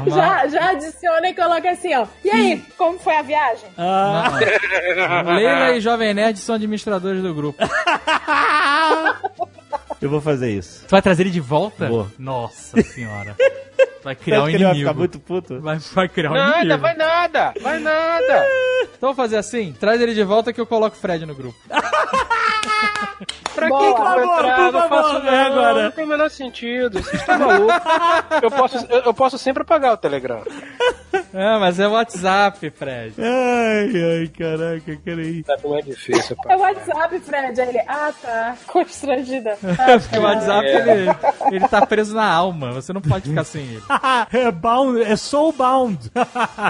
[0.06, 2.06] Já, já adiciona e coloca assim, ó.
[2.24, 3.68] E aí, como foi a viagem?
[3.76, 4.30] Ah,
[5.24, 5.34] Não.
[5.34, 7.62] Leila e Jovem Nerd são administradores do grupo.
[10.00, 10.84] eu vou fazer isso.
[10.86, 11.88] Tu vai trazer ele de volta?
[11.88, 12.08] Vou.
[12.18, 13.36] Nossa senhora.
[14.02, 14.78] Vai criar um ele vai inimigo.
[14.88, 15.60] ficar muito puto.
[15.60, 16.80] Vai, vai criar um Nada, inimigo.
[16.80, 18.46] vai nada, vai nada.
[18.84, 19.72] Então vamos fazer assim?
[19.78, 21.58] Traz ele de volta que eu coloco o Fred no grupo.
[23.54, 23.94] Pra que Boa.
[23.94, 24.56] que favor, entrar?
[24.56, 25.82] por Não favor, faço é não, agora.
[25.84, 27.02] Não tem o menor sentido.
[27.02, 27.72] Você está maluco.
[28.42, 30.42] eu, posso, eu, eu posso sempre apagar o Telegram.
[31.34, 33.14] É, mas é o WhatsApp, Fred.
[33.18, 33.90] Ai,
[34.20, 35.42] ai, caraca, peraí.
[35.42, 36.56] Tá como é difícil, É pá.
[36.56, 37.60] o WhatsApp, Fred.
[37.60, 38.56] Aí ele, ah, tá.
[38.68, 39.50] Constrangida.
[39.86, 41.10] É porque o WhatsApp, ele,
[41.56, 42.72] ele tá preso na alma.
[42.72, 43.82] Você não pode ficar sem ele.
[44.32, 46.10] é bound, é soulbound.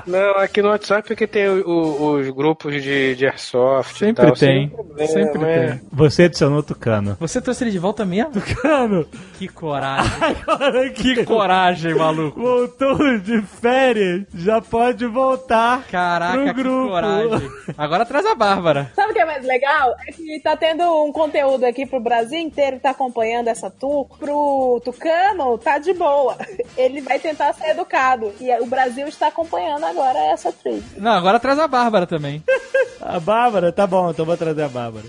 [0.06, 3.96] Não, aqui no WhatsApp é que tem o- o- os grupos de, de airsoft.
[3.96, 4.72] e Sempre tal, tem.
[5.06, 5.68] Sempre é.
[5.72, 5.80] tem.
[5.92, 7.16] Você adicionou o Tucano.
[7.18, 8.30] Você trouxe ele de volta mesmo?
[8.32, 9.06] Tucano!
[9.38, 10.10] Que coragem.
[10.46, 12.40] Agora Que coragem, maluco.
[12.40, 17.50] voltou de férias, já pode voltar Caraca, pro que coragem.
[17.76, 18.92] Agora traz a Bárbara.
[18.94, 19.94] Sabe o que é mais legal?
[20.06, 24.06] É que tá tendo um conteúdo aqui pro Brasil inteiro que tá acompanhando essa tour.
[24.18, 26.36] Pro Tucano, tá de boa.
[26.76, 28.32] Ele vai tentar ser educado.
[28.40, 30.82] E o Brasil está acompanhando agora essa trilha.
[30.96, 32.42] Não, agora traz a Bárbara também.
[33.00, 33.70] A Bárbara?
[33.72, 35.04] Tá bom, então vou trazer a Bárbara.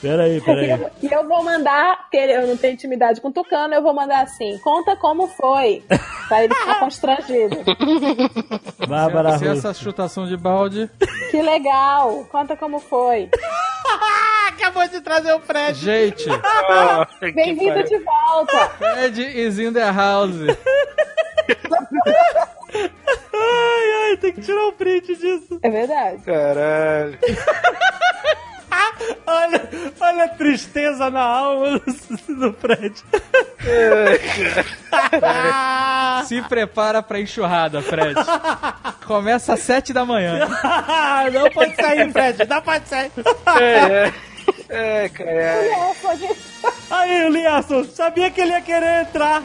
[0.00, 0.70] Peraí, peraí.
[0.70, 3.92] eu, e eu vou mandar, porque eu não tenho intimidade com o Tucano, eu vou
[3.94, 5.82] mandar assim: conta como foi.
[6.28, 7.56] Pra ele ficar constrangido.
[8.88, 9.68] Bárbara Se Russo.
[9.68, 10.90] essa chutação de balde.
[11.30, 13.28] Que legal, conta como foi.
[14.48, 15.78] Acabou de trazer o Fred.
[15.78, 16.28] Gente,
[17.34, 18.68] Bem-vindo de volta.
[18.70, 20.34] Fred is in the house.
[23.32, 25.58] Ai, ai, tem que tirar o print disso.
[25.62, 26.22] É verdade.
[26.22, 27.18] Caralho.
[29.26, 29.68] Olha,
[30.00, 31.78] olha a tristeza na alma
[32.28, 32.94] do, Fred.
[36.26, 38.14] Se prepara pra enxurrada, Fred.
[39.06, 40.48] Começa às sete da manhã.
[41.32, 42.48] não pode sair, Fred.
[42.48, 43.12] Não pode sair.
[43.58, 44.12] É, é,
[45.14, 45.96] caralho.
[46.90, 49.40] Aí, o Liasson, sabia que ele ia querer entrar.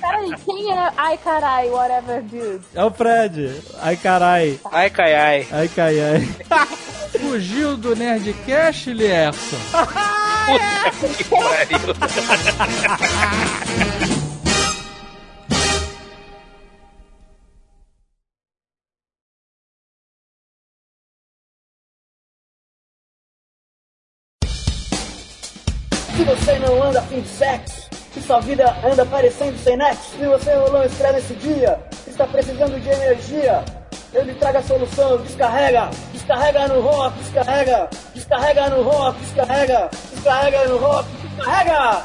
[0.00, 2.64] Peraí, quem é ai carai, whatever dude?
[2.74, 3.60] é o Fred.
[3.80, 4.58] Ai, carai.
[4.72, 5.46] Ai, cai, ai.
[5.50, 6.28] Ai, cai, ai.
[7.20, 9.58] Fugiu do Nerdcast, Lierson?
[11.16, 11.94] Que pariu.
[27.00, 31.34] afim de sexo, se sua vida anda parecendo sem nexo, se você rolou estresse nesse
[31.34, 33.64] dia, está precisando de energia,
[34.12, 40.68] eu lhe trago a solução, descarrega, descarrega no rock, descarrega, descarrega no rock, descarrega, descarrega
[40.68, 42.04] no rock, descarrega!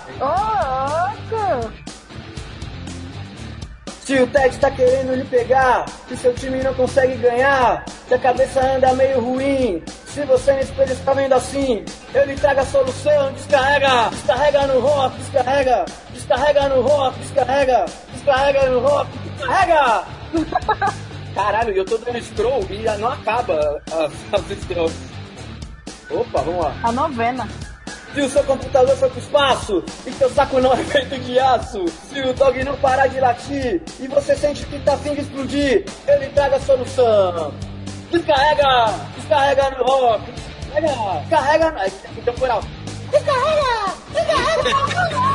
[4.06, 8.20] Se o Ted tá querendo lhe pegar, se seu time não consegue ganhar, se a
[8.20, 11.84] cabeça anda meio ruim, se você no espelho está vendo assim,
[12.14, 18.70] eu lhe trago a solução, descarrega, descarrega no rock, descarrega, descarrega no rock, descarrega, descarrega
[18.70, 20.04] no rock, descarrega!
[21.34, 24.96] Caralho, eu tô dando scroll e não acaba as, as scrolls.
[26.12, 26.76] Opa, vamos lá.
[26.84, 27.50] A novena.
[28.16, 31.84] Se o seu computador foi pro espaço e seu saco não é feito de aço,
[31.90, 35.84] se o dog não parar de latir e você sente que tá afim de explodir,
[36.08, 37.54] eu lhe trago a solução.
[38.10, 41.76] Descarrega, descarrega no rock, descarrega, carrega.
[41.78, 42.64] Ai, aqui temporal.
[43.12, 45.35] Descarrega, descarrega